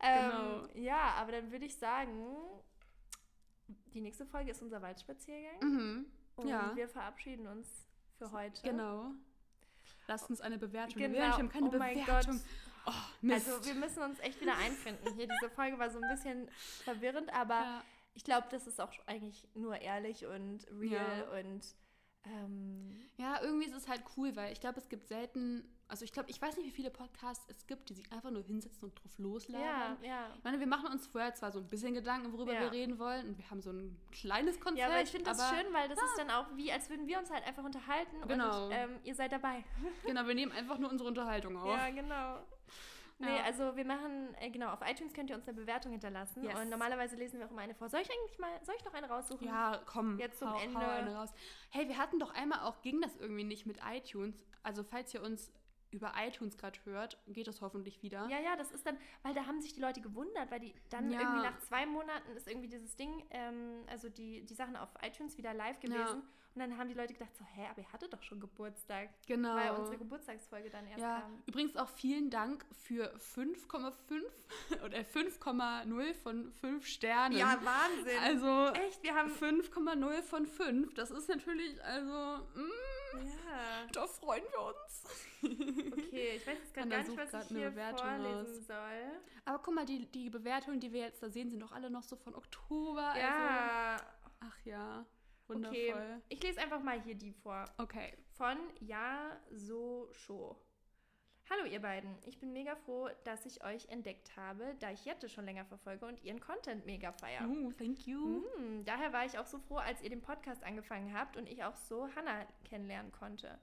Ähm, 0.00 0.30
Genau. 0.30 0.68
Ja, 0.74 1.14
aber 1.18 1.32
dann 1.32 1.50
würde 1.52 1.66
ich 1.66 1.76
sagen, 1.76 2.12
die 3.92 4.00
nächste 4.00 4.26
Folge 4.26 4.50
ist 4.50 4.62
unser 4.62 4.80
Waldspaziergang. 4.82 5.60
Mhm. 5.60 6.06
Und 6.36 6.48
ja. 6.48 6.72
wir 6.74 6.88
verabschieden 6.88 7.46
uns 7.46 7.86
für 8.18 8.30
heute. 8.32 8.62
Genau. 8.62 9.12
Lasst 10.06 10.28
uns 10.30 10.40
eine 10.40 10.58
Bewertung. 10.58 11.00
Genau. 11.00 11.14
Wir 11.14 11.36
haben 11.36 11.48
keine 11.48 11.68
oh 11.68 11.78
mein 11.78 11.98
Bewertung. 12.00 12.36
Gott. 12.36 12.42
Oh, 12.86 12.92
Mist. 13.20 13.48
Also 13.48 13.64
wir 13.66 13.74
müssen 13.74 14.02
uns 14.02 14.18
echt 14.20 14.40
wieder 14.40 14.56
einfinden. 14.56 15.14
Hier, 15.14 15.28
diese 15.28 15.50
Folge 15.50 15.78
war 15.78 15.90
so 15.90 16.00
ein 16.00 16.08
bisschen 16.10 16.50
verwirrend, 16.84 17.32
aber 17.32 17.54
ja. 17.60 17.84
ich 18.14 18.24
glaube, 18.24 18.46
das 18.50 18.66
ist 18.66 18.80
auch 18.80 18.90
eigentlich 19.06 19.46
nur 19.54 19.78
ehrlich 19.80 20.24
und 20.26 20.66
real 20.70 21.28
Ja. 21.30 21.40
und 21.40 21.74
ähm, 22.24 22.99
irgendwie 23.42 23.66
ist 23.66 23.74
es 23.74 23.88
halt 23.88 24.02
cool, 24.16 24.34
weil 24.36 24.52
ich 24.52 24.60
glaube, 24.60 24.78
es 24.78 24.88
gibt 24.88 25.06
selten, 25.08 25.64
also 25.88 26.04
ich 26.04 26.12
glaube, 26.12 26.30
ich 26.30 26.40
weiß 26.40 26.56
nicht, 26.56 26.66
wie 26.66 26.70
viele 26.70 26.90
Podcasts 26.90 27.44
es 27.48 27.66
gibt, 27.66 27.88
die 27.88 27.94
sich 27.94 28.10
einfach 28.12 28.30
nur 28.30 28.42
hinsetzen 28.42 28.84
und 28.88 28.94
drauf 29.02 29.12
ja, 29.18 29.24
loslabern. 29.24 29.98
ja. 30.04 30.26
Ich 30.36 30.44
meine, 30.44 30.60
wir 30.60 30.66
machen 30.66 30.86
uns 30.92 31.06
vorher 31.06 31.34
zwar 31.34 31.50
so 31.52 31.58
ein 31.58 31.68
bisschen 31.68 31.94
Gedanken, 31.94 32.32
worüber 32.32 32.52
Ja. 32.54 32.60
wir 32.60 32.72
reden 32.72 32.98
wollen 32.98 33.28
und 33.28 33.38
wir 33.38 33.50
haben 33.50 33.60
so 33.60 33.70
ein 33.70 33.96
kleines 34.12 34.60
Konzept. 34.60 34.78
Ja, 34.78 34.86
aber 34.86 35.02
ich 35.02 35.10
finde 35.10 35.26
das 35.30 35.40
aber 35.40 35.56
schön, 35.56 35.72
weil 35.72 35.88
das 35.88 35.98
ist 35.98 36.18
dann 36.18 36.30
auch 36.30 36.46
wie, 36.56 36.70
als 36.72 36.88
würden 36.90 37.06
wir 37.06 37.18
uns 37.18 37.30
halt 37.30 37.46
einfach 37.46 37.64
unterhalten 37.64 38.16
Genau. 38.28 38.66
und 38.66 38.72
ähm, 38.72 38.98
ihr 39.04 39.14
seid 39.14 39.32
dabei. 39.32 39.64
Genau, 40.04 40.26
wir 40.26 40.34
nehmen 40.34 40.52
einfach 40.52 40.78
nur 40.78 40.90
unsere 40.90 41.08
Unterhaltung 41.08 41.56
auf. 41.58 41.76
Ja, 41.76 41.90
genau. 41.90 42.38
Nee, 43.20 43.36
Ja. 43.36 43.42
also 43.44 43.76
wir 43.76 43.84
machen, 43.84 44.34
äh, 44.40 44.50
genau, 44.50 44.70
auf 44.72 44.80
iTunes 44.84 45.12
könnt 45.12 45.28
ihr 45.30 45.36
uns 45.36 45.46
eine 45.46 45.56
Bewertung 45.56 45.92
hinterlassen. 45.92 46.42
Yes. 46.42 46.58
Und 46.58 46.70
normalerweise 46.70 47.16
lesen 47.16 47.38
wir 47.38 47.46
auch 47.46 47.50
immer 47.50 47.62
eine 47.62 47.74
vor. 47.74 47.88
Soll 47.88 48.00
ich 48.00 48.10
eigentlich 48.10 48.38
mal, 48.38 48.50
soll 48.64 48.74
ich 48.78 48.84
noch 48.84 48.94
eine 48.94 49.08
raussuchen? 49.08 49.46
Ja, 49.46 49.80
komm. 49.86 50.18
Jetzt 50.18 50.38
zum 50.38 50.50
hau, 50.52 50.58
Ende. 50.58 50.80
Hau 50.80 50.90
eine 50.90 51.14
raus. 51.14 51.30
Hey, 51.70 51.86
wir 51.86 51.98
hatten 51.98 52.18
doch 52.18 52.32
einmal 52.34 52.60
auch, 52.60 52.80
ging 52.82 53.00
das 53.00 53.14
irgendwie 53.16 53.44
nicht 53.44 53.66
mit 53.66 53.78
iTunes. 53.86 54.44
Also 54.62 54.82
falls 54.82 55.12
ihr 55.14 55.22
uns 55.22 55.52
über 55.90 56.12
iTunes 56.24 56.56
gerade 56.56 56.78
hört, 56.84 57.18
geht 57.26 57.48
das 57.48 57.60
hoffentlich 57.60 58.00
wieder. 58.02 58.26
Ja, 58.30 58.38
ja, 58.38 58.54
das 58.56 58.70
ist 58.70 58.86
dann, 58.86 58.96
weil 59.22 59.34
da 59.34 59.46
haben 59.46 59.60
sich 59.60 59.74
die 59.74 59.80
Leute 59.80 60.00
gewundert, 60.00 60.50
weil 60.50 60.60
die 60.60 60.72
dann 60.88 61.10
Ja. 61.10 61.20
irgendwie 61.20 61.42
nach 61.42 61.58
zwei 61.60 61.84
Monaten 61.84 62.30
ist 62.36 62.46
irgendwie 62.48 62.68
dieses 62.68 62.94
Ding, 62.96 63.24
ähm, 63.30 63.84
also 63.88 64.08
die, 64.08 64.44
die 64.46 64.54
Sachen 64.54 64.76
auf 64.76 64.88
iTunes 65.02 65.36
wieder 65.36 65.52
live 65.52 65.80
gewesen. 65.80 65.98
Ja. 65.98 66.22
Und 66.54 66.60
dann 66.60 66.76
haben 66.76 66.88
die 66.88 66.94
Leute 66.94 67.12
gedacht 67.14 67.34
so, 67.36 67.44
hä, 67.44 67.66
aber 67.70 67.80
ihr 67.80 67.92
hattet 67.92 68.12
doch 68.12 68.22
schon 68.22 68.40
Geburtstag. 68.40 69.10
Genau. 69.26 69.54
Weil 69.54 69.70
unsere 69.70 69.98
Geburtstagsfolge 69.98 70.68
dann 70.68 70.84
erst 70.88 71.00
ja, 71.00 71.20
kam. 71.20 71.42
übrigens 71.46 71.76
auch 71.76 71.88
vielen 71.88 72.28
Dank 72.28 72.64
für 72.72 73.14
5,5 73.16 73.92
oder 74.84 74.98
5,0 74.98 76.14
von 76.14 76.52
5 76.52 76.86
Sternen. 76.86 77.38
Wahnsinn. 77.38 78.18
Also 78.22 78.68
Echt, 78.80 79.02
wir 79.02 79.14
haben... 79.14 79.30
5,0 79.32 80.22
von 80.22 80.46
5. 80.46 80.94
Das 80.94 81.10
ist 81.12 81.28
natürlich, 81.28 81.82
also, 81.84 82.44
mm, 82.54 83.18
Ja. 83.18 83.86
da 83.92 84.06
freuen 84.06 84.44
wir 84.50 84.60
uns. 84.74 85.04
Okay, 86.10 86.36
ich 86.36 86.46
weiß 86.46 86.58
jetzt 86.58 86.74
gar 86.74 86.84
nicht, 86.84 87.16
was 87.16 87.44
ich 87.44 87.56
hier 87.56 87.70
Bewertung 87.70 88.06
vorlesen 88.06 88.56
raus. 88.56 88.66
soll. 88.66 89.20
Aber 89.46 89.58
guck 89.60 89.74
mal, 89.74 89.86
die, 89.86 90.04
die 90.06 90.28
Bewertungen, 90.28 90.80
die 90.80 90.92
wir 90.92 91.00
jetzt 91.02 91.22
da 91.22 91.30
sehen, 91.30 91.50
sind 91.50 91.60
doch 91.60 91.72
alle 91.72 91.88
noch 91.90 92.02
so 92.02 92.16
von 92.16 92.34
Oktober. 92.34 93.06
Also, 93.06 93.20
Ja, 93.20 93.96
ach 94.40 94.58
ja, 94.64 95.06
wundervoll. 95.50 95.90
okay. 95.90 96.20
Ich 96.28 96.42
lese 96.42 96.60
einfach 96.60 96.82
mal 96.82 97.00
hier 97.02 97.14
die 97.14 97.32
vor. 97.32 97.64
Okay. 97.78 98.16
Von 98.36 98.56
Ja 98.80 99.38
So 99.50 100.08
Show. 100.12 100.56
Hallo 101.52 101.64
ihr 101.64 101.80
beiden, 101.80 102.16
ich 102.26 102.38
bin 102.38 102.52
mega 102.52 102.76
froh, 102.76 103.08
dass 103.24 103.44
ich 103.44 103.64
euch 103.64 103.88
entdeckt 103.88 104.36
habe, 104.36 104.76
da 104.78 104.92
ich 104.92 105.04
Jette 105.04 105.28
schon 105.28 105.46
länger 105.46 105.64
verfolge 105.64 106.06
und 106.06 106.22
ihren 106.22 106.38
Content 106.38 106.86
mega 106.86 107.10
feier. 107.10 107.44
Oh, 107.50 107.72
thank 107.72 108.06
you. 108.06 108.44
Hm, 108.56 108.84
daher 108.84 109.12
war 109.12 109.26
ich 109.26 109.36
auch 109.36 109.46
so 109.46 109.58
froh, 109.58 109.78
als 109.78 110.00
ihr 110.00 110.10
den 110.10 110.22
Podcast 110.22 110.62
angefangen 110.62 111.12
habt 111.12 111.36
und 111.36 111.48
ich 111.48 111.64
auch 111.64 111.74
so 111.74 112.08
Hannah 112.14 112.46
kennenlernen 112.62 113.10
konnte. 113.10 113.58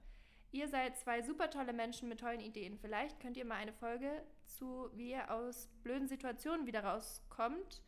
Ihr 0.50 0.68
seid 0.68 0.98
zwei 0.98 1.22
super 1.22 1.48
tolle 1.48 1.72
Menschen 1.72 2.10
mit 2.10 2.20
tollen 2.20 2.40
Ideen. 2.40 2.78
Vielleicht 2.78 3.20
könnt 3.20 3.38
ihr 3.38 3.46
mal 3.46 3.56
eine 3.56 3.72
Folge 3.72 4.22
zu, 4.44 4.90
wie 4.94 5.12
ihr 5.12 5.30
aus 5.30 5.68
blöden 5.82 6.08
Situationen 6.08 6.66
wieder 6.66 6.84
rauskommt, 6.84 7.82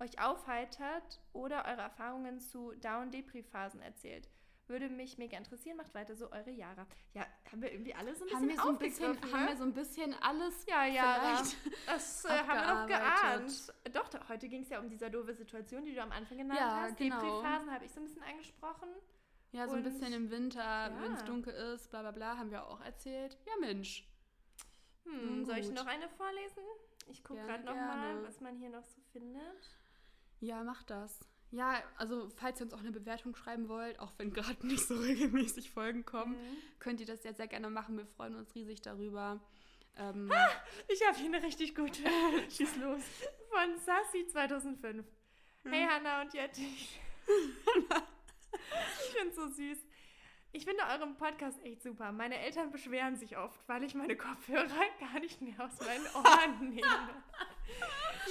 euch 0.00 0.20
aufheitert 0.20 1.20
oder 1.32 1.64
eure 1.66 1.82
Erfahrungen 1.82 2.40
zu 2.40 2.72
Down-Depri-Phasen 2.80 3.80
erzählt. 3.80 4.28
Würde 4.66 4.88
mich 4.88 5.18
mega 5.18 5.36
interessieren. 5.36 5.76
Macht 5.76 5.92
weiter 5.94 6.16
so, 6.16 6.32
eure 6.32 6.50
Jara. 6.50 6.86
Ja, 7.12 7.26
haben 7.52 7.60
wir 7.60 7.70
irgendwie 7.70 7.94
alle 7.94 8.14
so 8.14 8.24
ein 8.24 8.30
Haben 8.34 8.46
bisschen 8.48 8.56
wir, 8.56 8.62
so 8.62 8.68
ein 8.70 8.78
bisschen, 8.78 9.10
aufgegriffen, 9.10 9.34
haben 9.38 9.44
ne? 9.44 9.50
wir 9.50 9.56
so 9.58 9.64
ein 9.64 9.72
bisschen 9.74 10.14
alles 10.22 10.66
Ja, 10.66 10.86
ja, 10.86 11.18
vielleicht 11.20 11.56
das 11.86 12.24
äh, 12.24 12.28
haben 12.28 12.48
wir 12.48 12.74
doch 12.74 12.86
geahnt. 12.86 13.74
Doch, 13.92 14.08
doch 14.08 14.28
heute 14.30 14.48
ging 14.48 14.62
es 14.62 14.70
ja 14.70 14.80
um 14.80 14.88
diese 14.88 15.10
doofe 15.10 15.34
Situation, 15.34 15.84
die 15.84 15.94
du 15.94 16.00
am 16.02 16.12
Anfang 16.12 16.38
genannt 16.38 16.58
Ja, 16.58 16.80
hast. 16.80 16.96
genau. 16.96 17.20
Depri-Phasen 17.20 17.70
habe 17.70 17.84
ich 17.84 17.92
so 17.92 18.00
ein 18.00 18.04
bisschen 18.04 18.22
angesprochen. 18.22 18.88
Ja, 19.52 19.68
so 19.68 19.74
ein 19.74 19.84
Und- 19.84 19.92
bisschen 19.92 20.12
im 20.14 20.30
Winter, 20.30 20.90
wenn 20.98 21.12
es 21.12 21.20
Ja. 21.20 21.26
dunkel 21.26 21.52
ist, 21.74 21.90
bla 21.90 22.00
bla 22.00 22.10
bla, 22.12 22.38
haben 22.38 22.50
wir 22.50 22.66
auch 22.66 22.80
erzählt. 22.80 23.36
Ja, 23.46 23.52
Mensch. 23.60 24.08
Hm, 25.04 25.44
soll 25.44 25.58
ich 25.58 25.70
noch 25.70 25.86
eine 25.86 26.08
vorlesen? 26.08 26.62
Ich 27.08 27.22
gucke 27.22 27.42
gerade 27.42 27.64
noch 27.64 27.74
mal, 27.74 28.12
gerne. 28.14 28.26
was 28.26 28.40
man 28.40 28.56
hier 28.56 28.70
noch 28.70 28.82
so 28.84 28.98
findet. 29.12 29.76
Ja, 30.44 30.62
mach 30.62 30.82
das. 30.82 31.20
Ja, 31.50 31.82
also 31.96 32.28
falls 32.36 32.60
ihr 32.60 32.64
uns 32.64 32.74
auch 32.74 32.80
eine 32.80 32.90
Bewertung 32.90 33.34
schreiben 33.36 33.68
wollt, 33.68 33.98
auch 34.00 34.12
wenn 34.18 34.32
gerade 34.32 34.66
nicht 34.66 34.86
so 34.86 34.94
regelmäßig 34.96 35.70
Folgen 35.70 36.04
kommen, 36.04 36.34
Mhm. 36.34 36.56
könnt 36.80 37.00
ihr 37.00 37.06
das 37.06 37.22
jetzt 37.24 37.36
sehr 37.38 37.46
gerne 37.48 37.70
machen. 37.70 37.96
Wir 37.96 38.06
freuen 38.06 38.34
uns 38.34 38.54
riesig 38.54 38.82
darüber. 38.82 39.40
Ähm, 39.96 40.30
Ich 40.88 41.06
habe 41.06 41.16
hier 41.16 41.26
eine 41.26 41.42
richtig 41.42 41.74
gute. 41.74 42.02
Schieß 42.50 42.76
los. 42.76 43.02
Von 43.50 43.78
Sassy 43.78 44.26
2005. 44.26 45.06
Hey 45.64 45.86
Hannah 45.88 46.20
und 46.22 46.34
Jetti. 46.34 46.66
ich 46.66 47.00
finde 49.16 49.34
so 49.34 49.46
süß. 49.48 49.78
Ich 50.56 50.64
finde 50.64 50.84
euren 50.84 51.16
Podcast 51.16 51.60
echt 51.64 51.82
super. 51.82 52.12
Meine 52.12 52.38
Eltern 52.38 52.70
beschweren 52.70 53.16
sich 53.16 53.36
oft, 53.36 53.58
weil 53.68 53.82
ich 53.82 53.94
meine 53.96 54.16
Kopfhörer 54.16 54.68
gar 55.00 55.18
nicht 55.20 55.42
mehr 55.42 55.54
aus 55.58 55.80
meinen 55.84 56.06
Ohren 56.14 56.68
nehme. 56.74 57.10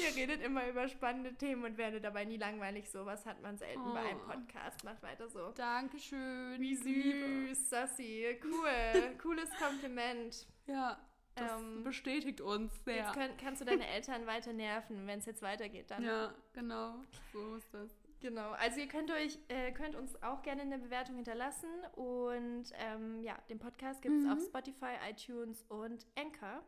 Ihr 0.02 0.16
redet 0.16 0.42
immer 0.42 0.66
über 0.70 0.88
spannende 0.88 1.36
Themen 1.36 1.66
und 1.66 1.78
werdet 1.78 2.06
dabei 2.06 2.24
nie 2.24 2.38
langweilig. 2.38 2.90
Sowas 2.90 3.26
hat 3.26 3.42
man 3.42 3.58
selten 3.58 3.84
bei 3.94 4.00
einem 4.00 4.22
Oh. 4.22 4.32
Podcast. 4.32 4.84
Macht 4.86 5.04
weiter 5.04 5.28
so. 5.28 5.52
Dankeschön. 5.52 6.62
Wie 6.62 6.76
Liebe. 6.76 7.48
süß, 7.50 7.70
Sassy. 7.70 8.40
Cool. 8.42 9.18
Cooles 9.22 9.50
Kompliment. 9.60 10.48
Ja, 10.66 10.98
das 11.36 11.52
Ähm, 11.62 11.84
bestätigt 11.84 12.40
uns 12.40 12.72
sehr. 12.86 12.96
Jetzt 13.04 13.14
könnt, 13.14 13.38
kannst 13.38 13.60
du 13.62 13.66
deine 13.66 13.86
Eltern 13.86 14.26
weiter 14.28 14.54
nerven, 14.54 15.06
wenn 15.08 15.20
es 15.20 15.26
jetzt 15.26 15.42
weitergeht. 15.42 15.92
Dann. 15.92 16.02
ja, 16.04 16.34
genau. 16.54 16.96
So 17.34 17.56
ist 17.58 17.74
das. 17.74 17.92
Genau. 18.24 18.52
Also 18.54 18.80
ihr 18.80 18.88
könnt 18.88 19.12
euch, 19.12 19.38
äh, 19.50 19.74
könnt 19.74 19.96
uns 19.96 20.16
auch 20.24 20.42
gerne 20.44 20.62
eine 20.62 20.80
Bewertung 20.80 21.16
hinterlassen. 21.18 21.68
Und 21.96 22.72
ähm, 22.76 23.22
ja, 23.22 23.38
den 23.50 23.60
Podcast 23.60 24.02
gibt 24.02 24.16
es 24.16 24.24
Mhm. 24.24 24.32
auf 24.32 24.40
Spotify, 24.46 24.94
iTunes 25.10 25.64
und 25.68 26.08
Anchor. 26.18 26.64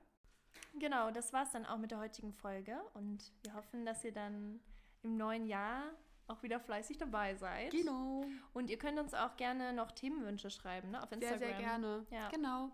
Genau, 0.78 1.12
das 1.12 1.32
war's 1.32 1.53
dann 1.53 1.66
auch 1.66 1.78
mit 1.78 1.91
der 1.91 1.99
heutigen 1.99 2.34
Folge. 2.34 2.78
Und 2.93 3.32
wir 3.43 3.53
hoffen, 3.53 3.86
dass 3.86 4.03
ihr 4.03 4.12
dann 4.12 4.60
im 5.03 5.16
neuen 5.16 5.45
Jahr 5.47 5.93
auch 6.28 6.43
wieder 6.43 6.60
fleißig 6.60 6.97
dabei 6.97 7.36
seid. 7.36 7.72
Genau. 7.72 8.26
Und 8.53 8.70
ihr 8.70 8.78
könnt 8.78 8.99
uns 8.99 9.14
auch 9.14 9.38
gerne 9.38 9.72
noch 9.72 9.91
Themenwünsche 9.91 10.49
schreiben, 10.49 10.91
ne? 10.91 11.01
Auf 11.01 11.12
Instagram. 11.14 11.39
Sehr, 11.39 11.47
sehr 11.47 11.58
gerne. 11.58 12.06
Ja. 12.12 12.28
Genau. 12.30 12.70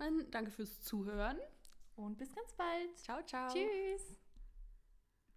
Und 0.00 0.34
danke 0.34 0.50
fürs 0.50 0.80
Zuhören. 0.80 1.38
Und 1.94 2.18
bis 2.18 2.34
ganz 2.34 2.52
bald. 2.54 2.98
Ciao, 2.98 3.22
ciao. 3.22 3.48
Tschüss. 3.52 4.23